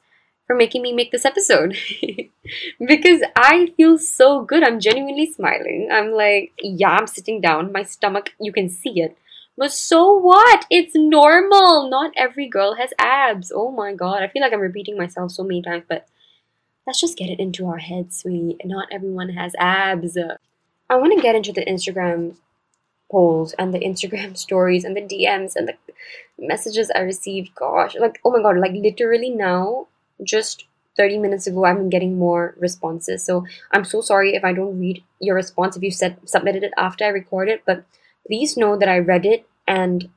for 0.47 0.55
making 0.55 0.81
me 0.81 0.93
make 0.93 1.11
this 1.11 1.25
episode. 1.25 1.75
because 2.87 3.21
I 3.35 3.73
feel 3.77 3.97
so 3.97 4.43
good. 4.43 4.63
I'm 4.63 4.79
genuinely 4.79 5.31
smiling. 5.31 5.89
I'm 5.91 6.11
like, 6.11 6.53
yeah, 6.59 6.91
I'm 6.91 7.07
sitting 7.07 7.41
down. 7.41 7.71
My 7.71 7.83
stomach, 7.83 8.33
you 8.39 8.51
can 8.51 8.69
see 8.69 9.01
it. 9.01 9.17
But 9.57 9.71
so 9.71 10.13
what? 10.13 10.65
It's 10.69 10.95
normal. 10.95 11.89
Not 11.89 12.11
every 12.17 12.47
girl 12.47 12.75
has 12.75 12.91
abs. 12.99 13.51
Oh 13.53 13.71
my 13.71 13.93
god. 13.93 14.21
I 14.21 14.27
feel 14.27 14.41
like 14.41 14.53
I'm 14.53 14.59
repeating 14.59 14.97
myself 14.97 15.31
so 15.31 15.43
many 15.43 15.61
times, 15.61 15.85
but 15.87 16.07
let's 16.85 16.99
just 16.99 17.17
get 17.17 17.29
it 17.29 17.39
into 17.39 17.67
our 17.67 17.77
heads, 17.77 18.19
sweetie. 18.19 18.57
Not 18.65 18.89
everyone 18.91 19.29
has 19.29 19.53
abs. 19.57 20.17
I 20.89 20.95
want 20.95 21.15
to 21.15 21.21
get 21.21 21.35
into 21.35 21.51
the 21.51 21.65
Instagram 21.65 22.35
polls 23.09 23.53
and 23.57 23.73
the 23.73 23.79
Instagram 23.79 24.37
stories 24.45 24.83
and 24.83 24.95
the 24.95 25.01
DMs 25.01 25.55
and 25.55 25.69
the 25.69 25.75
messages 26.37 26.91
I 26.93 26.99
received. 26.99 27.55
Gosh, 27.55 27.95
like, 27.95 28.19
oh 28.25 28.31
my 28.31 28.41
god, 28.41 28.57
like 28.57 28.73
literally 28.73 29.29
now, 29.29 29.87
just 30.23 30.65
30 30.97 31.17
minutes 31.19 31.47
ago, 31.47 31.65
I've 31.65 31.77
been 31.77 31.89
getting 31.89 32.17
more 32.17 32.55
responses. 32.57 33.23
So 33.23 33.45
I'm 33.71 33.83
so 33.83 34.01
sorry 34.01 34.35
if 34.35 34.43
I 34.43 34.53
don't 34.53 34.79
read 34.79 35.03
your 35.19 35.35
response 35.35 35.75
if 35.75 35.83
you 35.83 35.91
said 35.91 36.17
submitted 36.25 36.63
it 36.63 36.73
after 36.77 37.05
I 37.05 37.09
recorded, 37.09 37.55
it 37.55 37.63
but 37.65 37.85
please 38.27 38.57
know 38.57 38.77
that 38.77 38.89
I 38.89 38.99
read 38.99 39.25
it 39.25 39.45
and 39.67 40.09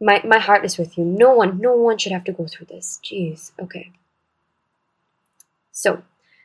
my 0.00 0.20
my 0.24 0.38
heart 0.38 0.64
is 0.64 0.78
with 0.78 0.96
you. 0.96 1.04
No 1.04 1.34
one, 1.34 1.58
no 1.60 1.74
one 1.74 1.98
should 1.98 2.12
have 2.12 2.24
to 2.24 2.32
go 2.32 2.46
through 2.46 2.66
this. 2.66 3.00
Jeez. 3.04 3.52
Okay. 3.58 3.92
So, 5.72 6.02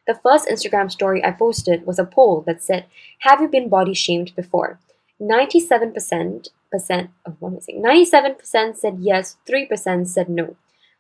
the 0.07 0.15
first 0.15 0.47
Instagram 0.47 0.91
story 0.91 1.23
I 1.23 1.31
posted 1.31 1.85
was 1.85 1.99
a 1.99 2.05
poll 2.05 2.41
that 2.47 2.63
said, 2.63 2.85
"Have 3.19 3.41
you 3.41 3.47
been 3.47 3.69
body 3.69 3.93
shamed 3.93 4.35
before?" 4.35 4.79
Ninety-seven 5.19 5.93
percent 5.93 6.49
percent 6.71 7.11
of 7.25 7.35
what 7.39 7.49
am 7.49 7.57
I 7.57 7.59
saying? 7.59 7.81
Ninety-seven 7.81 8.35
percent 8.35 8.77
said 8.77 8.97
yes. 8.99 9.37
Three 9.45 9.65
percent 9.65 10.07
said 10.07 10.29
no. 10.29 10.55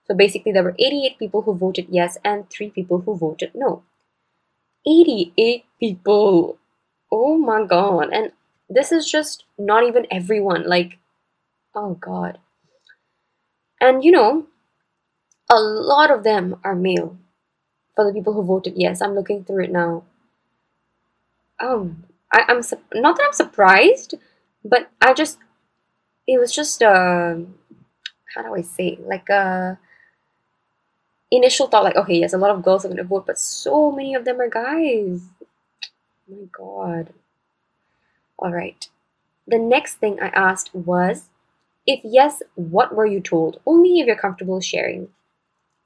So 0.07 0.13
basically, 0.13 0.51
there 0.51 0.63
were 0.63 0.75
eighty-eight 0.79 1.17
people 1.17 1.43
who 1.43 1.55
voted 1.55 1.87
yes 1.89 2.17
and 2.23 2.49
three 2.49 2.69
people 2.69 3.01
who 3.01 3.15
voted 3.15 3.51
no. 3.55 3.83
Eighty-eight 4.85 5.65
people. 5.79 6.57
Oh 7.11 7.37
my 7.37 7.65
god! 7.65 8.09
And 8.11 8.31
this 8.69 8.91
is 8.91 9.09
just 9.09 9.45
not 9.57 9.83
even 9.83 10.07
everyone. 10.11 10.67
Like, 10.67 10.97
oh 11.73 11.93
God. 11.95 12.39
And 13.79 14.03
you 14.03 14.11
know, 14.11 14.47
a 15.49 15.59
lot 15.59 16.11
of 16.11 16.23
them 16.23 16.57
are 16.63 16.75
male. 16.75 17.17
For 17.95 18.05
the 18.05 18.13
people 18.13 18.33
who 18.33 18.43
voted 18.43 18.73
yes, 18.75 19.01
I'm 19.01 19.13
looking 19.13 19.43
through 19.43 19.65
it 19.65 19.71
now. 19.71 20.03
Um, 21.59 22.05
I, 22.31 22.43
I'm 22.47 22.63
su- 22.63 22.79
not 22.93 23.17
that 23.17 23.27
I'm 23.27 23.33
surprised, 23.33 24.15
but 24.65 24.89
I 24.99 25.13
just 25.13 25.37
it 26.27 26.39
was 26.39 26.51
just 26.51 26.81
uh, 26.81 27.35
how 28.33 28.41
do 28.41 28.55
I 28.55 28.61
say 28.61 28.97
like 28.99 29.29
a 29.29 29.77
initial 31.35 31.67
thought 31.67 31.83
like 31.83 31.95
okay 31.95 32.19
yes 32.19 32.33
a 32.33 32.37
lot 32.37 32.51
of 32.51 32.63
girls 32.63 32.85
are 32.85 32.89
going 32.89 32.97
to 32.97 33.03
vote 33.03 33.25
but 33.25 33.39
so 33.39 33.91
many 33.91 34.15
of 34.15 34.25
them 34.25 34.39
are 34.39 34.49
guys. 34.49 35.21
Oh 36.29 36.35
my 36.35 36.47
god. 36.51 37.13
All 38.37 38.51
right 38.51 38.87
the 39.47 39.59
next 39.59 39.95
thing 39.95 40.19
I 40.21 40.27
asked 40.27 40.73
was 40.73 41.29
if 41.85 41.99
yes 42.03 42.41
what 42.55 42.95
were 42.95 43.05
you 43.05 43.19
told? 43.19 43.59
Only 43.65 43.99
if 43.99 44.07
you're 44.07 44.15
comfortable 44.15 44.61
sharing. 44.61 45.09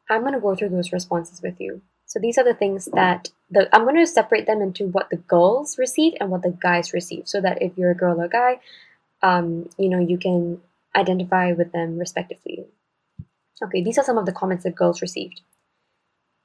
I'm 0.10 0.22
going 0.22 0.34
to 0.34 0.40
go 0.40 0.56
through 0.56 0.70
those 0.70 0.94
responses 0.94 1.42
with 1.42 1.60
you. 1.60 1.82
So 2.06 2.20
these 2.20 2.38
are 2.38 2.44
the 2.44 2.54
things 2.54 2.86
that 2.94 3.30
the 3.52 3.68
I'm 3.76 3.84
going 3.84 3.98
to 3.98 4.08
separate 4.08 4.48
them 4.48 4.62
into 4.62 4.88
what 4.88 5.10
the 5.10 5.18
girls 5.18 5.78
receive 5.78 6.14
and 6.20 6.30
what 6.30 6.42
the 6.42 6.52
guys 6.52 6.94
receive 6.94 7.28
so 7.28 7.42
that 7.42 7.62
if 7.62 7.78
you're 7.78 7.92
a 7.92 7.96
girl 7.96 8.22
or 8.22 8.26
a 8.26 8.30
guy 8.30 8.60
um, 9.22 9.70
you 9.78 9.90
know 9.90 10.00
you 10.00 10.18
can 10.18 10.62
identify 10.96 11.52
with 11.52 11.72
them 11.72 11.98
respectively. 11.98 12.66
Okay, 13.64 13.82
these 13.82 13.98
are 13.98 14.04
some 14.04 14.18
of 14.18 14.26
the 14.26 14.32
comments 14.32 14.64
that 14.64 14.76
girls 14.76 15.02
received. 15.02 15.42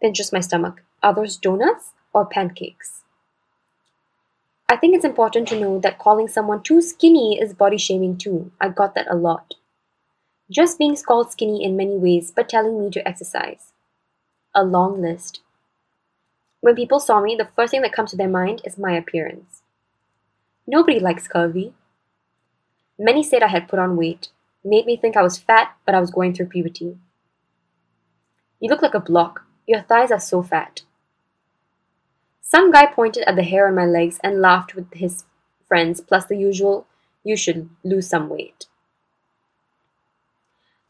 Pinches 0.00 0.32
my 0.32 0.40
stomach. 0.40 0.82
Those 1.02 1.36
donuts 1.36 1.92
or 2.12 2.24
pancakes? 2.24 3.02
I 4.68 4.76
think 4.76 4.94
it's 4.94 5.04
important 5.04 5.48
to 5.48 5.60
know 5.60 5.78
that 5.80 5.98
calling 5.98 6.28
someone 6.28 6.62
too 6.62 6.80
skinny 6.80 7.38
is 7.38 7.52
body 7.52 7.76
shaming 7.76 8.16
too. 8.16 8.50
I 8.60 8.70
got 8.70 8.94
that 8.94 9.10
a 9.10 9.14
lot. 9.14 9.54
Just 10.50 10.78
being 10.78 10.96
called 10.96 11.30
skinny 11.30 11.62
in 11.62 11.76
many 11.76 11.96
ways, 11.96 12.32
but 12.34 12.48
telling 12.48 12.80
me 12.80 12.90
to 12.90 13.06
exercise. 13.06 13.72
A 14.54 14.64
long 14.64 15.02
list. 15.02 15.40
When 16.60 16.74
people 16.74 17.00
saw 17.00 17.20
me, 17.20 17.36
the 17.36 17.48
first 17.56 17.72
thing 17.72 17.82
that 17.82 17.92
comes 17.92 18.12
to 18.12 18.16
their 18.16 18.28
mind 18.28 18.62
is 18.64 18.78
my 18.78 18.92
appearance. 18.92 19.62
Nobody 20.66 20.98
likes 21.00 21.28
curvy. 21.28 21.72
Many 22.98 23.22
said 23.22 23.42
I 23.42 23.48
had 23.48 23.68
put 23.68 23.78
on 23.78 23.96
weight, 23.96 24.28
made 24.64 24.86
me 24.86 24.96
think 24.96 25.16
I 25.16 25.22
was 25.22 25.38
fat, 25.38 25.76
but 25.84 25.94
I 25.94 26.00
was 26.00 26.10
going 26.10 26.32
through 26.34 26.46
puberty. 26.46 26.96
You 28.62 28.68
look 28.68 28.80
like 28.80 28.94
a 28.94 29.00
block. 29.00 29.44
Your 29.66 29.82
thighs 29.82 30.12
are 30.12 30.20
so 30.20 30.40
fat. 30.40 30.82
Some 32.40 32.70
guy 32.70 32.86
pointed 32.86 33.24
at 33.24 33.34
the 33.34 33.42
hair 33.42 33.66
on 33.66 33.74
my 33.74 33.84
legs 33.84 34.20
and 34.22 34.40
laughed 34.40 34.76
with 34.76 34.94
his 34.94 35.24
friends, 35.66 36.00
plus 36.00 36.26
the 36.26 36.36
usual, 36.36 36.86
you 37.24 37.36
should 37.36 37.70
lose 37.82 38.06
some 38.06 38.28
weight. 38.28 38.66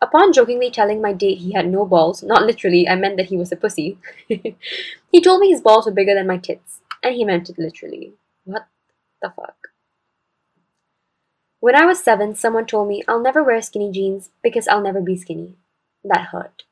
Upon 0.02 0.34
jokingly 0.34 0.70
telling 0.70 1.00
my 1.00 1.14
date 1.14 1.38
he 1.38 1.52
had 1.52 1.66
no 1.66 1.86
balls, 1.86 2.22
not 2.22 2.42
literally, 2.42 2.86
I 2.86 2.94
meant 2.94 3.16
that 3.16 3.30
he 3.30 3.38
was 3.38 3.50
a 3.52 3.56
pussy, 3.56 3.96
he 4.28 5.20
told 5.22 5.40
me 5.40 5.48
his 5.48 5.62
balls 5.62 5.86
were 5.86 5.92
bigger 5.92 6.14
than 6.14 6.26
my 6.26 6.36
tits, 6.36 6.82
and 7.02 7.14
he 7.14 7.24
meant 7.24 7.48
it 7.48 7.58
literally. 7.58 8.12
What 8.44 8.66
the 9.22 9.30
fuck? 9.30 9.68
When 11.60 11.74
I 11.74 11.86
was 11.86 12.04
seven, 12.04 12.34
someone 12.34 12.66
told 12.66 12.88
me 12.88 13.02
I'll 13.08 13.22
never 13.22 13.42
wear 13.42 13.62
skinny 13.62 13.90
jeans 13.90 14.28
because 14.42 14.68
I'll 14.68 14.82
never 14.82 15.00
be 15.00 15.16
skinny. 15.16 15.54
That 16.04 16.26
hurt. 16.32 16.64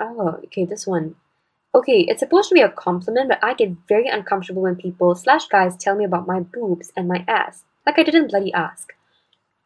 Oh, 0.00 0.40
okay, 0.46 0.64
this 0.64 0.86
one. 0.86 1.14
Okay, 1.74 2.00
it's 2.00 2.20
supposed 2.20 2.48
to 2.48 2.54
be 2.54 2.62
a 2.62 2.68
compliment, 2.68 3.28
but 3.28 3.38
I 3.44 3.54
get 3.54 3.76
very 3.88 4.08
uncomfortable 4.08 4.62
when 4.62 4.74
people 4.74 5.14
slash 5.14 5.46
guys 5.46 5.76
tell 5.76 5.94
me 5.94 6.04
about 6.04 6.26
my 6.26 6.40
boobs 6.40 6.90
and 6.96 7.06
my 7.06 7.24
ass. 7.28 7.64
Like 7.86 7.98
I 7.98 8.02
didn't 8.02 8.28
bloody 8.28 8.52
ask. 8.52 8.92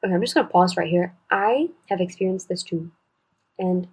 Okay, 0.05 0.12
I'm 0.12 0.20
just 0.20 0.35
gonna 0.35 0.49
pause 0.49 0.76
right 0.76 0.91
here. 0.91 1.14
I 1.30 1.70
have 1.89 2.01
experienced 2.01 2.49
this 2.49 2.62
too. 2.62 2.91
And 3.59 3.89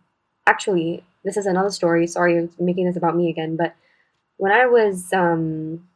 actually, 0.45 1.05
this 1.23 1.37
is 1.37 1.45
another 1.45 1.69
story. 1.69 2.07
Sorry, 2.07 2.37
I'm 2.37 2.49
making 2.59 2.85
this 2.85 2.97
about 2.97 3.15
me 3.15 3.29
again, 3.29 3.55
but 3.55 3.75
when 4.37 4.51
I 4.51 4.65
was 4.65 5.13
um 5.13 5.87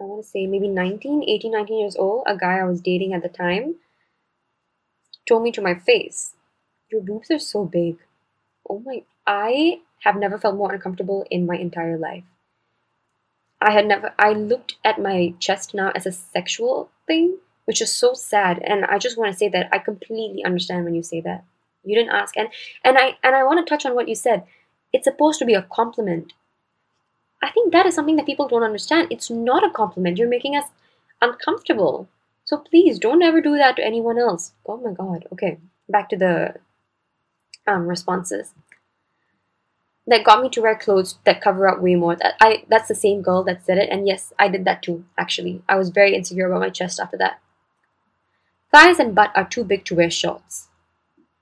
I 0.00 0.04
want 0.04 0.24
to 0.24 0.28
say 0.28 0.46
maybe 0.46 0.68
19, 0.68 1.24
18, 1.26 1.52
19 1.52 1.78
years 1.78 1.96
old, 1.96 2.24
a 2.26 2.36
guy 2.36 2.58
I 2.58 2.64
was 2.64 2.80
dating 2.80 3.14
at 3.14 3.22
the 3.22 3.28
time 3.28 3.76
told 5.28 5.42
me 5.42 5.52
to 5.52 5.60
my 5.60 5.74
face, 5.74 6.34
Your 6.90 7.02
boobs 7.02 7.30
are 7.30 7.38
so 7.38 7.64
big. 7.64 7.98
Oh 8.68 8.82
my, 8.84 9.02
I 9.28 9.80
have 10.04 10.16
never 10.16 10.38
felt 10.38 10.56
more 10.56 10.72
uncomfortable 10.72 11.26
in 11.30 11.44
my 11.44 11.56
entire 11.56 11.98
life. 11.98 12.24
I 13.60 13.72
had 13.72 13.86
never, 13.86 14.14
I 14.18 14.32
looked 14.32 14.76
at 14.84 15.02
my 15.02 15.34
chest 15.38 15.74
now 15.74 15.90
as 15.94 16.06
a 16.06 16.12
sexual 16.12 16.90
thing, 17.06 17.36
which 17.66 17.82
is 17.82 17.94
so 17.94 18.14
sad. 18.14 18.58
And 18.64 18.86
I 18.86 18.98
just 18.98 19.18
want 19.18 19.30
to 19.30 19.38
say 19.38 19.48
that 19.50 19.68
I 19.70 19.78
completely 19.78 20.44
understand 20.44 20.84
when 20.84 20.94
you 20.94 21.02
say 21.02 21.20
that. 21.20 21.44
You 21.84 21.94
didn't 21.94 22.14
ask. 22.14 22.36
And, 22.36 22.48
and 22.82 22.96
I, 22.96 23.18
and 23.22 23.34
I 23.34 23.44
want 23.44 23.64
to 23.64 23.68
touch 23.68 23.84
on 23.84 23.94
what 23.94 24.08
you 24.08 24.14
said. 24.14 24.44
It's 24.92 25.04
supposed 25.04 25.38
to 25.40 25.44
be 25.44 25.54
a 25.54 25.62
compliment. 25.62 26.32
I 27.42 27.50
think 27.50 27.72
that 27.72 27.84
is 27.84 27.94
something 27.94 28.16
that 28.16 28.26
people 28.26 28.48
don't 28.48 28.62
understand. 28.62 29.08
It's 29.10 29.28
not 29.28 29.64
a 29.64 29.70
compliment. 29.70 30.16
You're 30.16 30.28
making 30.28 30.56
us 30.56 30.70
uncomfortable. 31.20 32.08
So 32.44 32.56
please 32.56 32.98
don't 32.98 33.22
ever 33.22 33.42
do 33.42 33.58
that 33.58 33.76
to 33.76 33.84
anyone 33.84 34.18
else. 34.18 34.52
Oh 34.64 34.78
my 34.78 34.92
god. 34.92 35.26
Okay, 35.32 35.58
back 35.88 36.08
to 36.08 36.16
the 36.16 36.54
um, 37.66 37.86
responses. 37.86 38.54
That 40.08 40.24
got 40.24 40.42
me 40.42 40.48
to 40.50 40.62
wear 40.62 40.74
clothes 40.74 41.18
that 41.24 41.40
cover 41.40 41.68
up 41.68 41.80
way 41.80 41.94
more. 41.94 42.16
That 42.16 42.34
I 42.40 42.64
that's 42.68 42.88
the 42.88 42.94
same 42.94 43.22
girl 43.22 43.44
that 43.44 43.64
said 43.64 43.78
it, 43.78 43.90
and 43.90 44.08
yes, 44.08 44.32
I 44.38 44.48
did 44.48 44.64
that 44.64 44.82
too, 44.82 45.04
actually. 45.16 45.62
I 45.68 45.76
was 45.76 45.90
very 45.90 46.14
insecure 46.14 46.46
about 46.48 46.60
my 46.60 46.70
chest 46.70 46.98
after 46.98 47.18
that. 47.18 47.40
Thighs 48.72 48.98
and 48.98 49.14
butt 49.14 49.32
are 49.34 49.46
too 49.46 49.64
big 49.64 49.84
to 49.84 49.94
wear 49.94 50.10
shorts. 50.10 50.68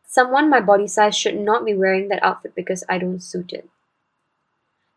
Someone 0.07 0.51
my 0.51 0.61
body 0.61 0.87
size 0.87 1.17
should 1.17 1.39
not 1.39 1.64
be 1.64 1.75
wearing 1.75 2.09
that 2.09 2.23
outfit 2.23 2.55
because 2.57 2.85
I 2.89 2.99
don't 2.99 3.23
suit 3.23 3.53
it 3.53 3.69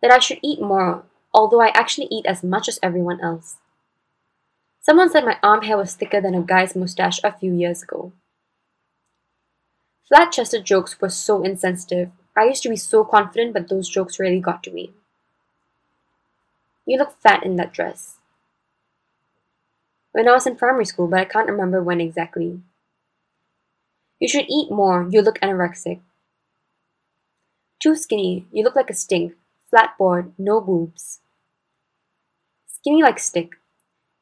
that 0.01 0.11
I 0.11 0.19
should 0.19 0.39
eat 0.41 0.61
more, 0.61 1.03
although 1.33 1.61
I 1.61 1.69
actually 1.69 2.07
eat 2.09 2.25
as 2.25 2.43
much 2.43 2.67
as 2.67 2.79
everyone 2.81 3.21
else. 3.21 3.57
Someone 4.81 5.09
said 5.09 5.25
my 5.25 5.37
arm 5.43 5.63
hair 5.63 5.77
was 5.77 5.93
thicker 5.93 6.21
than 6.21 6.33
a 6.35 6.41
guy's 6.41 6.75
mustache 6.75 7.19
a 7.23 7.31
few 7.31 7.53
years 7.53 7.83
ago. 7.83 8.13
Flat 10.07 10.31
chested 10.31 10.65
jokes 10.65 10.99
were 10.99 11.09
so 11.09 11.43
insensitive. 11.43 12.09
I 12.39 12.45
used 12.45 12.63
to 12.63 12.69
be 12.69 12.77
so 12.77 13.03
confident, 13.03 13.51
but 13.51 13.67
those 13.67 13.89
jokes 13.89 14.17
really 14.17 14.39
got 14.39 14.63
to 14.63 14.71
me. 14.71 14.93
You 16.85 16.97
look 16.97 17.19
fat 17.19 17.43
in 17.43 17.57
that 17.57 17.73
dress. 17.73 18.15
When 20.13 20.25
I 20.25 20.31
was 20.31 20.47
in 20.47 20.55
primary 20.55 20.85
school, 20.85 21.09
but 21.09 21.19
I 21.19 21.25
can't 21.25 21.49
remember 21.49 21.83
when 21.83 21.99
exactly. 21.99 22.61
You 24.21 24.29
should 24.29 24.45
eat 24.47 24.71
more, 24.71 25.05
you 25.11 25.21
look 25.21 25.37
anorexic. 25.39 25.99
Too 27.81 27.97
skinny, 27.97 28.47
you 28.53 28.63
look 28.63 28.77
like 28.77 28.89
a 28.89 28.93
stink, 28.93 29.33
Flat 29.69 29.97
board, 29.97 30.31
no 30.37 30.61
boobs. 30.61 31.19
Skinny 32.67 33.03
like 33.03 33.19
stick. 33.19 33.57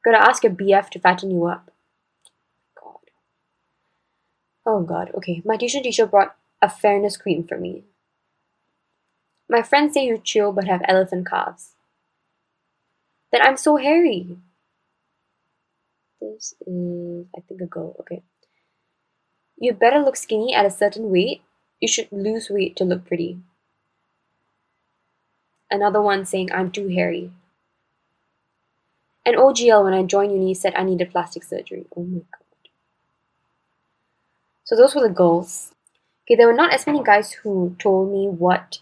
Gotta 0.03 0.19
ask 0.19 0.43
your 0.43 0.53
BF 0.53 0.89
to 0.89 0.99
fatten 0.99 1.29
you 1.29 1.45
up. 1.45 1.69
God. 2.81 3.11
Oh 4.65 4.81
god, 4.81 5.11
okay. 5.13 5.43
My 5.45 5.55
tuition 5.55 5.83
teacher 5.83 6.07
brought 6.07 6.35
a 6.63 6.67
fairness 6.67 7.15
cream 7.15 7.43
for 7.43 7.59
me. 7.59 7.83
My 9.49 9.61
friends 9.61 9.93
say 9.93 10.05
you're 10.05 10.17
chill 10.17 10.51
but 10.51 10.65
have 10.65 10.81
elephant 10.85 11.27
calves. 11.27 11.73
That 13.31 13.43
I'm 13.43 13.57
so 13.57 13.77
hairy. 13.77 14.37
This 16.19 16.53
is, 16.65 17.25
I 17.35 17.41
think, 17.41 17.61
a 17.61 17.65
girl. 17.65 17.95
Okay. 17.99 18.23
You 19.57 19.73
better 19.73 19.99
look 19.99 20.15
skinny 20.15 20.53
at 20.53 20.65
a 20.65 20.69
certain 20.69 21.09
weight. 21.09 21.41
You 21.79 21.87
should 21.87 22.11
lose 22.11 22.49
weight 22.49 22.75
to 22.77 22.83
look 22.83 23.05
pretty. 23.05 23.39
Another 25.69 26.01
one 26.01 26.25
saying 26.25 26.51
I'm 26.51 26.71
too 26.71 26.87
hairy. 26.87 27.31
An 29.25 29.35
OGL 29.35 29.83
when 29.83 29.93
I 29.93 30.03
joined 30.03 30.31
uni 30.31 30.53
said 30.53 30.73
I 30.75 30.83
needed 30.83 31.11
plastic 31.11 31.43
surgery. 31.43 31.85
Oh 31.95 32.03
my 32.03 32.19
god. 32.19 32.71
So 34.63 34.75
those 34.75 34.95
were 34.95 35.01
the 35.01 35.13
goals. 35.13 35.73
Okay, 36.25 36.35
there 36.35 36.47
were 36.47 36.53
not 36.53 36.73
as 36.73 36.87
many 36.87 37.03
guys 37.03 37.31
who 37.31 37.75
told 37.79 38.11
me 38.11 38.27
what 38.27 38.79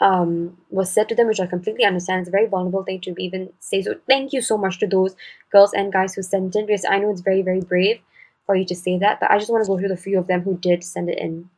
um, 0.00 0.56
was 0.70 0.90
said 0.90 1.08
to 1.08 1.14
them, 1.14 1.28
which 1.28 1.40
I 1.40 1.46
completely 1.46 1.84
understand. 1.84 2.20
It's 2.20 2.28
a 2.28 2.32
very 2.32 2.46
vulnerable 2.46 2.84
thing 2.84 3.00
to 3.02 3.14
even 3.18 3.52
say. 3.58 3.82
So 3.82 3.96
thank 4.06 4.32
you 4.32 4.40
so 4.40 4.56
much 4.56 4.78
to 4.80 4.86
those 4.86 5.14
girls 5.52 5.72
and 5.72 5.92
guys 5.92 6.14
who 6.14 6.22
sent 6.22 6.56
in 6.56 6.66
because 6.66 6.84
I 6.84 6.98
know 6.98 7.10
it's 7.10 7.20
very, 7.20 7.42
very 7.42 7.60
brave 7.60 8.00
for 8.46 8.56
you 8.56 8.64
to 8.66 8.74
say 8.74 8.98
that. 8.98 9.20
But 9.20 9.30
I 9.30 9.38
just 9.38 9.50
want 9.50 9.64
to 9.64 9.68
go 9.68 9.78
through 9.78 9.88
the 9.88 9.96
few 9.96 10.18
of 10.18 10.26
them 10.26 10.42
who 10.42 10.56
did 10.56 10.82
send 10.84 11.10
it 11.10 11.18
in. 11.18 11.50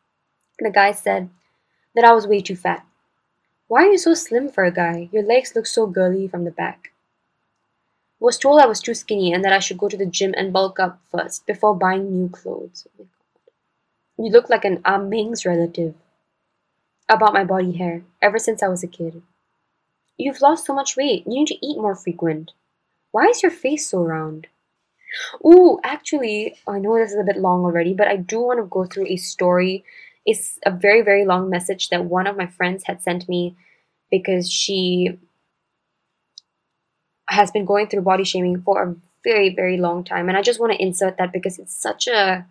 The 0.58 0.70
guy 0.70 0.92
said 0.92 1.30
that 1.94 2.04
I 2.04 2.12
was 2.12 2.26
way 2.26 2.40
too 2.40 2.56
fat. 2.56 2.84
Why 3.68 3.84
are 3.84 3.92
you 3.92 3.98
so 3.98 4.14
slim 4.14 4.48
for 4.48 4.64
a 4.64 4.72
guy? 4.72 5.08
Your 5.12 5.22
legs 5.22 5.54
look 5.56 5.66
so 5.66 5.86
girly 5.86 6.28
from 6.28 6.44
the 6.44 6.50
back. 6.50 6.92
Was 8.20 8.38
told 8.38 8.60
I 8.60 8.66
was 8.66 8.80
too 8.80 8.94
skinny 8.94 9.32
and 9.32 9.44
that 9.44 9.52
I 9.52 9.58
should 9.58 9.78
go 9.78 9.88
to 9.88 9.96
the 9.96 10.06
gym 10.06 10.34
and 10.36 10.52
bulk 10.52 10.78
up 10.78 11.00
first 11.10 11.46
before 11.46 11.76
buying 11.76 12.12
new 12.12 12.28
clothes. 12.28 12.86
Oh 13.00 13.06
you 14.18 14.30
look 14.30 14.48
like 14.48 14.64
an 14.64 14.80
Ah 14.84 14.98
Ming's 14.98 15.44
relative. 15.44 15.94
About 17.08 17.32
my 17.34 17.44
body 17.44 17.72
hair, 17.72 18.02
ever 18.20 18.38
since 18.38 18.62
I 18.62 18.68
was 18.68 18.82
a 18.82 18.88
kid. 18.88 19.22
You've 20.16 20.40
lost 20.40 20.66
so 20.66 20.74
much 20.74 20.96
weight. 20.96 21.24
You 21.26 21.34
need 21.40 21.48
to 21.48 21.66
eat 21.66 21.76
more 21.78 21.94
frequent. 21.94 22.52
Why 23.12 23.26
is 23.28 23.42
your 23.42 23.52
face 23.52 23.88
so 23.90 24.02
round? 24.02 24.48
Ooh, 25.44 25.78
actually, 25.84 26.56
I 26.66 26.78
know 26.78 26.96
this 26.96 27.12
is 27.12 27.18
a 27.18 27.24
bit 27.24 27.36
long 27.36 27.64
already, 27.64 27.94
but 27.94 28.08
I 28.08 28.16
do 28.16 28.40
want 28.40 28.60
to 28.60 28.64
go 28.66 28.84
through 28.86 29.06
a 29.08 29.16
story 29.16 29.84
It's 30.24 30.58
a 30.64 30.70
very, 30.70 31.02
very 31.02 31.24
long 31.26 31.50
message 31.50 31.88
that 31.90 32.04
one 32.04 32.26
of 32.28 32.36
my 32.36 32.46
friends 32.46 32.84
had 32.86 33.02
sent 33.02 33.28
me 33.28 33.56
because 34.10 34.50
she 34.50 35.18
has 37.28 37.50
been 37.50 37.64
going 37.64 37.88
through 37.88 38.02
body 38.02 38.24
shaming 38.24 38.60
for 38.62 38.82
a 38.82 38.94
very, 39.24 39.54
very 39.54 39.76
long 39.78 40.04
time. 40.04 40.28
And 40.28 40.36
I 40.36 40.42
just 40.42 40.60
want 40.60 40.72
to 40.72 40.82
insert 40.82 41.16
that 41.18 41.32
because 41.32 41.58
it's 41.58 41.74
such 41.74 42.06
a 42.06 42.46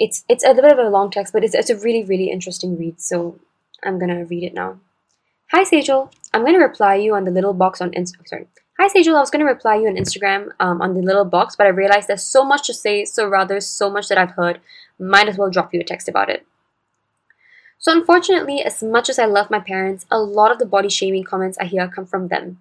it's 0.00 0.24
it's 0.30 0.42
a 0.42 0.48
little 0.48 0.70
bit 0.70 0.78
of 0.78 0.86
a 0.86 0.88
long 0.88 1.10
text, 1.10 1.32
but 1.32 1.44
it's 1.44 1.54
it's 1.54 1.70
a 1.70 1.76
really 1.76 2.02
really 2.04 2.30
interesting 2.30 2.76
read. 2.78 3.00
So 3.00 3.38
I'm 3.84 3.98
gonna 3.98 4.24
read 4.24 4.42
it 4.42 4.54
now. 4.54 4.80
Hi 5.52 5.62
Sejal, 5.62 6.10
I'm 6.32 6.44
gonna 6.44 6.58
reply 6.58 6.94
you 6.94 7.14
on 7.14 7.24
the 7.24 7.30
little 7.30 7.52
box 7.52 7.82
on 7.82 7.92
Inst- 7.92 8.16
sorry. 8.26 8.46
Hi 8.78 8.88
Sejal, 8.88 9.14
I 9.14 9.20
was 9.20 9.30
gonna 9.30 9.44
reply 9.44 9.76
you 9.76 9.88
on 9.88 9.96
Instagram 9.96 10.48
um, 10.58 10.80
on 10.80 10.94
the 10.94 11.02
little 11.02 11.26
box, 11.26 11.54
but 11.54 11.66
I 11.66 11.70
realized 11.70 12.08
there's 12.08 12.22
so 12.22 12.42
much 12.42 12.66
to 12.68 12.74
say, 12.74 13.04
so 13.04 13.28
rather 13.28 13.60
so 13.60 13.90
much 13.90 14.08
that 14.08 14.16
I've 14.16 14.30
heard, 14.30 14.60
might 14.98 15.28
as 15.28 15.36
well 15.36 15.50
drop 15.50 15.74
you 15.74 15.80
a 15.80 15.84
text 15.84 16.08
about 16.08 16.30
it. 16.30 16.46
So 17.78 17.92
unfortunately, 17.92 18.62
as 18.62 18.82
much 18.82 19.10
as 19.10 19.18
I 19.18 19.26
love 19.26 19.50
my 19.50 19.60
parents, 19.60 20.06
a 20.10 20.18
lot 20.18 20.50
of 20.50 20.58
the 20.58 20.66
body 20.66 20.88
shaming 20.88 21.24
comments 21.24 21.58
I 21.60 21.64
hear 21.66 21.88
come 21.88 22.06
from 22.06 22.28
them. 22.28 22.58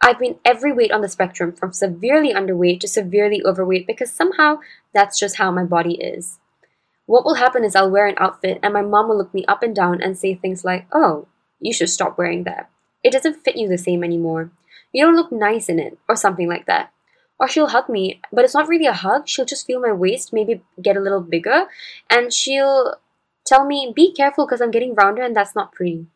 I've 0.00 0.18
been 0.18 0.38
every 0.44 0.72
weight 0.72 0.90
on 0.90 1.00
the 1.02 1.08
spectrum, 1.08 1.52
from 1.52 1.72
severely 1.72 2.32
underweight 2.34 2.80
to 2.80 2.88
severely 2.88 3.42
overweight, 3.44 3.86
because 3.86 4.10
somehow 4.10 4.60
that's 4.94 5.18
just 5.18 5.36
how 5.36 5.50
my 5.50 5.64
body 5.64 5.94
is. 5.94 6.38
What 7.06 7.24
will 7.24 7.34
happen 7.34 7.64
is 7.64 7.74
I'll 7.74 7.90
wear 7.90 8.06
an 8.06 8.14
outfit 8.18 8.60
and 8.62 8.72
my 8.72 8.82
mom 8.82 9.08
will 9.08 9.18
look 9.18 9.34
me 9.34 9.44
up 9.46 9.62
and 9.62 9.74
down 9.74 10.00
and 10.00 10.16
say 10.16 10.34
things 10.34 10.64
like, 10.64 10.86
Oh, 10.92 11.26
you 11.60 11.72
should 11.72 11.90
stop 11.90 12.16
wearing 12.16 12.44
that. 12.44 12.70
It 13.02 13.12
doesn't 13.12 13.42
fit 13.44 13.56
you 13.56 13.68
the 13.68 13.78
same 13.78 14.04
anymore. 14.04 14.50
You 14.92 15.04
don't 15.04 15.16
look 15.16 15.32
nice 15.32 15.68
in 15.68 15.78
it, 15.78 15.98
or 16.08 16.16
something 16.16 16.48
like 16.48 16.66
that. 16.66 16.92
Or 17.40 17.48
she'll 17.48 17.68
hug 17.68 17.88
me, 17.88 18.20
but 18.32 18.44
it's 18.44 18.54
not 18.54 18.68
really 18.68 18.86
a 18.86 18.92
hug. 18.92 19.26
She'll 19.26 19.44
just 19.44 19.66
feel 19.66 19.80
my 19.80 19.92
waist 19.92 20.32
maybe 20.32 20.62
get 20.80 20.96
a 20.96 21.00
little 21.00 21.20
bigger 21.20 21.66
and 22.08 22.32
she'll 22.32 22.96
tell 23.44 23.66
me, 23.66 23.92
Be 23.94 24.12
careful 24.12 24.46
because 24.46 24.60
I'm 24.60 24.70
getting 24.70 24.94
rounder 24.94 25.22
and 25.22 25.34
that's 25.34 25.56
not 25.56 25.72
pretty. 25.72 26.06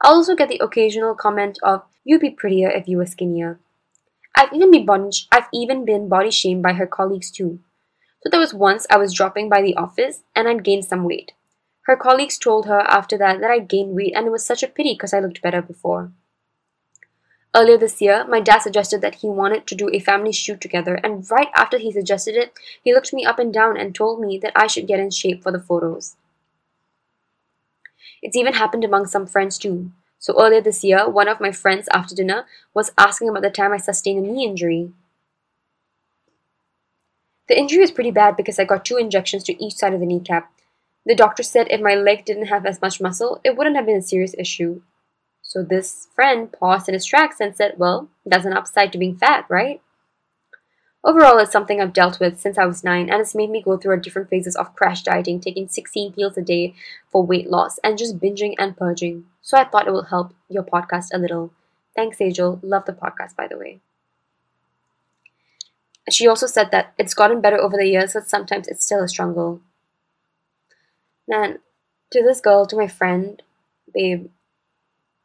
I'll 0.00 0.14
also 0.14 0.34
get 0.34 0.48
the 0.48 0.58
occasional 0.58 1.14
comment 1.14 1.58
of, 1.62 1.82
You'd 2.04 2.20
be 2.20 2.30
prettier 2.30 2.70
if 2.70 2.88
you 2.88 2.98
were 2.98 3.06
skinnier. 3.06 3.60
I've 4.36 4.52
even 4.52 4.70
been 4.70 4.86
body, 4.86 5.10
I've 5.32 5.48
even 5.52 5.84
been 5.84 6.08
body 6.08 6.30
shamed 6.30 6.62
by 6.62 6.74
her 6.74 6.86
colleagues 6.86 7.30
too. 7.30 7.60
So 8.26 8.30
there 8.30 8.40
was 8.40 8.52
once 8.52 8.88
I 8.90 8.96
was 8.96 9.14
dropping 9.14 9.48
by 9.48 9.62
the 9.62 9.76
office 9.76 10.24
and 10.34 10.48
I'd 10.48 10.64
gained 10.64 10.84
some 10.84 11.04
weight. 11.04 11.30
Her 11.82 11.96
colleagues 11.96 12.38
told 12.38 12.66
her 12.66 12.80
after 12.80 13.16
that 13.18 13.38
that 13.38 13.52
I'd 13.52 13.68
gained 13.68 13.94
weight 13.94 14.14
and 14.16 14.26
it 14.26 14.32
was 14.32 14.44
such 14.44 14.64
a 14.64 14.66
pity 14.66 14.94
because 14.94 15.14
I 15.14 15.20
looked 15.20 15.40
better 15.40 15.62
before. 15.62 16.10
Earlier 17.54 17.78
this 17.78 18.00
year, 18.00 18.26
my 18.26 18.40
dad 18.40 18.62
suggested 18.62 19.00
that 19.00 19.14
he 19.16 19.28
wanted 19.28 19.64
to 19.68 19.76
do 19.76 19.88
a 19.92 20.00
family 20.00 20.32
shoot 20.32 20.60
together, 20.60 20.96
and 21.04 21.30
right 21.30 21.50
after 21.54 21.78
he 21.78 21.92
suggested 21.92 22.34
it, 22.34 22.52
he 22.82 22.92
looked 22.92 23.12
me 23.12 23.24
up 23.24 23.38
and 23.38 23.54
down 23.54 23.76
and 23.76 23.94
told 23.94 24.20
me 24.20 24.38
that 24.38 24.52
I 24.56 24.66
should 24.66 24.88
get 24.88 24.98
in 24.98 25.12
shape 25.12 25.44
for 25.44 25.52
the 25.52 25.60
photos. 25.60 26.16
It's 28.22 28.36
even 28.36 28.54
happened 28.54 28.82
among 28.82 29.06
some 29.06 29.28
friends 29.28 29.56
too. 29.56 29.92
So 30.18 30.34
earlier 30.36 30.60
this 30.60 30.82
year, 30.82 31.08
one 31.08 31.28
of 31.28 31.40
my 31.40 31.52
friends 31.52 31.88
after 31.92 32.16
dinner 32.16 32.44
was 32.74 32.90
asking 32.98 33.28
about 33.28 33.42
the 33.42 33.50
time 33.50 33.72
I 33.72 33.76
sustained 33.76 34.26
a 34.26 34.28
knee 34.28 34.44
injury. 34.44 34.90
The 37.48 37.58
injury 37.58 37.80
was 37.80 37.90
pretty 37.90 38.10
bad 38.10 38.36
because 38.36 38.58
I 38.58 38.64
got 38.64 38.84
two 38.84 38.96
injections 38.96 39.44
to 39.44 39.64
each 39.64 39.74
side 39.74 39.94
of 39.94 40.00
the 40.00 40.06
kneecap. 40.06 40.50
The 41.04 41.14
doctor 41.14 41.42
said 41.42 41.68
if 41.70 41.80
my 41.80 41.94
leg 41.94 42.24
didn't 42.24 42.46
have 42.46 42.66
as 42.66 42.80
much 42.80 43.00
muscle, 43.00 43.40
it 43.44 43.56
wouldn't 43.56 43.76
have 43.76 43.86
been 43.86 43.98
a 43.98 44.02
serious 44.02 44.34
issue. 44.36 44.82
So 45.42 45.62
this 45.62 46.08
friend 46.14 46.52
paused 46.52 46.88
in 46.88 46.94
his 46.94 47.06
tracks 47.06 47.38
and 47.38 47.54
said, 47.54 47.74
Well, 47.76 48.08
that's 48.24 48.44
an 48.44 48.52
upside 48.52 48.92
to 48.92 48.98
being 48.98 49.16
fat, 49.16 49.46
right? 49.48 49.80
Overall, 51.04 51.38
it's 51.38 51.52
something 51.52 51.80
I've 51.80 51.92
dealt 51.92 52.18
with 52.18 52.40
since 52.40 52.58
I 52.58 52.66
was 52.66 52.82
9 52.82 53.08
and 53.08 53.20
it's 53.20 53.36
made 53.36 53.50
me 53.50 53.62
go 53.62 53.76
through 53.76 53.94
a 53.94 54.00
different 54.00 54.28
phases 54.28 54.56
of 54.56 54.74
crash 54.74 55.04
dieting, 55.04 55.38
taking 55.38 55.68
16 55.68 56.14
pills 56.14 56.36
a 56.36 56.42
day 56.42 56.74
for 57.12 57.24
weight 57.24 57.48
loss, 57.48 57.78
and 57.84 57.96
just 57.96 58.18
binging 58.18 58.54
and 58.58 58.76
purging. 58.76 59.26
So 59.40 59.56
I 59.56 59.62
thought 59.62 59.86
it 59.86 59.92
will 59.92 60.10
help 60.10 60.34
your 60.48 60.64
podcast 60.64 61.06
a 61.14 61.18
little. 61.18 61.52
Thanks, 61.94 62.20
Angel. 62.20 62.58
Love 62.60 62.86
the 62.86 62.92
podcast, 62.92 63.36
by 63.36 63.46
the 63.46 63.56
way. 63.56 63.80
She 66.10 66.26
also 66.26 66.46
said 66.46 66.70
that 66.70 66.94
it's 66.98 67.14
gotten 67.14 67.40
better 67.40 67.58
over 67.58 67.76
the 67.76 67.86
years, 67.86 68.14
but 68.14 68.28
sometimes 68.28 68.68
it's 68.68 68.84
still 68.84 69.02
a 69.02 69.08
struggle. 69.08 69.60
Man, 71.28 71.58
to 72.12 72.22
this 72.22 72.40
girl, 72.40 72.66
to 72.66 72.76
my 72.76 72.88
friend, 72.88 73.42
babe, 73.92 74.28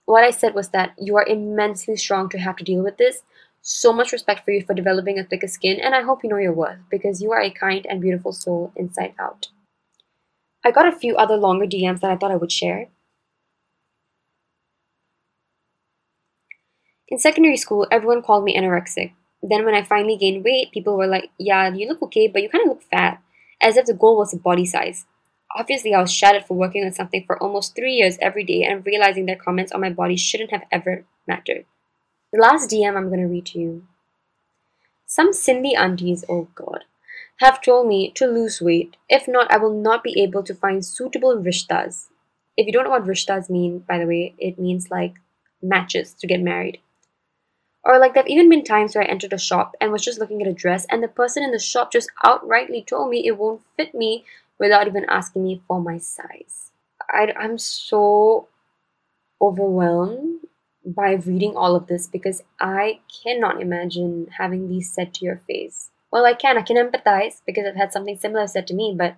what 0.05 0.23
I 0.23 0.29
said 0.31 0.53
was 0.53 0.69
that 0.69 0.93
you 0.97 1.15
are 1.17 1.25
immensely 1.25 1.95
strong 1.95 2.29
to 2.29 2.37
have 2.37 2.55
to 2.57 2.63
deal 2.63 2.83
with 2.83 2.97
this. 2.97 3.23
So 3.61 3.93
much 3.93 4.11
respect 4.11 4.43
for 4.45 4.51
you 4.51 4.63
for 4.63 4.73
developing 4.73 5.17
a 5.17 5.23
thicker 5.23 5.47
skin, 5.47 5.79
and 5.79 5.95
I 5.95 6.01
hope 6.01 6.23
you 6.23 6.29
know 6.29 6.37
your 6.37 6.53
worth 6.53 6.79
because 6.89 7.21
you 7.21 7.31
are 7.31 7.41
a 7.41 7.49
kind 7.51 7.85
and 7.87 8.01
beautiful 8.01 8.31
soul 8.31 8.71
inside 8.75 9.13
out. 9.19 9.49
I 10.65 10.71
got 10.71 10.87
a 10.87 10.97
few 10.97 11.15
other 11.17 11.37
longer 11.37 11.67
DMs 11.67 11.99
that 12.01 12.09
I 12.09 12.17
thought 12.17 12.31
I 12.31 12.35
would 12.35 12.51
share. 12.51 12.87
In 17.07 17.19
secondary 17.19 17.57
school, 17.57 17.87
everyone 17.91 18.23
called 18.23 18.43
me 18.43 18.57
anorexic. 18.57 19.13
Then, 19.43 19.65
when 19.65 19.73
I 19.75 19.83
finally 19.83 20.17
gained 20.17 20.43
weight, 20.43 20.71
people 20.71 20.97
were 20.97 21.07
like, 21.07 21.31
Yeah, 21.37 21.73
you 21.73 21.87
look 21.87 22.01
okay, 22.03 22.27
but 22.27 22.41
you 22.41 22.49
kind 22.49 22.63
of 22.63 22.69
look 22.69 22.83
fat, 22.83 23.21
as 23.61 23.77
if 23.77 23.85
the 23.85 23.93
goal 23.93 24.17
was 24.17 24.31
the 24.31 24.37
body 24.37 24.65
size. 24.65 25.05
Obviously, 25.55 25.93
I 25.93 26.01
was 26.01 26.11
shattered 26.13 26.45
for 26.45 26.55
working 26.55 26.85
on 26.85 26.93
something 26.93 27.23
for 27.25 27.41
almost 27.41 27.75
three 27.75 27.93
years 27.93 28.17
every 28.21 28.43
day 28.43 28.63
and 28.63 28.85
realizing 28.85 29.25
that 29.25 29.41
comments 29.41 29.71
on 29.71 29.81
my 29.81 29.89
body 29.89 30.15
shouldn't 30.15 30.51
have 30.51 30.63
ever 30.71 31.05
mattered. 31.27 31.65
The 32.31 32.39
last 32.41 32.69
DM 32.69 32.95
I'm 32.95 33.09
going 33.09 33.19
to 33.19 33.25
read 33.25 33.47
to 33.47 33.59
you. 33.59 33.83
Some 35.05 35.31
Sindhi 35.31 35.75
aunties, 35.75 36.23
oh 36.29 36.47
god, 36.55 36.85
have 37.39 37.61
told 37.61 37.87
me 37.87 38.11
to 38.11 38.27
lose 38.27 38.61
weight. 38.61 38.95
If 39.09 39.27
not, 39.27 39.51
I 39.51 39.57
will 39.57 39.73
not 39.73 40.03
be 40.03 40.21
able 40.21 40.43
to 40.43 40.55
find 40.55 40.85
suitable 40.85 41.35
rishtas. 41.35 42.07
If 42.55 42.65
you 42.67 42.71
don't 42.71 42.85
know 42.85 42.91
what 42.91 43.03
rishtas 43.03 43.49
mean, 43.49 43.79
by 43.79 43.97
the 43.97 44.05
way, 44.05 44.35
it 44.37 44.57
means 44.57 44.89
like 44.89 45.15
matches 45.61 46.13
to 46.19 46.27
get 46.27 46.39
married. 46.39 46.79
Or 47.83 47.97
like 47.97 48.13
there 48.13 48.23
have 48.23 48.29
even 48.29 48.49
been 48.49 48.63
times 48.63 48.93
where 48.93 49.03
I 49.03 49.07
entered 49.07 49.33
a 49.33 49.39
shop 49.39 49.75
and 49.81 49.91
was 49.91 50.03
just 50.03 50.19
looking 50.19 50.41
at 50.41 50.47
a 50.47 50.53
dress 50.53 50.85
and 50.89 51.01
the 51.01 51.07
person 51.07 51.43
in 51.43 51.51
the 51.51 51.59
shop 51.59 51.91
just 51.91 52.11
outrightly 52.23 52.85
told 52.85 53.09
me 53.09 53.25
it 53.25 53.37
won't 53.37 53.61
fit 53.75 53.95
me 53.95 54.23
without 54.59 54.87
even 54.87 55.05
asking 55.09 55.43
me 55.43 55.61
for 55.67 55.81
my 55.81 55.97
size. 55.97 56.71
I, 57.09 57.33
I'm 57.37 57.57
so 57.57 58.47
overwhelmed 59.41 60.41
by 60.85 61.13
reading 61.13 61.55
all 61.55 61.75
of 61.75 61.87
this 61.87 62.07
because 62.07 62.43
I 62.59 62.99
cannot 63.23 63.61
imagine 63.61 64.27
having 64.37 64.67
these 64.67 64.91
said 64.93 65.13
to 65.15 65.25
your 65.25 65.37
face. 65.47 65.89
Well, 66.11 66.25
I 66.25 66.33
can. 66.33 66.57
I 66.57 66.61
can 66.61 66.77
empathize 66.77 67.41
because 67.45 67.65
I've 67.65 67.75
had 67.75 67.93
something 67.93 68.17
similar 68.17 68.45
said 68.47 68.67
to 68.67 68.73
me, 68.75 68.93
but 68.97 69.15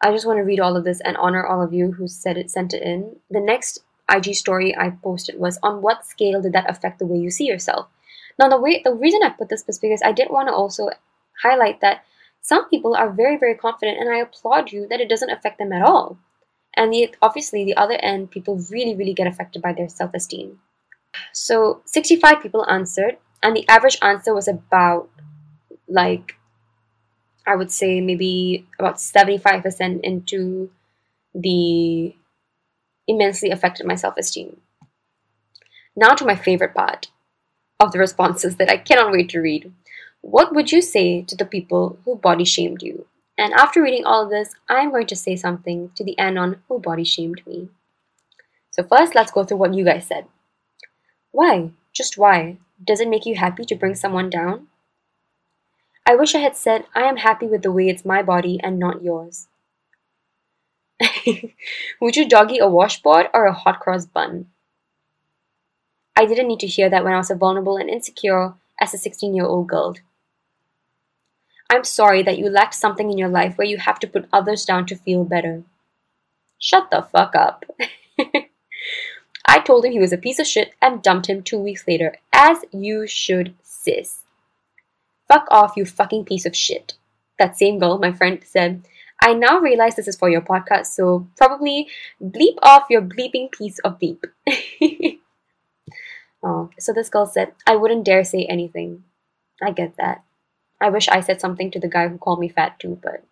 I 0.00 0.12
just 0.12 0.26
want 0.26 0.38
to 0.38 0.44
read 0.44 0.60
all 0.60 0.76
of 0.76 0.84
this 0.84 1.00
and 1.00 1.16
honor 1.16 1.44
all 1.44 1.62
of 1.62 1.72
you 1.72 1.92
who 1.92 2.06
said 2.06 2.36
it, 2.36 2.50
sent 2.50 2.74
it 2.74 2.82
in. 2.82 3.16
The 3.30 3.40
next 3.40 3.80
IG 4.10 4.34
story 4.34 4.76
I 4.76 4.90
posted 4.90 5.38
was 5.38 5.58
on 5.62 5.82
what 5.82 6.06
scale 6.06 6.40
did 6.40 6.52
that 6.52 6.70
affect 6.70 6.98
the 6.98 7.06
way 7.06 7.18
you 7.18 7.30
see 7.30 7.46
yourself? 7.46 7.88
Now 8.38 8.48
the 8.48 8.60
way 8.60 8.82
the 8.82 8.94
reason 8.94 9.22
I 9.22 9.30
put 9.30 9.48
this 9.48 9.66
was 9.66 9.78
because 9.78 10.02
I 10.04 10.12
did 10.12 10.30
want 10.30 10.48
to 10.48 10.54
also 10.54 10.90
highlight 11.42 11.80
that 11.80 12.04
some 12.40 12.68
people 12.68 12.94
are 12.94 13.10
very 13.10 13.36
very 13.36 13.54
confident 13.54 13.98
and 13.98 14.08
I 14.08 14.18
applaud 14.18 14.72
you 14.72 14.86
that 14.88 15.00
it 15.00 15.08
doesn't 15.08 15.30
affect 15.30 15.58
them 15.58 15.72
at 15.72 15.82
all. 15.82 16.18
And 16.76 16.92
the, 16.92 17.14
obviously 17.20 17.64
the 17.64 17.76
other 17.76 17.96
end 17.96 18.30
people 18.30 18.64
really 18.70 18.94
really 18.94 19.14
get 19.14 19.26
affected 19.26 19.62
by 19.62 19.72
their 19.72 19.88
self-esteem. 19.88 20.60
So 21.32 21.82
65 21.84 22.42
people 22.42 22.64
answered 22.68 23.16
and 23.42 23.56
the 23.56 23.68
average 23.68 23.98
answer 24.02 24.34
was 24.34 24.48
about 24.48 25.10
like 25.88 26.36
I 27.46 27.56
would 27.56 27.72
say 27.72 28.00
maybe 28.00 28.66
about 28.78 28.96
75% 28.96 30.00
into 30.02 30.70
the 31.34 32.14
immensely 33.08 33.50
affected 33.50 33.86
my 33.86 33.96
self 33.96 34.16
esteem. 34.16 34.60
Now 35.96 36.14
to 36.14 36.24
my 36.24 36.36
favorite 36.36 36.74
part 36.74 37.08
of 37.80 37.90
the 37.90 37.98
responses 37.98 38.56
that 38.56 38.70
I 38.70 38.76
cannot 38.76 39.10
wait 39.10 39.30
to 39.30 39.40
read. 39.40 39.72
What 40.20 40.54
would 40.54 40.70
you 40.70 40.82
say 40.82 41.22
to 41.22 41.34
the 41.34 41.44
people 41.44 41.98
who 42.04 42.16
body 42.16 42.44
shamed 42.44 42.82
you? 42.82 43.06
And 43.36 43.52
after 43.52 43.82
reading 43.82 44.04
all 44.04 44.24
of 44.24 44.30
this, 44.30 44.54
I'm 44.68 44.90
going 44.90 45.06
to 45.06 45.16
say 45.16 45.36
something 45.36 45.90
to 45.94 46.04
the 46.04 46.18
Anon 46.18 46.60
who 46.68 46.80
body 46.80 47.04
shamed 47.04 47.46
me. 47.46 47.68
So, 48.72 48.82
first, 48.82 49.14
let's 49.14 49.30
go 49.30 49.44
through 49.44 49.58
what 49.58 49.74
you 49.74 49.84
guys 49.84 50.06
said. 50.06 50.26
Why? 51.30 51.70
Just 51.92 52.18
why? 52.18 52.58
Does 52.84 53.00
it 53.00 53.08
make 53.08 53.26
you 53.26 53.36
happy 53.36 53.64
to 53.64 53.76
bring 53.76 53.94
someone 53.94 54.28
down? 54.28 54.68
I 56.06 56.16
wish 56.16 56.34
I 56.34 56.38
had 56.38 56.56
said, 56.56 56.86
I 56.94 57.02
am 57.02 57.18
happy 57.18 57.46
with 57.46 57.62
the 57.62 57.72
way 57.72 57.88
it's 57.88 58.04
my 58.04 58.22
body 58.22 58.58
and 58.62 58.78
not 58.78 59.02
yours. 59.02 59.46
Would 62.00 62.16
you 62.16 62.28
doggy 62.28 62.58
a 62.58 62.68
washboard 62.68 63.28
or 63.32 63.46
a 63.46 63.52
hot 63.52 63.80
cross 63.80 64.06
bun? 64.06 64.46
I 66.16 66.26
didn't 66.26 66.48
need 66.48 66.60
to 66.60 66.66
hear 66.66 66.90
that 66.90 67.04
when 67.04 67.12
I 67.12 67.18
was 67.18 67.30
vulnerable 67.30 67.76
and 67.76 67.88
insecure 67.88 68.54
as 68.80 68.92
a 68.92 68.98
16 68.98 69.34
year 69.34 69.44
old 69.44 69.68
girl. 69.68 69.96
I'm 71.70 71.84
sorry 71.84 72.22
that 72.22 72.38
you 72.38 72.48
lacked 72.48 72.74
something 72.74 73.10
in 73.10 73.18
your 73.18 73.28
life 73.28 73.56
where 73.56 73.66
you 73.66 73.76
have 73.76 73.98
to 74.00 74.06
put 74.06 74.28
others 74.32 74.64
down 74.64 74.86
to 74.86 74.96
feel 74.96 75.24
better. 75.24 75.62
Shut 76.58 76.90
the 76.90 77.02
fuck 77.02 77.36
up. 77.36 77.64
I 79.46 79.60
told 79.60 79.84
him 79.84 79.92
he 79.92 79.98
was 79.98 80.12
a 80.12 80.18
piece 80.18 80.38
of 80.38 80.46
shit 80.46 80.74
and 80.82 81.02
dumped 81.02 81.28
him 81.28 81.42
two 81.42 81.58
weeks 81.58 81.86
later, 81.86 82.16
as 82.32 82.64
you 82.72 83.06
should, 83.06 83.54
sis. 83.62 84.24
Fuck 85.28 85.46
off, 85.50 85.74
you 85.76 85.84
fucking 85.84 86.24
piece 86.24 86.46
of 86.46 86.56
shit. 86.56 86.94
That 87.38 87.56
same 87.56 87.78
girl, 87.78 87.98
my 87.98 88.12
friend, 88.12 88.42
said, 88.44 88.82
I 89.20 89.34
now 89.34 89.58
realize 89.58 89.96
this 89.96 90.08
is 90.08 90.16
for 90.16 90.28
your 90.28 90.40
podcast, 90.40 90.86
so 90.86 91.26
probably 91.36 91.88
bleep 92.22 92.56
off 92.62 92.86
your 92.88 93.02
bleeping 93.02 93.50
piece 93.50 93.78
of 93.80 93.98
beep. 93.98 94.24
oh, 96.42 96.70
so 96.78 96.92
this 96.92 97.08
girl 97.08 97.26
said, 97.26 97.52
I 97.66 97.76
wouldn't 97.76 98.04
dare 98.04 98.24
say 98.24 98.46
anything. 98.48 99.04
I 99.62 99.72
get 99.72 99.96
that. 99.96 100.24
I 100.80 100.90
wish 100.90 101.08
I 101.08 101.20
said 101.20 101.40
something 101.40 101.70
to 101.72 101.80
the 101.80 101.88
guy 101.88 102.06
who 102.08 102.18
called 102.18 102.38
me 102.38 102.48
fat 102.48 102.78
too, 102.78 102.98
but 103.02 103.24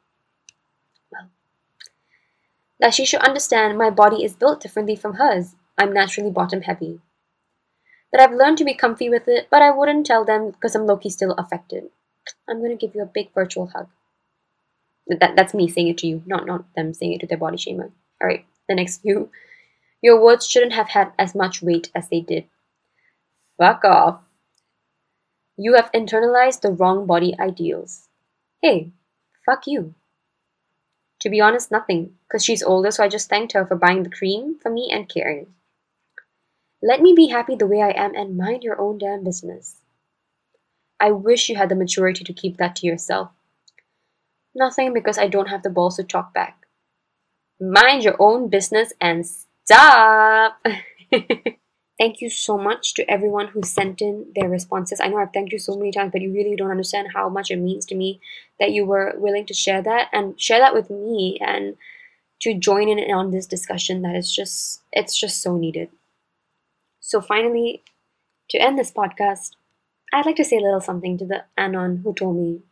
That 2.79 2.93
she 2.93 3.07
should 3.07 3.21
understand 3.21 3.79
my 3.79 3.89
body 3.89 4.23
is 4.23 4.37
built 4.37 4.61
differently 4.61 4.97
from 4.97 5.15
hers. 5.15 5.55
I'm 5.79 5.93
naturally 5.93 6.31
bottom 6.31 6.63
heavy. 6.63 7.01
That 8.13 8.21
I've 8.21 8.37
learned 8.37 8.59
to 8.59 8.65
be 8.65 8.75
comfy 8.75 9.09
with 9.09 9.29
it, 9.29 9.49
but 9.51 9.63
I 9.63 9.71
wouldn't 9.71 10.07
tell 10.07 10.25
them 10.25 10.51
because 10.51 10.75
I'm 10.75 10.87
low 10.87 11.01
still 11.09 11.33
affected. 11.33 11.91
I'm 12.49 12.61
gonna 12.61 12.77
give 12.77 12.95
you 12.95 13.03
a 13.03 13.07
big 13.07 13.33
virtual 13.33 13.69
hug. 13.69 13.89
That, 15.09 15.37
that's 15.37 15.55
me 15.55 15.69
saying 15.69 15.89
it 15.89 15.99
to 15.99 16.07
you, 16.07 16.23
not 16.27 16.47
not 16.47 16.65
them 16.75 16.93
saying 16.93 17.13
it 17.13 17.21
to 17.21 17.27
their 17.27 17.39
body 17.39 17.57
shamer. 17.57 17.93
Alright, 18.21 18.45
the 18.69 18.75
next 18.75 18.99
few. 19.03 19.31
Your 20.03 20.23
words 20.23 20.47
shouldn't 20.47 20.73
have 20.73 20.91
had 20.91 21.13
as 21.19 21.35
much 21.35 21.63
weight 21.63 21.91
as 21.95 22.09
they 22.09 22.21
did. 22.21 22.45
Fuck 23.59 23.85
off. 23.85 24.21
You 25.57 25.75
have 25.75 25.91
internalized 25.93 26.61
the 26.61 26.71
wrong 26.71 27.07
body 27.07 27.35
ideals. 27.41 28.09
Hey, 28.61 28.93
fuck 29.45 29.67
you. 29.67 29.95
To 31.21 31.31
be 31.31 31.41
honest, 31.41 31.71
nothing, 31.71 32.15
because 32.29 32.45
she's 32.45 32.63
older, 32.63 32.91
so 32.91 33.03
I 33.03 33.09
just 33.09 33.31
thanked 33.31 33.53
her 33.53 33.65
for 33.65 33.75
buying 33.75 34.03
the 34.03 34.11
cream 34.11 34.59
for 34.61 34.71
me 34.71 34.91
and 34.93 35.09
caring. 35.09 35.55
Let 36.83 37.01
me 37.01 37.15
be 37.15 37.29
happy 37.29 37.57
the 37.57 37.67
way 37.67 37.81
I 37.81 37.91
am 37.91 38.15
and 38.15 38.37
mind 38.37 38.63
your 38.63 38.79
own 38.79 38.99
damn 38.99 39.25
business. 39.25 39.81
I 41.01 41.11
wish 41.11 41.49
you 41.49 41.57
had 41.57 41.71
the 41.71 41.75
maturity 41.75 42.23
to 42.25 42.33
keep 42.35 42.59
that 42.59 42.77
to 42.77 42.87
yourself. 42.87 43.31
Nothing 44.57 44.95
because 44.95 45.19
I 45.19 45.29
don't 45.29 45.51
have 45.51 45.63
the 45.63 45.69
balls 45.69 45.97
to 45.97 46.03
talk 46.03 46.33
back. 46.33 46.67
Mind 47.61 48.03
your 48.03 48.17
own 48.19 48.49
business 48.49 48.95
and 49.03 49.27
stop! 49.27 50.59
Thank 51.99 52.21
you 52.23 52.31
so 52.31 52.57
much 52.57 52.95
to 52.95 53.11
everyone 53.11 53.49
who 53.49 53.63
sent 53.63 54.01
in 54.01 54.33
their 54.35 54.49
responses. 54.49 54.99
I 54.99 55.09
know 55.09 55.19
I've 55.19 55.33
thanked 55.35 55.53
you 55.53 55.59
so 55.59 55.77
many 55.77 55.93
times, 55.93 56.13
but 56.13 56.23
you 56.23 56.33
really 56.33 56.57
don't 56.57 56.71
understand 56.71 57.09
how 57.15 57.29
much 57.29 57.51
it 57.51 57.57
means 57.57 57.85
to 57.87 57.95
me 57.95 58.21
that 58.59 58.73
you 58.73 58.87
were 58.87 59.15
willing 59.19 59.45
to 59.47 59.55
share 59.55 59.83
that 59.83 60.09
and 60.11 60.41
share 60.41 60.59
that 60.59 60.75
with 60.75 60.89
me 60.89 61.39
and 61.41 61.77
to 62.41 62.55
join 62.55 62.89
in 62.89 62.99
on 63.11 63.31
this 63.31 63.47
discussion 63.47 64.03
that 64.03 64.17
is 64.17 64.35
just 64.35 64.81
it's 64.91 65.19
just 65.19 65.43
so 65.43 65.57
needed. 65.57 65.91
So 67.01 67.21
finally, 67.21 67.83
to 68.51 68.59
end 68.59 68.79
this 68.79 68.91
podcast, 68.91 69.51
I'd 70.15 70.27
like 70.27 70.37
to 70.37 70.45
say 70.45 70.57
a 70.57 70.61
little 70.61 70.81
something 70.81 71.19
to 71.19 71.27
the 71.27 71.45
Anon 71.59 71.99
who 72.05 72.15
told 72.15 72.37
me 72.37 72.63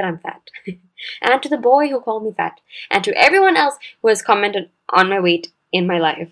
that 0.00 0.06
I'm 0.06 0.18
fat, 0.18 0.42
and 1.22 1.42
to 1.42 1.48
the 1.48 1.58
boy 1.58 1.88
who 1.88 2.00
called 2.00 2.24
me 2.24 2.32
fat, 2.32 2.60
and 2.90 3.04
to 3.04 3.16
everyone 3.16 3.56
else 3.56 3.76
who 4.00 4.08
has 4.08 4.22
commented 4.22 4.70
on 4.88 5.10
my 5.10 5.20
weight 5.20 5.52
in 5.72 5.86
my 5.86 5.98
life 5.98 6.30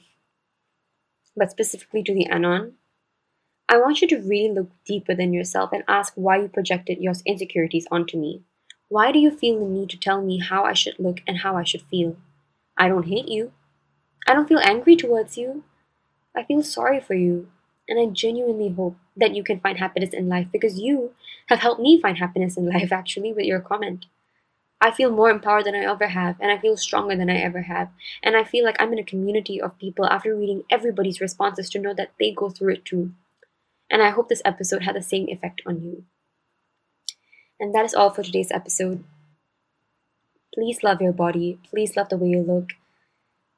but 1.39 1.51
specifically 1.51 2.03
to 2.03 2.13
the 2.13 2.27
Anon, 2.27 2.75
I 3.69 3.79
want 3.79 4.03
you 4.03 4.09
to 4.09 4.19
really 4.19 4.53
look 4.53 4.71
deeper 4.85 5.15
than 5.15 5.33
yourself 5.33 5.73
and 5.73 5.85
ask 5.87 6.13
why 6.17 6.39
you 6.39 6.49
projected 6.49 6.99
your 6.99 7.15
insecurities 7.25 7.87
onto 7.91 8.19
me. 8.19 8.43
Why 8.89 9.13
do 9.13 9.19
you 9.19 9.31
feel 9.31 9.61
the 9.61 9.67
need 9.67 9.91
to 9.91 9.99
tell 9.99 10.23
me 10.23 10.39
how 10.39 10.65
I 10.65 10.73
should 10.73 10.99
look 10.99 11.21
and 11.27 11.39
how 11.39 11.57
I 11.57 11.65
should 11.65 11.83
feel? 11.83 12.17
I 12.77 12.89
don't 12.89 13.07
hate 13.07 13.29
you. 13.29 13.53
I 14.27 14.35
don't 14.35 14.49
feel 14.49 14.59
angry 14.59 14.97
towards 14.97 15.37
you. 15.37 15.65
I 16.35 16.45
feel 16.45 16.63
sorry 16.63 17.01
for 17.01 17.15
you. 17.15 17.49
And 17.89 17.99
I 17.99 18.07
genuinely 18.13 18.69
hope 18.69 18.97
that 19.17 19.35
you 19.35 19.43
can 19.43 19.61
find 19.61 19.79
happiness 19.79 20.13
in 20.13 20.29
life 20.29 20.49
because 20.53 20.79
you 20.79 21.13
have 21.47 21.61
helped 21.61 21.81
me 21.81 22.01
find 22.01 22.19
happiness 22.19 22.57
in 22.57 22.69
life 22.73 22.93
actually 22.93 23.33
with 23.33 23.47
your 23.47 23.61
comment. 23.61 24.07
I 24.81 24.93
feel 24.93 25.11
more 25.11 25.31
empowered 25.31 25.65
than 25.65 25.75
I 25.75 25.91
ever 25.91 26.07
have, 26.07 26.37
and 26.41 26.53
I 26.53 26.59
feel 26.59 26.77
stronger 26.77 27.17
than 27.17 27.29
I 27.29 27.39
ever 27.39 27.63
have. 27.63 27.91
And 28.23 28.37
I 28.37 28.45
feel 28.45 28.65
like 28.65 28.77
I'm 28.79 28.93
in 28.93 28.99
a 28.99 29.05
community 29.05 29.61
of 29.61 29.79
people 29.79 30.07
after 30.07 30.37
reading 30.37 30.63
everybody's 30.71 31.21
responses 31.21 31.69
to 31.71 31.81
know 31.81 31.95
that 31.95 32.13
they 32.21 32.31
go 32.31 32.49
through 32.49 32.75
it 32.75 32.85
too. 32.85 33.13
And 33.91 34.03
I 34.03 34.11
hope 34.11 34.29
this 34.29 34.43
episode 34.45 34.83
had 34.83 34.95
the 34.95 35.03
same 35.03 35.29
effect 35.29 35.63
on 35.67 35.83
you. 35.83 36.05
And 37.59 37.75
that 37.75 37.85
is 37.85 37.95
all 37.95 38.11
for 38.11 38.23
today's 38.23 38.53
episode. 38.53 39.03
Please 40.55 40.83
love 40.83 41.01
your 41.01 41.13
body. 41.13 41.59
Please 41.69 41.97
love 41.97 42.09
the 42.09 42.17
way 42.17 42.29
you 42.29 42.43
look. 42.43 42.71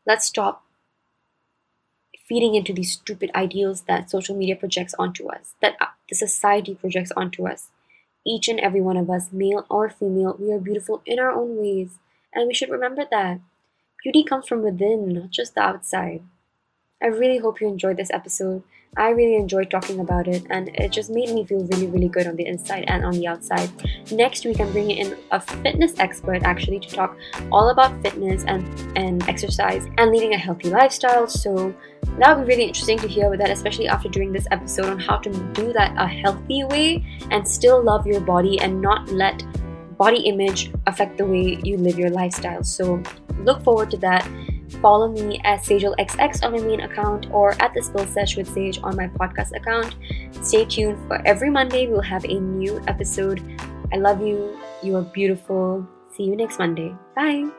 Let's 0.06 0.26
stop 0.26 0.64
feeding 2.30 2.54
into 2.54 2.72
these 2.72 2.92
stupid 2.92 3.28
ideals 3.34 3.82
that 3.88 4.08
social 4.08 4.36
media 4.36 4.54
projects 4.54 4.94
onto 5.00 5.28
us, 5.28 5.54
that 5.60 5.74
uh, 5.80 5.86
the 6.08 6.14
society 6.14 6.76
projects 6.76 7.10
onto 7.16 7.48
us. 7.48 7.70
Each 8.24 8.46
and 8.46 8.60
every 8.60 8.80
one 8.80 8.96
of 8.96 9.10
us, 9.10 9.32
male 9.32 9.66
or 9.68 9.90
female, 9.90 10.36
we 10.38 10.52
are 10.52 10.60
beautiful 10.60 11.02
in 11.04 11.18
our 11.18 11.32
own 11.32 11.56
ways, 11.56 11.98
and 12.32 12.46
we 12.46 12.54
should 12.54 12.70
remember 12.70 13.02
that. 13.10 13.40
Beauty 14.04 14.22
comes 14.22 14.46
from 14.46 14.62
within, 14.62 15.08
not 15.12 15.30
just 15.30 15.56
the 15.56 15.60
outside. 15.60 16.22
I 17.02 17.06
really 17.06 17.38
hope 17.38 17.62
you 17.62 17.68
enjoyed 17.68 17.96
this 17.96 18.10
episode. 18.12 18.62
I 18.96 19.10
really 19.10 19.36
enjoyed 19.36 19.70
talking 19.70 20.00
about 20.00 20.28
it, 20.28 20.44
and 20.50 20.68
it 20.74 20.90
just 20.90 21.08
made 21.10 21.30
me 21.30 21.46
feel 21.46 21.64
really, 21.64 21.86
really 21.86 22.08
good 22.08 22.26
on 22.26 22.36
the 22.36 22.44
inside 22.44 22.84
and 22.88 23.04
on 23.04 23.12
the 23.12 23.26
outside. 23.26 23.70
Next 24.12 24.44
week, 24.44 24.60
I'm 24.60 24.70
bringing 24.72 24.98
in 24.98 25.16
a 25.30 25.40
fitness 25.40 25.94
expert 25.98 26.42
actually 26.42 26.80
to 26.80 26.88
talk 26.88 27.16
all 27.50 27.70
about 27.70 28.02
fitness 28.02 28.44
and, 28.46 28.64
and 28.98 29.26
exercise 29.28 29.86
and 29.96 30.10
leading 30.10 30.34
a 30.34 30.38
healthy 30.38 30.68
lifestyle. 30.68 31.26
So 31.26 31.74
that 32.18 32.36
would 32.36 32.46
be 32.46 32.52
really 32.52 32.64
interesting 32.64 32.98
to 32.98 33.08
hear 33.08 33.34
that, 33.34 33.48
especially 33.48 33.88
after 33.88 34.08
doing 34.08 34.32
this 34.32 34.46
episode 34.50 34.90
on 34.90 34.98
how 34.98 35.18
to 35.18 35.30
do 35.54 35.72
that 35.72 35.94
a 35.96 36.06
healthy 36.06 36.64
way 36.64 37.02
and 37.30 37.48
still 37.48 37.82
love 37.82 38.06
your 38.06 38.20
body 38.20 38.60
and 38.60 38.82
not 38.82 39.08
let 39.10 39.42
body 39.96 40.20
image 40.22 40.70
affect 40.86 41.16
the 41.16 41.24
way 41.24 41.60
you 41.62 41.76
live 41.78 41.98
your 41.98 42.10
lifestyle. 42.10 42.64
So 42.64 43.02
look 43.44 43.62
forward 43.62 43.90
to 43.92 43.96
that. 43.98 44.28
Follow 44.80 45.08
me 45.08 45.40
at 45.44 45.60
SagelXX 45.60 46.42
on 46.42 46.52
my 46.52 46.58
main 46.58 46.80
account 46.80 47.26
or 47.30 47.52
at 47.62 47.74
the 47.74 47.82
Spill 47.82 48.06
Sesh 48.06 48.36
with 48.36 48.48
Sej 48.48 48.82
on 48.82 48.96
my 48.96 49.08
podcast 49.08 49.54
account. 49.54 49.94
Stay 50.42 50.64
tuned 50.64 50.98
for 51.06 51.20
every 51.26 51.50
Monday, 51.50 51.86
we'll 51.86 52.00
have 52.00 52.24
a 52.24 52.40
new 52.40 52.80
episode. 52.88 53.42
I 53.92 53.96
love 53.96 54.22
you. 54.22 54.58
You 54.82 54.96
are 54.96 55.02
beautiful. 55.02 55.86
See 56.16 56.24
you 56.24 56.36
next 56.36 56.58
Monday. 56.58 56.94
Bye. 57.14 57.50